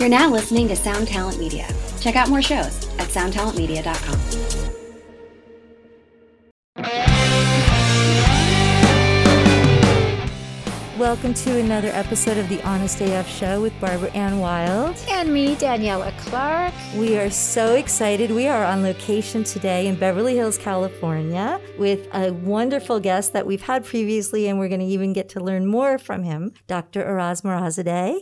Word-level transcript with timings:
You're 0.00 0.08
now 0.08 0.30
listening 0.30 0.66
to 0.68 0.76
Sound 0.76 1.08
Talent 1.08 1.38
Media. 1.38 1.68
Check 2.00 2.16
out 2.16 2.30
more 2.30 2.40
shows 2.40 2.88
at 2.98 3.08
soundtalentmedia.com. 3.08 4.18
Welcome 10.98 11.34
to 11.34 11.58
another 11.58 11.88
episode 11.88 12.38
of 12.38 12.48
the 12.48 12.62
Honest 12.62 13.02
AF 13.02 13.28
Show 13.28 13.60
with 13.60 13.78
Barbara 13.78 14.10
Ann 14.12 14.38
Wild. 14.38 14.96
And 15.10 15.34
me, 15.34 15.54
Daniela 15.56 16.16
Clark. 16.20 16.72
We 16.96 17.18
are 17.18 17.28
so 17.28 17.74
excited. 17.74 18.30
We 18.30 18.48
are 18.48 18.64
on 18.64 18.82
location 18.82 19.44
today 19.44 19.86
in 19.86 19.96
Beverly 19.96 20.34
Hills, 20.34 20.56
California, 20.56 21.60
with 21.78 22.08
a 22.14 22.32
wonderful 22.32 23.00
guest 23.00 23.34
that 23.34 23.46
we've 23.46 23.60
had 23.60 23.84
previously, 23.84 24.48
and 24.48 24.58
we're 24.58 24.68
going 24.68 24.80
to 24.80 24.86
even 24.86 25.12
get 25.12 25.28
to 25.30 25.40
learn 25.40 25.66
more 25.66 25.98
from 25.98 26.22
him, 26.22 26.54
Dr. 26.68 27.04
Arash 27.04 27.42
Moradzadeh. 27.42 28.20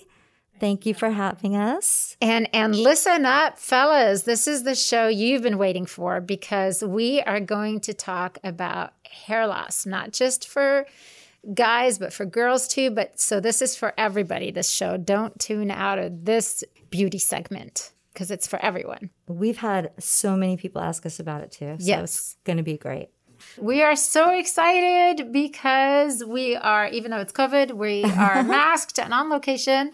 Thank 0.61 0.87
you 0.87 0.95
for 0.95 1.11
having 1.11 1.57
us. 1.57 2.17
And 2.21 2.49
and 2.55 2.75
listen 2.77 3.25
up, 3.25 3.59
fellas. 3.59 4.23
This 4.23 4.47
is 4.47 4.63
the 4.65 4.75
show 4.75 5.09
you've 5.09 5.43
been 5.43 5.59
waiting 5.59 5.87
for 5.87 6.21
because 6.21 6.83
we 6.83 7.21
are 7.23 7.41
going 7.41 7.81
to 7.81 7.95
talk 7.95 8.39
about 8.45 8.93
hair 9.27 9.47
loss, 9.47 9.87
not 9.87 10.13
just 10.13 10.49
for 10.49 10.87
guys, 11.55 11.99
but 11.99 12.13
for 12.13 12.25
girls 12.25 12.69
too. 12.69 12.91
But 12.91 13.19
so 13.21 13.41
this 13.41 13.63
is 13.63 13.77
for 13.77 13.95
everybody, 13.99 14.51
this 14.51 14.71
show. 14.71 14.97
Don't 14.97 15.39
tune 15.39 15.71
out 15.71 15.99
of 15.99 16.25
this 16.25 16.65
beauty 16.91 17.19
segment 17.19 17.93
because 18.13 18.31
it's 18.31 18.47
for 18.47 18.59
everyone. 18.65 19.11
We've 19.29 19.59
had 19.59 19.93
so 19.99 20.37
many 20.37 20.57
people 20.57 20.81
ask 20.81 21.07
us 21.07 21.21
about 21.21 21.43
it 21.43 21.53
too. 21.53 21.77
So 21.79 21.87
Yes. 21.87 22.03
it's 22.03 22.37
going 22.45 22.57
to 22.57 22.63
be 22.65 22.77
great. 22.77 23.11
We 23.57 23.83
are 23.83 23.95
so 23.95 24.31
excited 24.37 25.33
because 25.33 26.25
we 26.25 26.57
are, 26.57 26.89
even 26.89 27.13
though 27.13 27.21
it's 27.21 27.33
COVID, 27.33 27.73
we 27.73 28.03
are 28.03 28.43
masked 28.57 28.99
and 28.99 29.15
on 29.15 29.31
location 29.31 29.93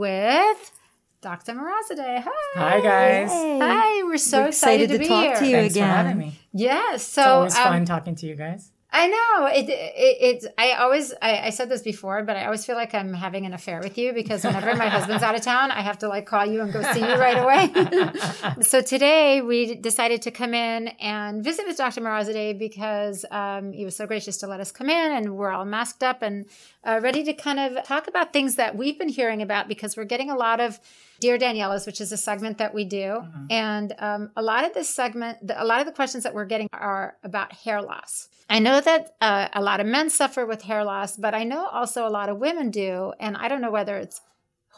with 0.00 0.72
Dr. 1.20 1.52
Moradzadeh. 1.52 2.24
Hi. 2.26 2.30
Hi 2.54 2.80
guys. 2.80 3.30
Hey. 3.30 3.58
Hi, 3.60 4.02
we're 4.02 4.16
so 4.16 4.40
We're 4.40 4.48
excited, 4.48 4.84
excited 4.84 4.88
to, 4.88 4.94
to 4.94 4.98
be 4.98 5.08
talk 5.08 5.24
here. 5.24 5.36
to 5.36 5.46
you. 5.46 5.56
Thanks 5.56 5.74
again. 5.74 5.88
for 5.88 5.94
having 5.94 6.18
me. 6.18 6.38
Yes, 6.54 7.06
so 7.06 7.20
It's 7.20 7.28
always 7.28 7.56
um, 7.56 7.62
fun 7.64 7.84
talking 7.84 8.14
to 8.14 8.26
you 8.26 8.34
guys. 8.34 8.72
I 8.92 9.06
know 9.06 9.46
it, 9.46 9.68
it. 9.68 10.16
It's. 10.20 10.46
I 10.58 10.72
always. 10.72 11.12
I, 11.22 11.46
I 11.46 11.50
said 11.50 11.68
this 11.68 11.82
before, 11.82 12.24
but 12.24 12.36
I 12.36 12.44
always 12.46 12.64
feel 12.64 12.74
like 12.74 12.92
I'm 12.92 13.12
having 13.12 13.46
an 13.46 13.54
affair 13.54 13.80
with 13.80 13.96
you 13.96 14.12
because 14.12 14.42
whenever 14.42 14.74
my 14.74 14.88
husband's 14.88 15.22
out 15.22 15.36
of 15.36 15.42
town, 15.42 15.70
I 15.70 15.80
have 15.80 15.98
to 15.98 16.08
like 16.08 16.26
call 16.26 16.44
you 16.44 16.60
and 16.60 16.72
go 16.72 16.82
see 16.92 17.00
you 17.00 17.14
right 17.14 17.38
away. 17.38 18.62
so 18.62 18.80
today 18.80 19.42
we 19.42 19.76
decided 19.76 20.22
to 20.22 20.32
come 20.32 20.54
in 20.54 20.88
and 21.00 21.44
visit 21.44 21.66
with 21.66 21.76
Dr. 21.76 22.00
Moradzadeh 22.00 22.58
because 22.58 23.24
um, 23.30 23.72
he 23.72 23.84
was 23.84 23.94
so 23.94 24.06
gracious 24.06 24.38
to 24.38 24.48
let 24.48 24.58
us 24.58 24.72
come 24.72 24.90
in, 24.90 25.12
and 25.12 25.36
we're 25.36 25.52
all 25.52 25.64
masked 25.64 26.02
up 26.02 26.22
and 26.22 26.46
uh, 26.84 26.98
ready 27.00 27.22
to 27.22 27.32
kind 27.32 27.60
of 27.60 27.84
talk 27.84 28.08
about 28.08 28.32
things 28.32 28.56
that 28.56 28.76
we've 28.76 28.98
been 28.98 29.08
hearing 29.08 29.40
about 29.40 29.68
because 29.68 29.96
we're 29.96 30.04
getting 30.04 30.30
a 30.30 30.36
lot 30.36 30.58
of 30.58 30.80
Dear 31.20 31.38
Daniela's, 31.38 31.86
which 31.86 32.00
is 32.00 32.12
a 32.12 32.16
segment 32.16 32.58
that 32.58 32.72
we 32.74 32.84
do, 32.84 33.22
and 33.50 33.94
um, 33.98 34.30
a 34.36 34.42
lot 34.42 34.64
of 34.64 34.72
this 34.72 34.88
segment, 34.88 35.46
the, 35.46 35.62
a 35.62 35.64
lot 35.64 35.80
of 35.80 35.86
the 35.86 35.92
questions 35.92 36.24
that 36.24 36.34
we're 36.34 36.46
getting 36.46 36.68
are 36.72 37.16
about 37.22 37.52
hair 37.52 37.82
loss. 37.82 38.28
I 38.48 38.58
know 38.58 38.80
that 38.80 39.14
uh, 39.20 39.48
a 39.52 39.62
lot 39.62 39.78
of 39.78 39.86
men 39.86 40.10
suffer 40.10 40.44
with 40.44 40.62
hair 40.62 40.82
loss, 40.84 41.16
but 41.16 41.34
I 41.34 41.44
know 41.44 41.66
also 41.66 42.06
a 42.06 42.10
lot 42.10 42.28
of 42.28 42.38
women 42.38 42.70
do. 42.70 43.12
And 43.20 43.36
I 43.36 43.46
don't 43.46 43.60
know 43.60 43.70
whether 43.70 43.96
it's 43.96 44.20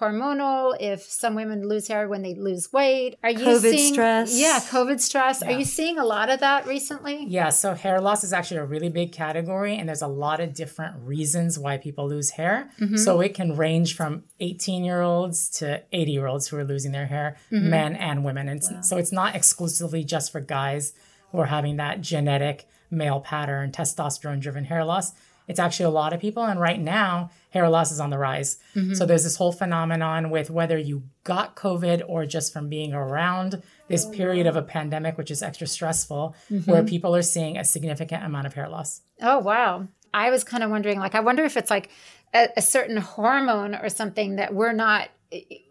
hormonal, 0.00 0.76
if 0.80 1.02
some 1.02 1.34
women 1.34 1.68
lose 1.68 1.88
hair 1.88 2.08
when 2.08 2.22
they 2.22 2.34
lose 2.34 2.72
weight. 2.72 3.16
Are 3.22 3.30
you 3.30 3.38
COVID 3.38 3.60
seeing 3.60 3.92
stress. 3.94 4.38
Yeah, 4.38 4.58
COVID 4.60 5.00
stress. 5.00 5.42
Are 5.42 5.52
you 5.52 5.64
seeing 5.64 5.98
a 5.98 6.04
lot 6.04 6.30
of 6.30 6.40
that 6.40 6.66
recently? 6.66 7.24
Yeah, 7.26 7.50
so 7.50 7.74
hair 7.74 8.00
loss 8.00 8.24
is 8.24 8.32
actually 8.32 8.58
a 8.58 8.64
really 8.64 8.88
big 8.88 9.12
category, 9.12 9.76
and 9.76 9.88
there's 9.88 10.02
a 10.02 10.06
lot 10.08 10.40
of 10.40 10.54
different 10.54 10.96
reasons 11.04 11.58
why 11.58 11.76
people 11.76 12.08
lose 12.08 12.30
hair. 12.30 12.70
Mm-hmm. 12.80 12.96
So 12.96 13.20
it 13.20 13.34
can 13.34 13.56
range 13.56 13.94
from 13.96 14.24
18 14.40 14.84
year 14.84 15.02
olds 15.02 15.50
to 15.58 15.82
80 15.92 16.10
year 16.12 16.26
olds 16.26 16.48
who 16.48 16.56
are 16.56 16.64
losing 16.64 16.92
their 16.92 17.06
hair, 17.06 17.36
Mm-hmm. 17.52 17.70
men 17.70 17.94
and 17.96 18.24
women. 18.24 18.48
And 18.48 18.62
it's- 18.62 18.88
so 18.88 18.96
it's 18.96 19.12
not 19.12 19.34
exclusively 19.36 20.04
just 20.04 20.32
for 20.32 20.40
guys 20.40 20.92
who 21.30 21.38
are 21.38 21.46
having 21.46 21.76
that 21.76 22.00
genetic 22.00 22.66
male 22.90 23.20
pattern, 23.20 23.70
testosterone 23.72 24.40
driven 24.40 24.64
hair 24.64 24.84
loss. 24.84 25.12
It's 25.48 25.58
actually 25.58 25.86
a 25.86 25.90
lot 25.90 26.12
of 26.12 26.20
people. 26.20 26.44
And 26.44 26.60
right 26.60 26.80
now, 26.80 27.30
hair 27.50 27.68
loss 27.68 27.92
is 27.92 28.00
on 28.00 28.10
the 28.10 28.18
rise. 28.18 28.58
Mm-hmm. 28.74 28.94
So 28.94 29.06
there's 29.06 29.24
this 29.24 29.36
whole 29.36 29.52
phenomenon 29.52 30.30
with 30.30 30.50
whether 30.50 30.78
you 30.78 31.02
got 31.24 31.56
COVID 31.56 32.02
or 32.08 32.26
just 32.26 32.52
from 32.52 32.68
being 32.68 32.92
around 32.92 33.62
this 33.88 34.06
period 34.06 34.46
of 34.46 34.56
a 34.56 34.62
pandemic, 34.62 35.18
which 35.18 35.30
is 35.30 35.42
extra 35.42 35.66
stressful, 35.66 36.34
Mm-hmm. 36.50 36.70
where 36.70 36.82
people 36.82 37.14
are 37.14 37.22
seeing 37.22 37.56
a 37.58 37.64
significant 37.64 38.24
amount 38.24 38.46
of 38.46 38.54
hair 38.54 38.68
loss. 38.68 39.02
Oh, 39.20 39.38
wow. 39.38 39.88
I 40.14 40.30
was 40.30 40.44
kind 40.44 40.62
of 40.62 40.70
wondering, 40.70 40.98
like, 40.98 41.14
I 41.14 41.20
wonder 41.20 41.44
if 41.44 41.56
it's 41.56 41.70
like 41.70 41.90
a, 42.34 42.48
a 42.56 42.62
certain 42.62 42.96
hormone 42.98 43.74
or 43.74 43.88
something 43.88 44.36
that 44.36 44.54
we're 44.54 44.72
not 44.72 45.08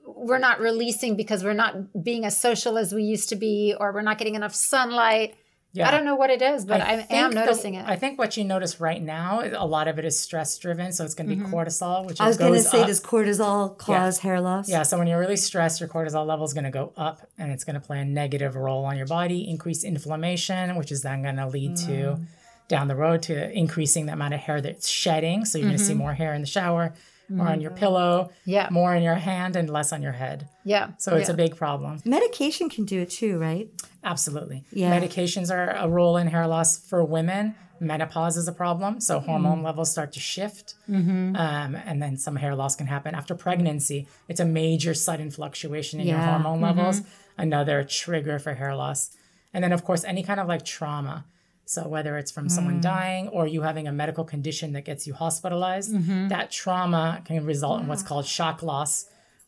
we're 0.08 0.40
not 0.40 0.60
releasing 0.60 1.16
because 1.16 1.44
we're 1.44 1.54
not 1.54 2.04
being 2.04 2.26
as 2.26 2.36
social 2.36 2.78
as 2.80 2.94
we 2.94 3.04
used 3.04 3.30
to 3.30 3.36
be, 3.36 3.76
or 3.80 3.92
we're 3.94 4.02
not 4.02 4.18
getting 4.18 4.34
enough 4.36 4.56
sunlight. 4.56 5.36
Yeah. 5.74 5.88
I 5.88 5.92
don't 5.92 6.04
know 6.04 6.16
what 6.16 6.30
it 6.30 6.42
is, 6.42 6.66
but 6.66 6.82
I, 6.82 6.94
am 6.94 7.04
think 7.04 7.34
the- 7.34 7.40
noticing 7.40 7.76
it. 7.76 7.88
I 7.88 7.96
think 7.96 8.20
what 8.20 8.36
you 8.36 8.44
notice 8.44 8.82
right 8.82 9.02
now, 9.02 9.42
a 9.42 9.66
lot 9.66 9.88
of 9.88 9.98
it 10.00 10.04
is 10.06 10.20
stress 10.20 10.58
driven. 10.58 10.92
So 10.92 11.06
it's 11.06 11.14
going 11.14 11.30
to 11.30 11.36
be 11.36 11.42
cortisol, 11.42 12.06
which 12.06 12.20
I 12.20 12.28
was 12.28 12.38
going 12.38 12.54
to 12.54 12.60
say, 12.62 12.82
up. 12.82 12.88
does 12.88 13.00
cortisol 13.02 13.78
cause 13.78 14.20
hair 14.20 14.42
loss? 14.42 14.68
Yeah, 14.70 14.84
so 14.84 14.98
when 14.98 15.08
you're 15.08 15.20
really 15.20 15.38
stressed, 15.38 15.80
your 15.80 15.88
cortisol 15.88 16.26
level 16.26 16.46
is 16.46 16.54
going 16.54 16.66
to 16.66 16.72
go 16.72 16.92
up 16.98 17.22
and 17.38 17.52
it's 17.54 17.64
going 17.64 17.76
to 17.76 17.80
play 17.80 18.00
a 18.02 18.06
negative 18.06 18.56
role 18.58 18.84
on 18.84 18.98
your 18.98 19.08
body, 19.08 19.50
increase 19.50 19.84
inflammation, 19.86 20.76
which 20.76 20.92
is 20.92 21.02
then 21.04 21.22
going 21.24 21.38
to 21.38 21.48
lead 21.48 21.78
to 21.78 21.92
Mm. 21.92 22.26
down 22.68 22.88
the 22.90 22.96
road 22.96 23.22
to 23.24 23.52
increasing 23.58 24.06
the 24.08 24.14
amount 24.14 24.34
of 24.34 24.40
hair 24.42 24.60
that's 24.62 24.88
shedding. 24.90 25.46
So 25.46 25.58
you're 25.58 25.68
going 25.68 25.78
to 25.78 25.84
see 25.84 25.94
more 25.94 26.14
hair 26.14 26.34
in 26.34 26.42
the 26.42 26.48
shower, 26.48 26.94
more 27.30 27.48
on 27.48 27.62
your 27.62 27.72
pillow, 27.72 28.30
Mm-hmm. 28.42 28.50
Yeah. 28.50 28.68
more 28.72 28.94
in 28.94 29.04
your 29.04 29.16
hand, 29.16 29.56
and 29.56 29.70
less 29.70 29.94
on 29.94 30.02
your 30.02 30.12
head. 30.12 30.50
yeah. 30.66 30.90
So 30.98 31.16
it's 31.16 31.30
yeah. 31.30 31.34
a 31.34 31.38
big 31.38 31.56
problem. 31.56 32.02
Medication 32.04 32.70
can 32.70 32.84
do 32.86 33.00
it 33.02 33.10
too, 33.10 33.38
right? 33.40 33.70
Absolutely. 34.04 34.64
Yeah. 34.72 34.98
Medications 34.98 35.54
are 35.54 35.72
a 35.72 35.88
role 35.88 36.18
in 36.18 36.28
hair 36.28 36.48
loss 36.48 36.78
for 36.78 37.04
women. 37.04 37.56
Menopause 37.80 38.38
is 38.38 38.48
a 38.48 38.52
problem. 38.52 39.00
So 39.00 39.18
mm-hmm. 39.18 39.30
hormone 39.30 39.64
levels 39.64 39.92
start 39.92 40.12
to 40.14 40.20
shift. 40.20 40.76
Mm-hmm. 40.90 41.36
Um, 41.36 41.76
and 41.76 42.02
then 42.02 42.18
some 42.18 42.36
hair 42.36 42.56
loss 42.56 42.76
can 42.76 42.88
happen 42.88 43.16
after 43.16 43.36
pregnancy. 43.36 44.08
It's 44.28 44.40
a 44.40 44.46
major 44.46 44.94
sudden 44.94 45.32
fluctuation 45.32 46.00
in 46.00 46.08
your 46.08 46.20
hormone 46.20 46.62
mm-hmm. 46.62 46.78
levels, 46.78 47.02
another 47.38 47.84
trigger 47.84 48.40
for 48.40 48.54
hair 48.54 48.76
loss. 48.76 49.16
And 49.54 49.64
then, 49.64 49.72
of 49.72 49.84
course, 49.84 50.04
any 50.04 50.24
kind 50.24 50.40
of 50.40 50.48
like 50.48 50.64
trauma. 50.64 51.26
So 51.66 51.88
whether 51.88 52.18
it's 52.18 52.32
from 52.32 52.50
someone 52.50 52.80
mm. 52.80 52.82
dying 52.82 53.30
or 53.30 53.48
you 53.48 53.62
having 53.62 53.88
a 53.88 53.94
medical 53.94 54.26
condition 54.26 54.74
that 54.74 54.84
gets 54.84 55.08
you 55.08 55.14
hospitalized, 55.14 55.94
that 56.30 56.52
trauma 56.52 57.22
can 57.24 57.46
result 57.46 57.82
in 57.82 57.88
what's 57.88 58.04
called 58.04 58.26
shock 58.26 58.62
loss, 58.62 59.06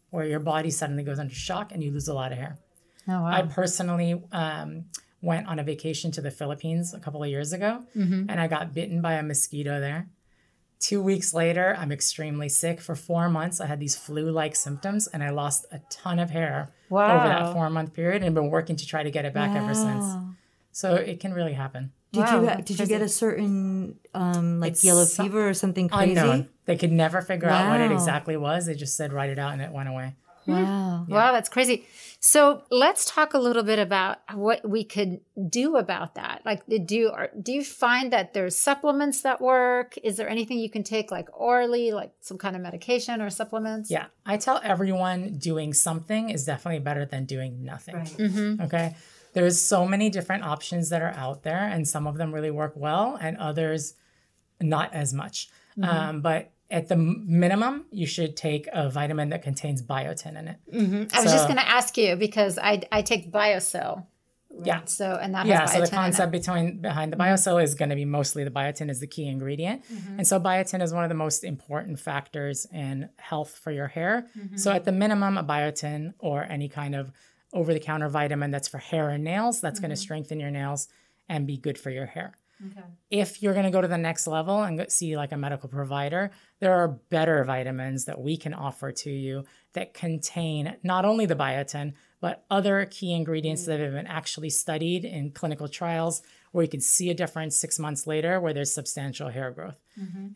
where 0.09 0.25
your 0.25 0.39
body 0.39 0.69
suddenly 0.69 1.03
goes 1.03 1.19
under 1.19 1.33
shock 1.33 1.73
and 1.73 1.83
you 1.83 1.91
lose 1.91 2.07
a 2.07 2.13
lot 2.13 2.31
of 2.31 2.37
hair. 2.37 2.57
Oh, 3.07 3.21
wow. 3.21 3.25
I 3.27 3.41
personally 3.43 4.21
um, 4.31 4.85
went 5.21 5.47
on 5.47 5.59
a 5.59 5.63
vacation 5.63 6.11
to 6.11 6.21
the 6.21 6.31
Philippines 6.31 6.93
a 6.93 6.99
couple 6.99 7.21
of 7.23 7.29
years 7.29 7.53
ago, 7.53 7.83
Mm-hmm. 7.95 8.29
and 8.29 8.39
I 8.39 8.47
got 8.47 8.73
bitten 8.73 9.01
by 9.01 9.13
a 9.13 9.23
mosquito 9.23 9.79
there. 9.79 10.07
Two 10.79 11.01
weeks 11.01 11.33
later, 11.33 11.75
I'm 11.79 11.91
extremely 11.93 12.49
sick. 12.49 12.81
For 12.81 12.93
four 12.95 13.29
months, 13.29 13.61
I 13.61 13.67
had 13.67 13.79
these 13.79 13.95
flu-like 13.95 14.55
symptoms, 14.55 15.07
and 15.07 15.23
I 15.23 15.29
lost 15.29 15.65
a 15.71 15.79
ton 15.89 16.19
of 16.19 16.29
hair 16.29 16.73
wow. 16.89 17.15
over 17.15 17.27
that 17.29 17.53
four-month 17.53 17.93
period, 17.93 18.21
and 18.23 18.35
been 18.35 18.49
working 18.49 18.75
to 18.75 18.85
try 18.85 19.01
to 19.03 19.09
get 19.11 19.23
it 19.23 19.33
back 19.33 19.55
ever 19.55 19.73
since. 19.73 20.05
So 20.73 20.95
it 20.95 21.19
can 21.21 21.33
really 21.33 21.53
happen. 21.53 21.93
Did 22.11 22.19
Wow, 22.21 22.41
you 22.41 22.63
did 22.63 22.79
you 22.79 22.85
get 22.85 23.01
a 23.01 23.07
certain 23.09 23.97
um, 24.13 24.59
like 24.59 24.73
It's 24.73 24.83
yellow 24.83 25.05
fever 25.05 25.47
or 25.49 25.53
something 25.53 25.87
crazy? 25.89 26.11
Unknown. 26.11 26.49
They 26.65 26.75
could 26.77 26.91
never 26.91 27.21
figure 27.21 27.49
out 27.49 27.69
what 27.69 27.81
it 27.81 27.91
exactly 27.91 28.37
was. 28.37 28.65
They 28.65 28.75
just 28.75 28.95
said 28.95 29.11
write 29.13 29.29
it 29.29 29.39
out, 29.39 29.53
and 29.53 29.61
it 29.61 29.71
went 29.71 29.89
away. 29.89 30.15
Wow. 30.45 31.05
Wow, 31.07 31.31
that's 31.31 31.49
crazy. 31.49 31.85
So 32.19 32.63
let's 32.71 33.05
talk 33.11 33.33
a 33.33 33.37
little 33.37 33.63
bit 33.63 33.79
about 33.79 34.19
what 34.33 34.67
we 34.67 34.85
could 34.85 35.19
do 35.49 35.75
about 35.75 36.15
that. 36.15 36.41
Like, 36.45 36.65
do 36.67 36.95
you, 36.95 37.11
do 37.41 37.51
you 37.51 37.65
find 37.65 38.13
that 38.13 38.33
there's 38.33 38.57
supplements 38.57 39.21
that 39.23 39.41
work? 39.41 39.95
Is 40.01 40.15
there 40.15 40.29
anything 40.29 40.59
you 40.59 40.69
can 40.69 40.83
take, 40.83 41.11
like 41.11 41.27
orally, 41.37 41.91
like 41.91 42.13
some 42.21 42.37
kind 42.37 42.55
of 42.55 42.61
medication 42.61 43.21
or 43.21 43.29
supplements? 43.29 43.91
Yeah, 43.91 44.05
I 44.25 44.37
tell 44.37 44.61
everyone 44.63 45.37
doing 45.37 45.73
something 45.73 46.29
is 46.29 46.45
definitely 46.45 46.79
better 46.79 47.05
than 47.05 47.25
doing 47.25 47.65
nothing. 47.65 47.95
Mm-hmm. 47.95 48.61
Okay. 48.61 48.95
There's 49.33 49.59
so 49.59 49.85
many 49.85 50.09
different 50.09 50.45
options 50.45 50.89
that 50.89 51.01
are 51.01 51.13
out 51.17 51.43
there, 51.43 51.67
and 51.67 51.85
some 51.85 52.07
of 52.07 52.15
them 52.15 52.33
really 52.33 52.51
work 52.51 52.73
well, 52.75 53.17
and 53.19 53.35
others 53.35 53.95
not 54.61 54.93
as 54.93 55.13
much. 55.13 55.49
Mm-hmm. 55.77 55.89
Um, 55.89 56.21
but 56.21 56.52
at 56.73 56.87
the 56.89 56.97
minimum, 56.97 57.85
you 57.91 58.05
should 58.05 58.35
take 58.35 58.67
a 58.73 58.89
vitamin 58.89 59.29
that 59.29 59.43
contains 59.43 59.81
biotin 59.81 60.37
in 60.39 60.47
it. 60.49 60.57
I 61.13 61.21
was 61.21 61.31
just 61.31 61.47
going 61.47 61.59
to 61.59 61.69
ask 61.69 61.97
you 61.97 62.15
because 62.17 62.57
I, 62.57 62.81
I 62.91 63.01
take 63.03 63.31
BioCell. 63.31 64.05
Yeah. 64.63 64.81
So, 64.85 65.17
and 65.21 65.33
that 65.33 65.45
Yeah, 65.45 65.65
so 65.65 65.79
the 65.79 65.85
biotin 65.85 65.87
in 65.87 65.93
it. 65.93 65.95
concept 65.95 66.31
between 66.31 66.81
behind 66.81 67.13
the 67.13 67.17
biocell 67.17 67.63
is 67.63 67.73
going 67.75 67.89
to 67.89 67.95
be 67.95 68.05
mostly 68.05 68.43
the 68.43 68.51
biotin 68.51 68.89
is 68.89 68.99
the 68.99 69.07
key 69.07 69.27
ingredient, 69.27 69.83
Mm-hmm. 69.91 70.17
and 70.19 70.27
so 70.27 70.39
biotin 70.39 70.81
is 70.83 70.93
one 70.93 71.03
of 71.03 71.09
the 71.09 71.15
most 71.25 71.43
important 71.43 71.99
factors 71.99 72.67
in 72.73 73.09
health 73.17 73.51
for 73.63 73.71
your 73.71 73.87
hair. 73.87 74.27
Mm-hmm. 74.37 74.57
So 74.57 74.71
at 74.71 74.83
the 74.85 74.91
minimum, 74.91 75.37
a 75.37 75.43
biotin 75.43 76.13
or 76.19 76.43
any 76.43 76.69
kind 76.69 76.93
of 76.95 77.11
over-the-counter 77.53 78.09
vitamin 78.09 78.49
that's 78.51 78.67
for 78.67 78.79
hair 78.79 79.09
and 79.09 79.23
nails 79.23 79.61
that's 79.61 79.79
going 79.79 79.89
to 79.89 79.95
Mm-hmm. 79.95 80.01
strengthen 80.01 80.39
your 80.39 80.51
nails 80.51 80.87
and 81.29 81.45
be 81.47 81.57
good 81.57 81.77
for 81.77 81.89
your 81.91 82.07
hair. 82.07 82.33
Okay. 82.65 82.85
If 83.09 83.41
you're 83.41 83.53
going 83.53 83.65
to 83.65 83.71
go 83.71 83.81
to 83.81 83.87
the 83.87 83.97
next 83.97 84.27
level 84.27 84.63
and 84.63 84.85
see 84.91 85.17
like 85.17 85.31
a 85.31 85.37
medical 85.37 85.69
provider, 85.69 86.31
there 86.59 86.73
are 86.73 86.87
better 86.87 87.43
vitamins 87.43 88.05
that 88.05 88.19
we 88.19 88.37
can 88.37 88.53
offer 88.53 88.91
to 88.91 89.09
you 89.11 89.43
that 89.73 89.93
contain 89.93 90.75
not 90.83 91.03
only 91.05 91.25
the 91.25 91.35
biotin, 91.35 91.93
but 92.21 92.45
other 92.49 92.85
key 92.89 93.13
ingredients 93.13 93.65
that 93.65 93.79
have 93.79 93.91
been 93.91 94.07
actually 94.07 94.49
studied 94.49 95.03
in 95.03 95.31
clinical 95.31 95.67
trials 95.67 96.21
where 96.51 96.63
you 96.63 96.69
can 96.69 96.79
see 96.79 97.09
a 97.09 97.13
difference 97.13 97.55
six 97.55 97.79
months 97.79 98.05
later 98.07 98.39
where 98.39 98.53
there's 98.53 98.71
substantial 98.73 99.27
hair 99.29 99.51
growth. 99.51 99.77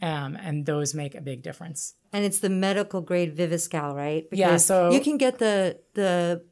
Um, 0.01 0.35
and 0.35 0.65
those 0.65 0.93
make 0.93 1.15
a 1.15 1.21
big 1.21 1.43
difference. 1.43 1.93
And 2.11 2.25
it's 2.25 2.39
the 2.39 2.49
medical 2.49 3.01
grade 3.01 3.35
Viviscal, 3.37 3.95
right? 3.95 4.25
Yeah, 4.31 4.57
so- 4.57 4.91
you 4.91 4.99
can 5.01 5.17
get 5.17 5.37
the 5.39 5.79
the 5.93 6.43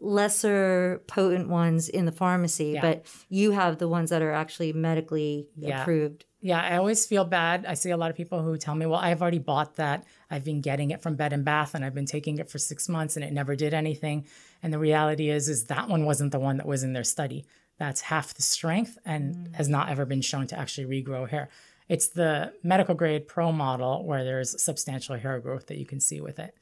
lesser 0.00 1.02
potent 1.06 1.48
ones 1.48 1.88
in 1.88 2.06
the 2.06 2.12
pharmacy, 2.12 2.72
Yeah. 2.72 2.80
but 2.80 3.06
you 3.28 3.52
have 3.52 3.78
the 3.78 3.88
ones 3.88 4.10
that 4.10 4.22
are 4.22 4.32
actually 4.32 4.72
medically 4.72 5.48
Yeah. 5.56 5.82
approved. 5.82 6.24
Yeah, 6.40 6.62
I 6.62 6.78
always 6.78 7.04
feel 7.04 7.24
bad. 7.26 7.66
I 7.66 7.74
see 7.74 7.90
a 7.90 7.98
lot 7.98 8.10
of 8.10 8.16
people 8.16 8.42
who 8.42 8.56
tell 8.56 8.74
me, 8.74 8.86
"Well, 8.86 8.98
I've 8.98 9.20
already 9.20 9.38
bought 9.38 9.76
that. 9.76 10.04
I've 10.30 10.44
been 10.44 10.62
getting 10.62 10.90
it 10.90 11.02
from 11.02 11.16
Bed 11.16 11.34
and 11.34 11.44
Bath, 11.44 11.74
and 11.74 11.84
I've 11.84 11.94
been 11.94 12.06
taking 12.06 12.38
it 12.38 12.48
for 12.50 12.56
six 12.58 12.88
months, 12.88 13.14
and 13.16 13.24
it 13.24 13.32
never 13.32 13.54
did 13.54 13.74
anything." 13.74 14.24
And 14.62 14.72
the 14.72 14.78
reality 14.78 15.28
is, 15.28 15.50
is 15.50 15.64
that 15.64 15.88
one 15.88 16.06
wasn't 16.06 16.32
the 16.32 16.40
one 16.40 16.56
that 16.56 16.66
was 16.66 16.82
in 16.82 16.94
their 16.94 17.04
study. 17.04 17.44
That's 17.78 18.00
half 18.02 18.32
the 18.32 18.42
strength 18.42 18.96
and 19.04 19.34
mm. 19.34 19.54
has 19.54 19.68
not 19.68 19.90
ever 19.90 20.06
been 20.06 20.22
shown 20.22 20.46
to 20.48 20.58
actually 20.58 21.02
regrow 21.02 21.28
hair. 21.28 21.50
It's 21.88 22.08
the 22.08 22.52
medical 22.62 22.94
grade 22.94 23.26
pro 23.26 23.52
model 23.52 24.04
where 24.04 24.24
there's 24.24 24.62
substantial 24.62 25.16
hair 25.16 25.40
growth 25.40 25.66
that 25.66 25.76
you 25.76 25.84
can 25.84 26.00
see 26.00 26.20
with 26.20 26.38
it. 26.38 26.54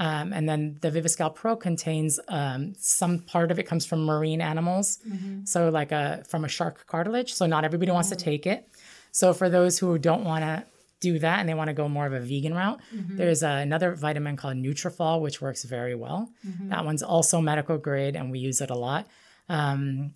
Um, 0.00 0.32
and 0.32 0.48
then 0.48 0.78
the 0.80 0.90
Viviscal 0.90 1.34
Pro 1.34 1.56
contains 1.56 2.20
um, 2.28 2.72
some 2.78 3.18
part 3.18 3.50
of 3.50 3.58
it 3.58 3.64
comes 3.64 3.84
from 3.84 4.04
marine 4.04 4.40
animals, 4.40 4.98
so 5.44 5.68
like 5.70 5.90
a 5.92 6.22
from 6.28 6.44
a 6.44 6.48
shark 6.48 6.86
cartilage. 6.86 7.34
So 7.34 7.46
not 7.46 7.64
everybody 7.64 7.90
wants 7.90 8.08
to 8.10 8.16
take 8.16 8.46
it. 8.46 8.68
So 9.10 9.32
for 9.34 9.48
those 9.48 9.78
who 9.78 9.98
don't 9.98 10.24
want 10.24 10.44
to 10.44 10.64
do 11.00 11.18
that 11.18 11.38
and 11.40 11.48
they 11.48 11.54
want 11.54 11.68
to 11.68 11.74
go 11.74 11.88
more 11.88 12.06
of 12.06 12.12
a 12.12 12.20
vegan 12.20 12.54
route, 12.54 12.80
there's 13.18 13.42
another 13.42 13.94
vitamin 13.94 14.36
called 14.36 14.56
Nutrafol, 14.56 15.20
which 15.20 15.40
works 15.40 15.64
very 15.64 15.94
well. 15.94 16.30
That 16.70 16.84
one's 16.84 17.02
also 17.02 17.40
medical 17.40 17.78
grade, 17.78 18.14
and 18.16 18.30
we 18.30 18.38
use 18.38 18.60
it 18.60 18.70
a 18.70 18.76
lot. 18.76 19.06
Um, 19.48 20.12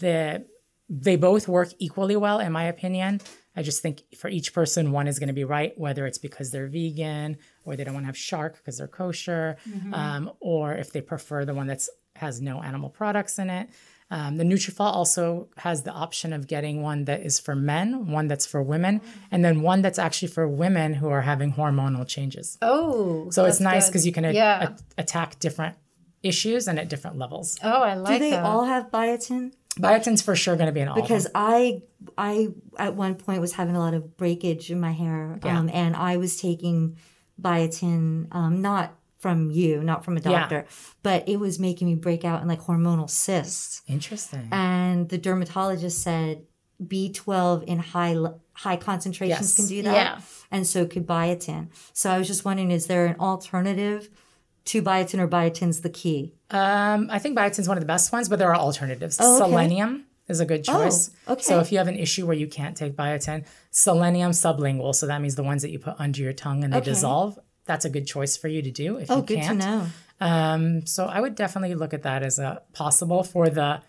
the 0.00 0.44
they 0.88 1.16
both 1.16 1.48
work 1.48 1.70
equally 1.78 2.14
well, 2.16 2.38
in 2.40 2.52
my 2.52 2.64
opinion. 2.64 3.20
I 3.56 3.62
just 3.62 3.82
think 3.82 4.02
for 4.16 4.28
each 4.28 4.52
person, 4.52 4.90
one 4.92 5.06
is 5.06 5.18
going 5.18 5.28
to 5.28 5.32
be 5.34 5.44
right, 5.44 5.72
whether 5.78 6.06
it's 6.06 6.18
because 6.18 6.50
they're 6.50 6.66
vegan 6.66 7.36
or 7.64 7.76
they 7.76 7.84
don't 7.84 7.94
want 7.94 8.04
to 8.04 8.08
have 8.08 8.16
shark 8.16 8.56
because 8.56 8.78
they're 8.78 8.88
kosher, 8.88 9.56
um, 9.92 10.30
or 10.40 10.72
if 10.74 10.92
they 10.92 11.00
prefer 11.00 11.44
the 11.44 11.54
one 11.54 11.66
that's 11.66 11.88
has 12.16 12.40
no 12.40 12.62
animal 12.62 12.88
products 12.90 13.38
in 13.38 13.50
it. 13.50 13.68
Um, 14.10 14.36
the 14.36 14.44
Nutrafol 14.44 14.80
also 14.92 15.48
has 15.56 15.82
the 15.82 15.90
option 15.90 16.32
of 16.32 16.46
getting 16.46 16.82
one 16.82 17.06
that 17.06 17.22
is 17.22 17.40
for 17.40 17.56
men, 17.56 18.06
one 18.08 18.28
that's 18.28 18.46
for 18.46 18.62
women, 18.62 19.00
and 19.32 19.44
then 19.44 19.62
one 19.62 19.82
that's 19.82 19.98
actually 19.98 20.28
for 20.28 20.46
women 20.46 20.94
who 20.94 21.08
are 21.08 21.22
having 21.22 21.52
hormonal 21.54 22.06
changes. 22.06 22.56
Oh, 22.62 23.30
So 23.30 23.46
it's 23.46 23.60
nice 23.60 23.88
because 23.88 24.06
you 24.06 24.12
can 24.12 24.24
a- 24.26 24.32
yeah. 24.32 24.68
a- 24.98 25.00
attack 25.00 25.40
different 25.40 25.74
issues 26.22 26.68
and 26.68 26.78
at 26.78 26.88
different 26.88 27.18
levels. 27.18 27.58
oh, 27.62 27.82
I 27.82 27.94
like 27.94 28.14
Do 28.14 28.18
they 28.24 28.30
that. 28.30 28.44
all 28.44 28.64
have 28.64 28.90
biotin? 28.90 29.52
Biotin's 29.80 30.22
for 30.22 30.34
sure 30.36 30.56
going 30.56 30.66
to 30.66 30.72
be 30.72 30.80
an 30.80 30.88
all. 30.88 30.94
Because. 31.00 31.26
I 31.34 31.82
I 32.18 32.48
at 32.78 32.94
one 32.94 33.14
point 33.14 33.40
was 33.40 33.52
having 33.54 33.74
a 33.76 33.78
lot 33.78 33.94
of 33.94 34.16
breakage 34.16 34.70
in 34.70 34.78
my 34.78 34.92
hair, 34.92 35.38
Yeah. 35.44 35.58
um, 35.58 35.70
and 35.72 35.96
I 35.96 36.16
was 36.18 36.40
taking 36.40 36.96
biotin, 37.40 38.28
um, 38.32 38.60
not 38.62 38.94
from 39.18 39.50
you, 39.50 39.82
not 39.82 40.04
from 40.04 40.16
a 40.16 40.20
Yeah. 40.20 40.30
doctor, 40.40 40.66
but 41.02 41.26
it 41.28 41.38
was 41.40 41.58
making 41.58 41.86
me 41.88 41.94
break 41.94 42.24
out 42.24 42.42
in 42.42 42.48
like 42.48 42.60
hormonal 42.60 43.08
cysts. 43.08 43.82
Interesting. 43.88 44.48
and 44.52 45.08
the 45.08 45.18
dermatologist 45.18 46.02
said 46.02 46.42
B12 46.84 47.62
in 47.64 47.78
high 47.78 48.16
high 48.52 48.76
concentrations 48.76 49.40
Yes. 49.40 49.56
can 49.56 49.66
do 49.66 49.82
that. 49.82 49.94
Yeah. 49.94 50.20
And 50.50 50.66
so 50.66 50.86
could 50.86 51.06
biotin. 51.06 51.68
So 51.92 52.10
I 52.10 52.18
was 52.18 52.26
just 52.28 52.44
wondering, 52.44 52.70
is 52.70 52.86
there 52.86 53.06
an 53.06 53.16
alternative 53.18 54.10
to 54.66 54.82
biotin 54.82 55.18
or 55.18 55.28
biotin's 55.28 55.80
the 55.82 55.90
key? 55.90 56.34
Um, 56.50 57.08
I 57.10 57.18
think 57.18 57.36
biotin's 57.36 57.68
one 57.68 57.76
of 57.76 57.82
the 57.82 57.86
best 57.86 58.12
ones, 58.12 58.28
but 58.28 58.38
there 58.38 58.48
are 58.48 58.56
alternatives. 58.56 59.18
Oh, 59.20 59.36
okay. 59.42 59.50
Selenium 59.50 60.04
is 60.28 60.40
a 60.40 60.46
good 60.46 60.64
choice. 60.64 61.10
okay. 61.28 61.42
So 61.42 61.60
if 61.60 61.70
you 61.70 61.78
have 61.78 61.88
an 61.88 61.96
issue 61.96 62.26
where 62.26 62.36
you 62.36 62.46
can't 62.46 62.76
take 62.76 62.96
biotin, 62.96 63.44
selenium 63.70 64.30
sublingual, 64.32 64.94
so 64.94 65.06
that 65.06 65.20
means 65.20 65.34
the 65.34 65.42
ones 65.42 65.62
that 65.62 65.70
you 65.70 65.78
put 65.78 65.96
under 65.98 66.20
your 66.22 66.32
tongue 66.32 66.64
and 66.64 66.72
they 66.72 66.78
Okay. 66.78 66.90
dissolve. 66.92 67.38
That's 67.66 67.84
a 67.84 67.90
good 67.90 68.06
choice 68.06 68.36
for 68.36 68.48
you 68.48 68.62
to 68.62 68.70
do 68.70 68.96
if 68.98 69.10
Oh, 69.10 69.16
you 69.16 69.22
good 69.22 69.38
can't. 69.40 69.60
to 69.60 69.66
know. 69.66 69.86
Um, 70.20 70.86
so 70.86 71.06
I 71.06 71.20
would 71.20 71.34
definitely 71.34 71.74
look 71.74 71.92
at 71.92 72.02
that 72.04 72.22
as 72.22 72.38
a 72.38 72.62
possible 72.72 73.22
for 73.22 73.48
the 73.50 73.80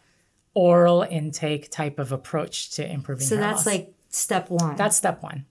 oral 0.54 1.04
intake 1.10 1.70
type 1.72 2.00
of 2.00 2.12
approach 2.12 2.72
to 2.72 2.90
improving 2.90 3.28
So 3.28 3.36
that's 3.36 3.60
loss. 3.60 3.66
like 3.66 3.94
step 4.10 4.50
one. 4.50 4.76
That's 4.76 4.96
step 4.96 5.22
one. 5.22 5.46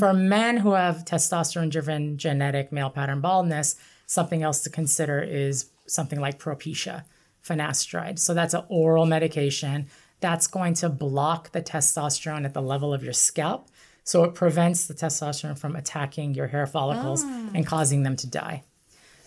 For 0.00 0.12
men 0.12 0.56
who 0.56 0.72
have 0.72 1.04
testosterone 1.04 1.70
driven 1.70 2.18
genetic 2.18 2.72
male 2.72 2.90
pattern 2.90 3.20
baldness, 3.20 3.76
something 4.08 4.42
else 4.42 4.62
to 4.62 4.70
consider 4.70 5.20
is 5.20 5.70
something 5.86 6.18
like 6.18 6.40
Propecia, 6.40 7.04
finasteride. 7.46 8.18
So 8.18 8.34
that's 8.34 8.54
an 8.54 8.64
oral 8.68 9.06
medication 9.06 9.86
that's 10.20 10.48
going 10.48 10.74
to 10.74 10.88
block 10.88 11.52
the 11.52 11.62
testosterone 11.62 12.44
at 12.44 12.54
the 12.54 12.62
level 12.62 12.92
of 12.92 13.04
your 13.04 13.12
scalp. 13.12 13.68
So 14.02 14.24
it 14.24 14.34
prevents 14.34 14.86
the 14.86 14.94
testosterone 14.94 15.56
from 15.56 15.76
attacking 15.76 16.34
your 16.34 16.48
hair 16.48 16.66
follicles 16.66 17.22
and 17.22 17.66
causing 17.66 18.02
them 18.02 18.16
to 18.16 18.26
die. 18.26 18.64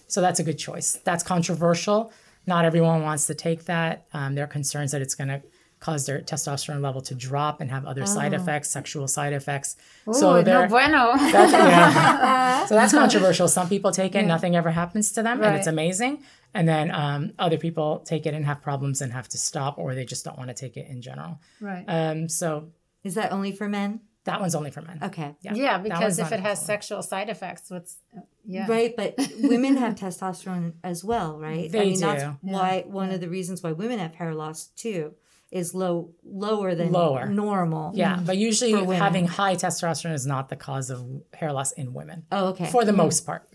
So 0.07 0.19
that's 0.19 0.39
a 0.39 0.43
good 0.43 0.57
choice. 0.57 0.99
That's 1.03 1.23
controversial. 1.23 2.11
Not 2.47 2.65
everyone 2.65 3.03
wants 3.03 3.27
to 3.27 3.35
take 3.35 3.65
that. 3.65 4.07
Um, 4.13 4.33
there 4.33 4.43
are 4.43 4.47
concerns 4.47 4.91
that 4.91 5.01
it's 5.01 5.15
going 5.15 5.27
to 5.27 5.41
cause 5.81 6.05
their 6.05 6.21
testosterone 6.21 6.79
level 6.81 7.01
to 7.01 7.15
drop 7.15 7.59
and 7.59 7.69
have 7.71 7.85
other 7.85 8.05
side 8.05 8.33
effects, 8.33 8.69
sexual 8.69 9.07
side 9.07 9.33
effects. 9.33 9.75
Ooh, 10.07 10.13
so 10.13 10.41
no 10.41 10.67
bueno. 10.67 11.17
that's, 11.17 11.51
yeah. 11.51 12.65
so 12.67 12.75
that's 12.75 12.93
controversial. 12.93 13.47
Some 13.47 13.67
people 13.67 13.91
take 13.91 14.15
it, 14.15 14.23
nothing 14.25 14.55
ever 14.55 14.71
happens 14.71 15.11
to 15.13 15.23
them, 15.23 15.43
and 15.43 15.55
it's 15.55 15.67
amazing. 15.67 16.23
And 16.53 16.69
then 16.69 16.91
um, 16.91 17.33
other 17.39 17.57
people 17.57 17.99
take 18.05 18.25
it 18.25 18.33
and 18.33 18.45
have 18.45 18.61
problems 18.61 19.01
and 19.01 19.11
have 19.11 19.27
to 19.29 19.37
stop, 19.37 19.77
or 19.79 19.95
they 19.95 20.05
just 20.05 20.23
don't 20.23 20.37
want 20.37 20.49
to 20.49 20.53
take 20.53 20.77
it 20.77 20.87
in 20.87 21.01
general. 21.01 21.39
right. 21.59 21.83
Um, 21.87 22.29
so 22.29 22.69
is 23.03 23.15
that 23.15 23.31
only 23.31 23.51
for 23.51 23.67
men? 23.67 24.01
that 24.25 24.39
one's 24.39 24.53
only 24.53 24.69
for 24.69 24.81
men. 24.83 24.99
Okay. 25.01 25.35
Yeah, 25.41 25.53
yeah, 25.55 25.77
because 25.79 26.19
if 26.19 26.27
it 26.27 26.39
has 26.41 26.59
helpful. 26.59 26.65
sexual 26.65 27.01
side 27.01 27.29
effects, 27.29 27.71
what's 27.71 27.97
yeah. 28.45 28.67
Right, 28.69 28.95
but 28.95 29.15
women 29.41 29.77
have 29.77 29.95
testosterone 29.95 30.73
as 30.83 31.03
well, 31.03 31.39
right? 31.39 31.65
I 31.65 31.67
They 31.69 31.89
mean, 31.91 31.99
that's 31.99 32.23
do. 32.23 32.37
why 32.41 32.83
one 32.85 33.09
of 33.11 33.19
the 33.19 33.29
reasons 33.29 33.63
why 33.63 33.71
women 33.71 33.97
have 33.97 34.13
hair 34.13 34.35
loss 34.35 34.67
too 34.67 35.15
is 35.51 35.73
low 35.75 36.11
lower 36.23 36.73
than 36.75 36.91
Lower. 36.91 37.25
normal. 37.27 37.91
Yeah, 37.93 38.19
but 38.25 38.37
usually 38.37 38.71
having 38.95 39.27
high 39.27 39.55
testosterone 39.55 40.13
is 40.13 40.25
not 40.25 40.49
the 40.49 40.55
cause 40.55 40.89
of 40.89 41.05
hair 41.33 41.51
loss 41.51 41.71
in 41.73 41.93
women. 41.93 42.23
Oh, 42.31 42.47
okay. 42.49 42.67
For 42.67 42.85
the 42.85 42.93
most 42.93 43.25
part. 43.25 43.47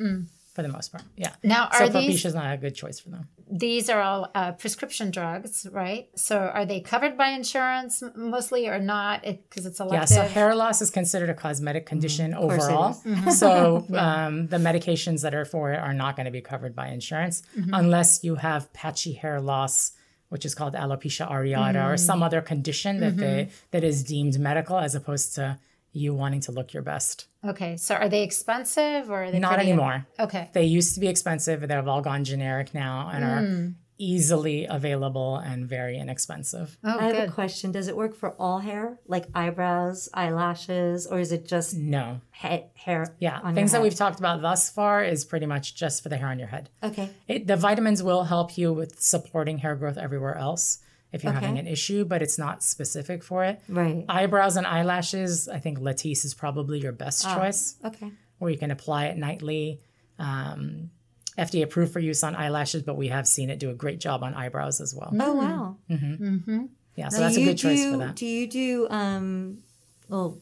For 0.54 0.62
the 0.62 0.69
most 0.69 0.90
part, 0.90 1.04
yeah. 1.19 1.34
Now, 1.43 1.69
so 1.70 1.84
are 1.84 1.88
these 1.90 2.22
Propecia 2.22 2.26
is 2.26 2.34
not 2.34 2.54
a 2.54 2.56
good 2.56 2.75
choice 2.75 2.98
for 2.98 3.10
them. 3.10 3.28
these 3.46 3.90
are 3.90 4.00
all 4.00 4.31
uh, 4.34 4.52
prescription 4.52 5.11
drugs, 5.11 5.66
right? 5.71 6.09
So 6.16 6.38
are 6.38 6.64
they 6.64 6.80
covered 6.80 7.18
by 7.18 7.28
insurance 7.28 8.02
mostly 8.14 8.66
or 8.66 8.78
not? 8.78 9.21
Because 9.23 9.66
it's 9.66 9.78
Yeah, 9.92 10.06
so 10.06 10.23
hair 10.23 10.54
loss 10.54 10.80
is 10.80 10.88
considered 10.90 11.28
a 11.28 11.35
cosmetic 11.35 11.85
condition 11.85 12.32
course 12.32 12.54
it 12.54 12.71
overall. 12.73 12.90
is. 12.92 12.97
Mm-hmm. 13.02 13.30
So 13.32 13.85
um, 13.99 14.47
the 14.47 14.56
medications 14.56 15.21
that 15.23 15.35
are 15.35 15.44
for 15.44 15.73
it 15.75 15.78
are 15.78 15.92
not 15.92 16.16
going 16.16 16.25
to 16.25 16.32
be 16.32 16.40
covered 16.40 16.75
by 16.75 16.88
insurance 16.88 17.42
Mm-hmm. 17.59 17.75
unless 17.75 18.25
you 18.25 18.37
have 18.37 18.73
patchy 18.73 19.12
hair 19.12 19.42
loss, 19.42 19.92
which 20.28 20.45
is 20.45 20.54
called 20.54 20.75
alopecia 20.75 21.30
areata, 21.30 21.90
or 21.90 21.95
Mm. 21.95 21.99
some 21.99 22.23
other 22.23 22.40
condition 22.40 23.00
that 23.00 23.16
they 23.16 23.45
Mm-hmm. 23.45 23.50
that 23.73 23.85
is 23.85 24.02
deemed 24.04 24.38
medical, 24.38 24.78
as 24.78 24.95
opposed 24.95 25.35
to 25.37 25.59
you 25.92 26.12
wanting 26.14 26.40
to 26.40 26.52
look 26.52 26.73
your 26.75 26.83
best. 26.83 27.26
okay, 27.45 27.76
so 27.76 27.95
are 27.95 28.09
they 28.09 28.23
expensive 28.23 29.09
or 29.11 29.25
are 29.25 29.30
they 29.30 29.38
Not 29.38 29.59
anymore. 29.59 30.06
Okay. 30.18 30.50
They 30.52 30.64
used 30.64 30.95
to 30.95 31.00
be 31.00 31.09
expensive, 31.09 31.61
but 31.61 31.68
they've 31.71 31.88
all 31.88 32.02
gone 32.02 32.25
generic 32.25 32.75
now 32.75 33.09
and 33.14 33.25
are 33.25 33.40
Mm. 33.42 33.75
Easily 33.99 34.67
available 34.67 35.37
and 35.37 35.67
very 35.69 35.99
inexpensive. 35.99 36.76
Oh, 36.85 36.99
I 36.99 37.05
have 37.05 37.29
a 37.29 37.33
question. 37.33 37.73
Does 37.73 37.88
it 37.88 37.97
work 37.97 38.15
for 38.15 38.31
all 38.38 38.59
hair, 38.59 38.99
like 39.07 39.26
eyebrows, 39.35 40.09
eyelashes, 40.12 41.07
or 41.07 41.19
is 41.19 41.33
it 41.33 41.47
just 41.47 41.75
No. 41.75 42.21
he- 42.33 42.65
hair? 42.75 43.15
Yeah. 43.19 43.41
on 43.43 43.55
Things 43.55 43.73
your 43.73 43.79
that 43.81 43.83
we've 43.85 43.95
talked 43.95 44.19
about 44.19 44.43
thus 44.43 44.69
far 44.71 45.03
is 45.03 45.25
pretty 45.25 45.47
much 45.47 45.75
just 45.75 46.03
for 46.03 46.09
the 46.09 46.17
hair 46.17 46.29
on 46.29 46.38
your 46.38 46.49
head. 46.49 46.69
Okay. 46.83 47.11
It, 47.26 47.47
the 47.47 47.57
vitamins 47.57 48.03
will 48.03 48.25
help 48.25 48.59
you 48.59 48.73
with 48.73 49.00
supporting 49.00 49.59
hair 49.59 49.75
growth 49.76 49.97
everywhere 49.97 50.37
else 50.37 50.79
if 51.12 51.25
you're 51.25 51.33
having 51.33 51.59
an 51.59 51.67
issue, 51.67 52.05
but 52.05 52.21
it's 52.21 52.37
not 52.37 52.62
specific 52.62 53.23
for 53.25 53.45
it. 53.45 53.61
Right. 53.69 54.05
Eyebrows 54.09 54.57
and 54.57 54.67
eyelashes, 54.67 55.49
I 55.49 55.59
think 55.59 55.79
Latisse 55.79 56.25
is 56.25 56.35
probably 56.35 56.81
your 56.81 56.93
best 56.93 57.25
Ah. 57.26 57.38
choice, 57.38 57.76
Okay. 57.85 58.11
where 58.38 58.50
you 58.50 58.59
can 58.59 58.71
apply 58.71 59.07
it 59.07 59.17
nightly. 59.17 59.81
Um, 60.19 60.91
FDA 61.38 61.62
approved 61.62 61.93
for 61.93 62.00
use 62.00 62.23
on 62.25 62.35
eyelashes, 62.35 62.83
but 62.83 62.97
we 62.97 63.09
have 63.09 63.26
seen 63.28 63.50
it 63.50 63.59
do 63.59 63.71
a 63.71 63.75
great 63.75 64.00
job 64.00 64.23
on 64.23 64.35
eyebrows 64.35 64.81
as 64.81 64.95
well. 64.95 65.12
Oh 65.21 65.35
wow. 65.35 65.76
Yeah, 66.95 67.09
so 67.11 67.19
Now, 67.19 67.25
that's 67.25 67.37
a 67.37 67.40
you 67.40 67.47
good 67.49 67.59
choice 67.59 67.85
for 67.85 67.99
that. 67.99 68.16
Do 68.16 68.26
you 68.26 68.47
do 68.47 68.88
um 68.90 69.59
well 70.09 70.38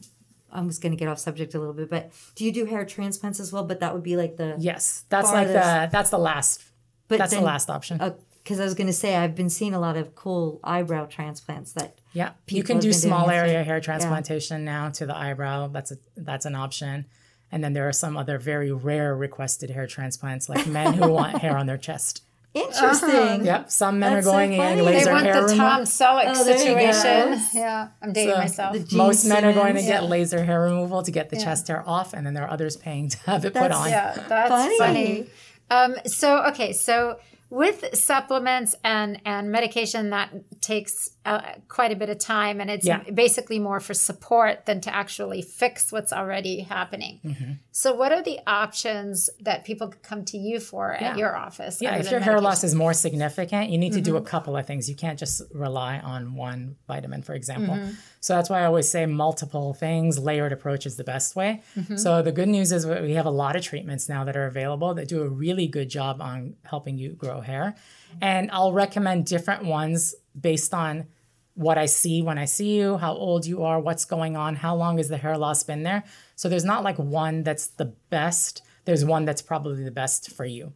I'm 0.51 0.69
just 0.69 0.81
gonna 0.81 0.95
get 0.95 1.09
off 1.09 1.19
subject 1.19 1.53
a 1.53 1.59
little 1.59 1.73
bit, 1.73 1.89
but 1.89 2.11
do 2.35 2.45
you 2.45 2.51
do 2.51 2.65
hair 2.65 2.85
transplants 2.85 3.39
as 3.39 3.51
well? 3.51 3.63
But 3.65 3.81
that 3.81 3.93
would 3.93 4.03
be 4.03 4.15
like 4.15 4.37
the 4.37 4.55
Yes, 4.57 5.03
that's 5.09 5.31
like 5.31 5.47
the 5.47 5.89
that's 5.91 6.09
the 6.09 6.17
last 6.19 6.63
but 7.07 7.17
that's 7.17 7.33
the 7.33 7.41
last 7.41 7.69
option. 7.69 7.99
uh, 8.01 8.13
because 8.43 8.59
I 8.59 8.63
was 8.63 8.75
going 8.75 8.87
to 8.87 8.93
say 8.93 9.15
I've 9.15 9.33
been 9.33 9.49
seeing 9.49 9.73
a 9.73 9.79
lot 9.79 9.97
of 9.97 10.13
cool 10.13 10.59
eyebrow 10.63 11.07
transplants 11.07 11.73
that 11.73 11.97
Yeah, 12.13 12.33
you 12.47 12.61
can 12.63 12.75
have 12.75 12.83
do 12.83 12.93
small 12.93 13.29
area 13.31 13.63
hair 13.63 13.79
transplantation 13.81 14.63
now 14.63 14.89
to 14.91 15.05
the 15.07 15.17
eyebrow. 15.17 15.67
That's 15.67 15.91
a 15.91 15.97
that's 16.15 16.45
an 16.45 16.53
option. 16.55 17.05
And 17.51 17.63
then 17.63 17.73
there 17.73 17.87
are 17.87 17.93
some 17.93 18.17
other 18.17 18.37
very 18.37 18.71
rare 18.71 19.15
requested 19.15 19.69
hair 19.69 19.87
transplants, 19.87 20.49
like 20.49 20.65
men 20.67 20.93
who 20.93 21.09
want 21.11 21.37
hair 21.41 21.55
on 21.57 21.65
their 21.67 21.77
chest. 21.77 22.23
interesting. 22.53 23.45
Yep, 23.45 23.69
some 23.69 23.99
men 23.99 24.13
That's 24.13 24.25
are 24.27 24.29
so 24.29 24.35
going 24.35 24.53
in 24.53 24.59
funny. 24.59 24.75
They 24.77 24.81
laser 24.81 25.11
want 25.11 25.25
hair 25.25 25.33
the 25.35 25.41
removal. 25.41 25.57
Tom 25.57 25.81
Selleck 25.83 26.23
Oh, 26.27 26.43
there 26.43 26.57
you 26.57 26.73
go. 26.87 26.91
situation. 26.91 27.41
Yeah, 27.53 27.87
I'm 28.01 28.13
dating 28.13 28.33
So, 28.33 28.37
myself. 28.39 28.91
Most 28.93 29.25
men 29.25 29.45
are 29.45 29.53
going 29.53 29.75
to 29.75 29.81
Simmons. 29.81 30.01
get 30.01 30.09
laser 30.09 30.43
hair 30.43 30.61
removal 30.61 31.03
to 31.03 31.11
get 31.11 31.29
the 31.29 31.37
chest 31.37 31.67
hair 31.67 31.83
off, 31.87 32.13
and 32.13 32.25
then 32.25 32.33
there 32.33 32.43
are 32.45 32.49
others 32.51 32.75
paying 32.77 33.09
to 33.09 33.17
have 33.25 33.45
it 33.45 33.53
put 33.53 33.71
on. 33.71 33.89
Yeah, 33.89 34.13
that's 34.27 34.49
Funny. 34.49 34.77
funny. 34.77 35.29
Um, 35.69 35.95
so 36.05 36.43
okay, 36.47 36.73
so 36.73 37.19
with 37.49 37.95
supplements 37.95 38.75
and 38.83 39.21
and 39.25 39.51
medication, 39.51 40.09
that 40.11 40.29
takes 40.61 41.11
uh, 41.25 41.41
quite 41.67 41.91
a 41.91 41.95
bit 41.95 42.09
of 42.09 42.19
time, 42.19 42.61
and 42.61 42.69
it's 42.69 42.85
Yeah. 42.85 43.01
basically 43.13 43.59
more 43.59 43.79
for 43.79 43.93
support 43.93 44.65
than 44.67 44.79
to 44.81 44.95
actually 44.95 45.41
fix 45.41 45.91
what's 45.91 46.13
already 46.13 46.61
happening. 46.61 47.19
Mm-hmm. 47.25 47.51
So, 47.71 47.93
what 47.93 48.11
are 48.11 48.21
the 48.21 48.39
options 48.47 49.29
that 49.41 49.65
people 49.65 49.87
could 49.87 50.03
come 50.03 50.23
to 50.25 50.37
you 50.37 50.59
for 50.59 50.93
at 50.93 51.17
your 51.17 51.35
office? 51.35 51.81
Yeah, 51.81 51.95
if 51.95 52.11
your 52.11 52.19
hair 52.19 52.39
loss 52.39 52.63
is 52.63 52.75
more 52.75 52.93
significant, 52.93 53.69
you 53.71 53.77
need 53.77 53.93
to 53.93 53.95
Mm-hmm. 53.99 54.11
do 54.11 54.17
a 54.17 54.21
couple 54.21 54.55
of 54.55 54.67
things. 54.67 54.87
You 54.89 54.95
can't 54.95 55.17
just 55.17 55.41
rely 55.53 55.99
on 55.99 56.35
one 56.35 56.75
vitamin, 56.87 57.23
for 57.23 57.33
example. 57.33 57.75
Mm-hmm. 57.75 57.91
So 58.19 58.35
that's 58.35 58.49
why 58.49 58.61
I 58.61 58.65
always 58.65 58.89
say 58.89 59.05
multiple 59.05 59.73
things, 59.73 60.19
layered 60.19 60.51
approach 60.51 60.85
is 60.85 60.95
the 60.95 61.03
best 61.03 61.35
way. 61.35 61.61
Mm-hmm. 61.77 61.97
So 61.97 62.21
the 62.21 62.31
good 62.31 62.49
news 62.49 62.71
is 62.71 62.85
we 62.85 63.13
have 63.13 63.25
a 63.25 63.31
lot 63.31 63.55
of 63.55 63.63
treatments 63.63 64.09
now 64.09 64.23
that 64.25 64.35
are 64.35 64.45
available 64.45 64.93
that 64.95 65.07
do 65.07 65.21
a 65.23 65.27
really 65.29 65.67
good 65.67 65.89
job 65.89 66.21
on 66.21 66.55
helping 66.63 66.97
you 66.97 67.09
grow 67.13 67.41
hair. 67.41 67.75
And 68.21 68.49
I'll 68.51 68.73
recommend 68.73 69.25
different 69.25 69.65
ones 69.65 70.15
based 70.39 70.73
on 70.73 71.07
what 71.53 71.77
I 71.77 71.85
see 71.85 72.21
when 72.21 72.37
I 72.37 72.45
see 72.45 72.77
you, 72.77 72.97
how 72.97 73.13
old 73.13 73.45
you 73.45 73.63
are, 73.63 73.79
what's 73.79 74.03
going 74.05 74.35
on, 74.35 74.55
how 74.57 74.75
long 74.75 74.97
has 74.97 75.07
the 75.07 75.17
hair 75.17 75.37
loss 75.37 75.63
been 75.63 75.83
there. 75.83 76.03
So 76.35 76.49
there's 76.49 76.65
not 76.65 76.83
like 76.83 76.97
one 76.99 77.43
that's 77.43 77.67
the 77.67 77.85
best. 78.09 78.61
There's 78.83 79.05
one 79.05 79.23
that's 79.25 79.41
probably 79.41 79.83
the 79.83 79.91
best 79.91 80.31
for 80.31 80.45
you. 80.45 80.73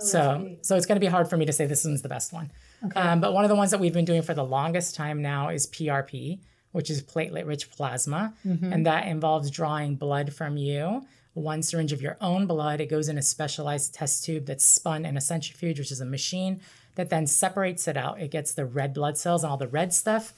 so 0.00 0.56
so 0.62 0.76
it's 0.76 0.86
going 0.86 0.96
to 0.96 1.00
be 1.00 1.06
hard 1.06 1.28
for 1.28 1.36
me 1.36 1.46
to 1.46 1.52
say 1.52 1.66
this 1.66 1.84
one's 1.84 2.02
the 2.02 2.08
best 2.08 2.32
one. 2.32 2.50
Um, 2.94 3.20
but 3.20 3.32
one 3.32 3.44
of 3.44 3.48
the 3.48 3.56
ones 3.56 3.70
that 3.72 3.80
we've 3.80 3.92
been 3.92 4.04
doing 4.04 4.22
for 4.22 4.34
the 4.34 4.44
longest 4.44 4.94
time 4.94 5.22
now 5.22 5.48
is 5.48 5.66
PRP, 5.66 6.40
which 6.72 6.90
is 6.90 7.02
platelet 7.02 7.46
rich 7.46 7.70
plasma. 7.70 8.34
And 8.72 8.86
that 8.86 9.06
involves 9.08 9.50
drawing 9.50 9.96
blood 9.96 10.32
from 10.32 10.56
you, 10.56 11.04
one 11.34 11.62
syringe 11.62 11.92
of 11.92 12.00
your 12.02 12.16
own 12.20 12.46
blood. 12.46 12.80
It 12.80 12.86
goes 12.90 13.08
in 13.08 13.18
a 13.18 13.22
specialized 13.22 13.94
test 13.94 14.24
tube 14.24 14.46
that's 14.46 14.64
spun 14.64 15.04
in 15.04 15.16
a 15.16 15.20
centrifuge, 15.20 15.78
which 15.78 15.90
is 15.90 16.00
a 16.00 16.06
machine 16.06 16.60
that 16.96 17.08
then 17.08 17.26
separates 17.26 17.88
it 17.88 17.96
out. 17.96 18.20
It 18.20 18.30
gets 18.30 18.52
the 18.52 18.66
red 18.66 18.92
blood 18.92 19.16
cells 19.16 19.44
and 19.44 19.50
all 19.50 19.56
the 19.56 19.68
red 19.68 19.94
stuff, 19.94 20.32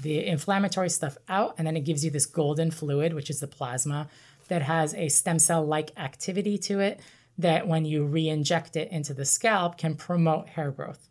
the 0.00 0.26
inflammatory 0.26 0.90
stuff 0.90 1.16
out, 1.28 1.54
and 1.58 1.66
then 1.66 1.76
it 1.76 1.84
gives 1.84 2.04
you 2.04 2.10
this 2.10 2.26
golden 2.26 2.70
fluid, 2.70 3.12
which 3.12 3.30
is 3.30 3.40
the 3.40 3.46
plasma, 3.46 4.08
that 4.48 4.62
has 4.62 4.94
a 4.94 5.08
stem 5.08 5.38
cell 5.38 5.64
like 5.64 5.90
activity 5.98 6.56
to 6.56 6.80
it 6.80 7.00
that 7.38 7.68
when 7.68 7.84
you 7.84 8.04
re 8.04 8.28
inject 8.28 8.76
it 8.76 8.90
into 8.90 9.12
the 9.12 9.24
scalp 9.24 9.76
can 9.76 9.94
promote 9.94 10.48
hair 10.48 10.70
growth. 10.70 11.08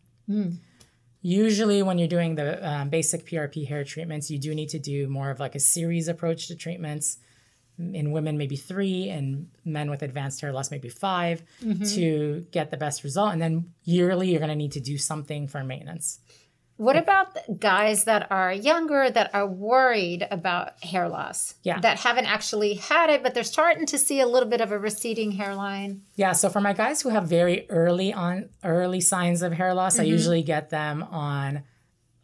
Usually, 1.22 1.82
when 1.82 1.98
you're 1.98 2.08
doing 2.08 2.36
the 2.36 2.66
um, 2.68 2.88
basic 2.88 3.26
PRP 3.26 3.66
hair 3.66 3.84
treatments, 3.84 4.30
you 4.30 4.38
do 4.38 4.54
need 4.54 4.68
to 4.70 4.78
do 4.78 5.08
more 5.08 5.30
of 5.30 5.40
like 5.40 5.54
a 5.54 5.60
series 5.60 6.08
approach 6.08 6.48
to 6.48 6.56
treatments. 6.56 7.18
In 7.78 8.10
women, 8.10 8.38
maybe 8.38 8.56
three, 8.56 9.10
and 9.10 9.48
men 9.64 9.90
with 9.90 10.02
advanced 10.02 10.40
hair 10.40 10.52
loss, 10.52 10.70
maybe 10.70 10.88
5 10.88 11.42
mm-hmm. 11.62 11.84
to 11.94 12.46
get 12.50 12.70
the 12.70 12.76
best 12.76 13.04
result. 13.04 13.32
And 13.32 13.42
then 13.42 13.72
yearly, 13.84 14.30
you're 14.30 14.40
going 14.40 14.48
to 14.48 14.56
need 14.56 14.72
to 14.72 14.80
do 14.80 14.96
something 14.96 15.46
for 15.46 15.62
maintenance. 15.62 16.20
What 16.78 16.96
about 16.96 17.58
guys 17.58 18.04
that 18.04 18.30
are 18.30 18.52
younger 18.52 19.08
that 19.08 19.34
are 19.34 19.46
worried 19.46 20.26
about 20.30 20.82
hair 20.84 21.08
loss? 21.08 21.54
Yeah. 21.62 21.80
That 21.80 21.98
haven't 21.98 22.26
actually 22.26 22.74
had 22.74 23.08
it, 23.08 23.22
but 23.22 23.32
they're 23.32 23.44
starting 23.44 23.86
to 23.86 23.98
see 23.98 24.20
a 24.20 24.26
little 24.26 24.48
bit 24.48 24.60
of 24.60 24.72
a 24.72 24.78
receding 24.78 25.32
hairline. 25.32 26.02
Yeah, 26.16 26.32
so 26.32 26.50
for 26.50 26.60
my 26.60 26.74
guys 26.74 27.00
who 27.00 27.08
have 27.08 27.28
very 27.28 27.68
early 27.70 28.12
on 28.12 28.50
early 28.62 29.00
signs 29.00 29.40
of 29.40 29.54
hair 29.54 29.72
loss, 29.72 29.98
I 29.98 30.02
mm-hmm. 30.02 30.12
usually 30.12 30.42
get 30.42 30.68
them 30.68 31.02
on 31.02 31.62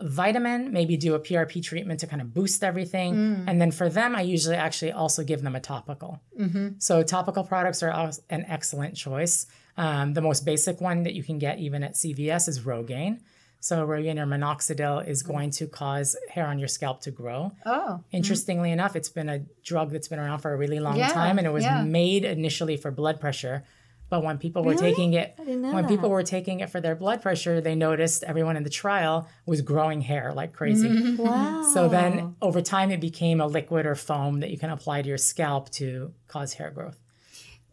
vitamin, 0.02 0.73
maybe 0.73 0.97
do 0.97 1.14
a 1.14 1.21
PRP 1.21 1.62
treatment 1.62 2.00
to 2.00 2.06
kind 2.06 2.23
of 2.23 2.35
boost 2.35 2.62
everything. 2.64 3.14
Mm. 3.14 3.44
And 3.47 3.61
then 3.61 3.71
for 3.71 3.88
them, 3.88 4.14
I 4.14 4.23
usually 4.23 4.56
actually 4.56 4.92
also 4.92 5.25
give 5.25 5.42
them 5.42 5.54
a 5.54 5.61
topical. 5.61 6.21
Mm-hmm. 6.38 6.68
So 6.78 7.02
topical 7.02 7.44
products 7.44 7.82
are 7.82 8.11
an 8.30 8.44
excellent 8.49 8.97
choice. 8.97 9.47
Um, 9.76 10.14
the 10.14 10.21
most 10.21 10.44
basic 10.44 10.80
one 10.80 11.04
that 11.04 11.14
you 11.14 11.23
can 11.23 11.38
get 11.38 11.59
even 11.59 11.82
at 11.82 11.94
CVS 11.94 12.49
is 12.49 12.61
Rogaine. 12.61 13.21
So 13.61 13.87
Rogaine 13.87 14.18
or 14.18 14.26
minoxidil 14.26 15.06
is 15.06 15.23
mm. 15.23 15.28
going 15.28 15.50
to 15.52 15.66
cause 15.68 16.16
hair 16.30 16.47
on 16.47 16.59
your 16.59 16.68
scalp 16.68 17.00
to 17.02 17.11
grow. 17.11 17.52
Oh. 17.64 17.71
Mm. 17.71 18.04
Interestingly 18.11 18.73
enough, 18.73 18.97
it's 18.97 19.09
been 19.09 19.28
a 19.28 19.38
drug 19.64 19.90
that's 19.90 20.09
been 20.09 20.18
around 20.18 20.40
for 20.40 20.52
a 20.52 20.56
really 20.56 20.80
long 20.80 20.97
Yeah, 20.97 21.12
time, 21.12 21.38
and 21.38 21.47
it 21.47 21.50
was 21.50 21.64
yeah. 21.64 21.82
made 21.82 22.25
initially 22.25 22.76
for 22.76 22.90
blood 22.90 23.21
pressure. 23.21 23.64
But 24.12 24.23
when 24.23 24.37
people 24.37 24.62
were 24.62 24.75
taking 24.75 25.14
it, 25.14 25.35
didn't 25.38 25.62
know 25.62 25.73
when 25.73 25.87
people 25.88 26.11
were 26.11 26.23
taking 26.23 26.61
it 26.61 26.69
for 26.69 26.83
their 26.83 26.95
blood 26.95 27.23
pressure, 27.23 27.62
they 27.62 27.75
noticed 27.75 28.23
everyone 28.25 28.59
in 28.59 28.62
the 28.62 28.69
trial 28.69 29.26
was 29.47 29.62
growing 29.62 30.02
hair 30.02 30.35
like 30.35 30.52
crazy. 30.52 30.87
Mm-hmm. 30.90 31.23
Wow. 31.23 31.62
So 31.73 31.88
then, 31.88 32.37
over 32.42 32.61
time, 32.61 32.90
it 32.90 33.00
became 33.00 33.40
a 33.40 33.47
liquid 33.47 33.87
or 33.87 33.95
foam 33.95 34.40
that 34.40 34.50
you 34.50 34.59
can 34.59 34.69
apply 34.69 35.00
to 35.00 35.09
your 35.09 35.16
scalp 35.16 35.71
to 35.81 36.12
cause 36.28 36.52
hair 36.52 36.71
growth. 36.71 36.99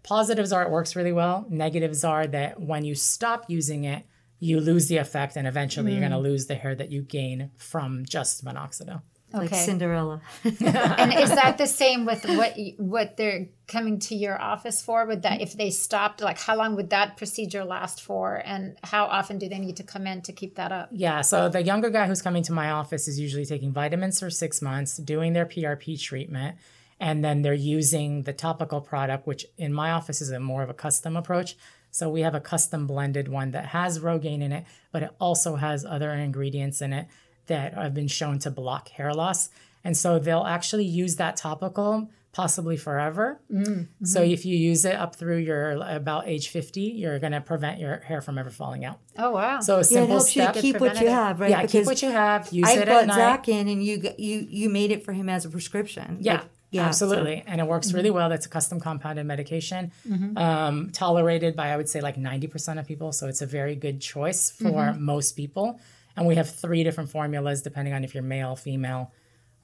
Positives 0.04 0.54
are 0.54 0.64
it 0.64 0.70
works 0.72 0.96
really 0.96 1.12
well. 1.12 1.46
Negatives 1.50 2.06
are 2.06 2.26
that 2.28 2.58
when 2.62 2.86
you 2.86 2.96
stop 2.96 3.44
using 3.50 3.84
it, 3.84 4.06
you 4.40 4.62
lose 4.62 4.88
the 4.88 4.96
effect, 4.96 5.36
and 5.36 5.46
eventually 5.46 5.92
you're 5.92 6.00
going 6.00 6.14
to 6.14 6.18
Mm. 6.20 6.24
lose 6.32 6.46
the 6.48 6.56
hair 6.56 6.74
that 6.74 6.90
you 6.90 7.02
gain 7.02 7.52
from 7.58 8.06
just 8.06 8.46
minoxidil. 8.46 9.02
Like 9.34 9.48
Okay. 9.48 9.64
Cinderella. 9.64 10.22
and 10.44 11.14
is 11.14 11.30
that 11.30 11.58
the 11.58 11.68
same 11.82 12.06
with 12.06 12.26
what 12.26 12.56
what 12.78 13.18
they're 13.18 13.48
coming 13.68 14.00
to 14.00 14.16
your 14.16 14.42
office 14.42 14.82
for? 14.82 15.06
Would 15.06 15.22
that 15.24 15.42
if 15.42 15.54
they 15.54 15.70
stopped, 15.70 16.22
like 16.22 16.40
how 16.40 16.56
long 16.56 16.76
would 16.76 16.90
that 16.90 17.18
procedure 17.18 17.64
last 17.64 18.02
for, 18.02 18.42
and 18.44 18.78
how 18.84 19.06
often 19.06 19.38
do 19.38 19.48
they 19.48 19.60
need 19.60 19.78
to 19.78 19.84
come 19.84 20.08
in 20.08 20.22
to 20.24 20.34
keep 20.34 20.56
that 20.56 20.72
up? 20.72 20.90
Yeah, 20.92 21.22
so 21.22 21.50
the 21.50 21.62
younger 21.62 21.90
guy 21.90 22.08
who's 22.08 22.22
coming 22.22 22.44
to 22.44 22.54
my 22.54 22.72
office 22.72 23.08
is 23.08 23.20
usually 23.20 23.46
taking 23.46 23.72
vitamins 23.72 24.20
for 24.20 24.30
six 24.30 24.62
months, 24.62 24.98
doing 24.98 25.34
their 25.34 25.46
PRP 25.46 26.02
treatment, 26.02 26.58
and 27.00 27.24
then 27.24 27.44
they're 27.44 27.54
using 27.54 28.24
the 28.24 28.34
topical 28.34 28.82
product, 28.82 29.28
which 29.28 29.46
in 29.58 29.74
my 29.74 29.92
office 29.92 30.22
is 30.22 30.32
a 30.32 30.40
more 30.40 30.64
of 30.64 30.70
a 30.70 30.74
custom 30.74 31.16
approach. 31.16 31.56
So 31.92 32.10
we 32.10 32.22
have 32.22 32.36
a 32.36 32.40
custom 32.40 32.86
blended 32.86 33.28
one 33.28 33.52
that 33.52 33.68
has 33.68 34.00
Rogaine 34.00 34.42
in 34.42 34.52
it, 34.52 34.66
but 34.92 35.02
it 35.02 35.10
also 35.20 35.56
has 35.56 35.86
other 35.86 36.12
ingredients 36.12 36.82
in 36.82 36.94
it 36.94 37.08
that 37.50 37.74
have 37.74 37.94
been 37.94 38.08
shown 38.08 38.40
to 38.40 38.50
block 38.50 38.88
hair 38.90 39.14
loss. 39.14 39.50
And 39.84 39.96
so 39.96 40.18
they'll 40.18 40.46
actually 40.46 40.86
use 40.86 41.18
that 41.18 41.36
topical 41.38 42.10
possibly 42.32 42.78
forever. 42.78 43.42
Mm-hmm. 43.52 44.06
So 44.06 44.22
if 44.22 44.46
you 44.46 44.56
use 44.56 44.86
it 44.86 44.96
up 44.96 45.16
through 45.16 45.38
your 45.38 45.72
about 45.72 46.28
age 46.28 46.50
50, 46.50 46.82
you're 46.82 47.20
going 47.20 47.34
to 47.34 47.42
prevent 47.42 47.80
your 47.80 47.98
hair 48.00 48.22
from 48.22 48.38
ever 48.38 48.50
falling 48.50 48.86
out. 48.86 49.00
Oh 49.18 49.32
wow! 49.32 49.60
So 49.60 49.76
a 49.76 49.78
Yeah, 49.78 49.82
it 49.82 49.86
simple 49.86 50.16
helps 50.18 50.36
you 50.36 50.42
step. 50.44 50.54
to 50.54 50.62
keep 50.62 50.80
what 50.80 51.02
you 51.02 51.10
have, 51.10 51.40
right? 51.40 51.50
yeah, 51.50 51.66
keep 51.66 51.86
what 51.86 52.02
you 52.02 52.12
have. 52.12 52.52
Use 52.52 52.68
I 52.68 52.74
it 52.74 52.80
at 52.80 52.88
brought 52.88 53.08
night. 53.08 53.16
Zach 53.16 53.50
in, 53.50 53.68
and 53.68 53.84
you 53.84 54.14
you 54.18 54.48
you 54.50 54.70
made 54.70 54.92
it 54.92 55.04
for 55.04 55.14
him 55.14 55.28
as 55.28 55.46
a 55.46 55.50
prescription. 55.50 56.20
Yeah, 56.22 56.34
Like, 56.34 56.46
yeah, 56.72 56.92
so- 56.92 57.06
absolutely. 57.06 57.44
And 57.48 57.60
it 57.60 57.68
works 57.68 57.88
mm-hmm. 57.88 57.98
really 57.98 58.12
well. 58.12 58.30
That's 58.30 58.46
a 58.46 58.50
custom 58.50 58.80
compounded 58.80 59.26
medication, 59.26 59.92
mm-hmm. 60.08 60.38
um, 60.38 60.92
tolerated 60.92 61.56
by, 61.56 61.70
I 61.70 61.78
would 61.78 61.90
say, 61.90 62.00
like 62.00 62.16
90% 62.16 62.80
of 62.80 62.88
people. 62.88 63.12
So 63.12 63.28
it's 63.28 63.42
a 63.42 63.48
very 63.48 63.76
good 63.76 64.00
choice 64.00 64.52
for 64.52 64.94
most 64.94 65.34
people. 65.34 65.80
And 66.20 66.28
we 66.28 66.36
have 66.36 66.50
three 66.50 66.84
different 66.84 67.10
formulas 67.10 67.62
depending 67.62 67.94
on 67.94 68.04
if 68.04 68.14
you're 68.14 68.24
male, 68.24 68.56
female, 68.56 69.12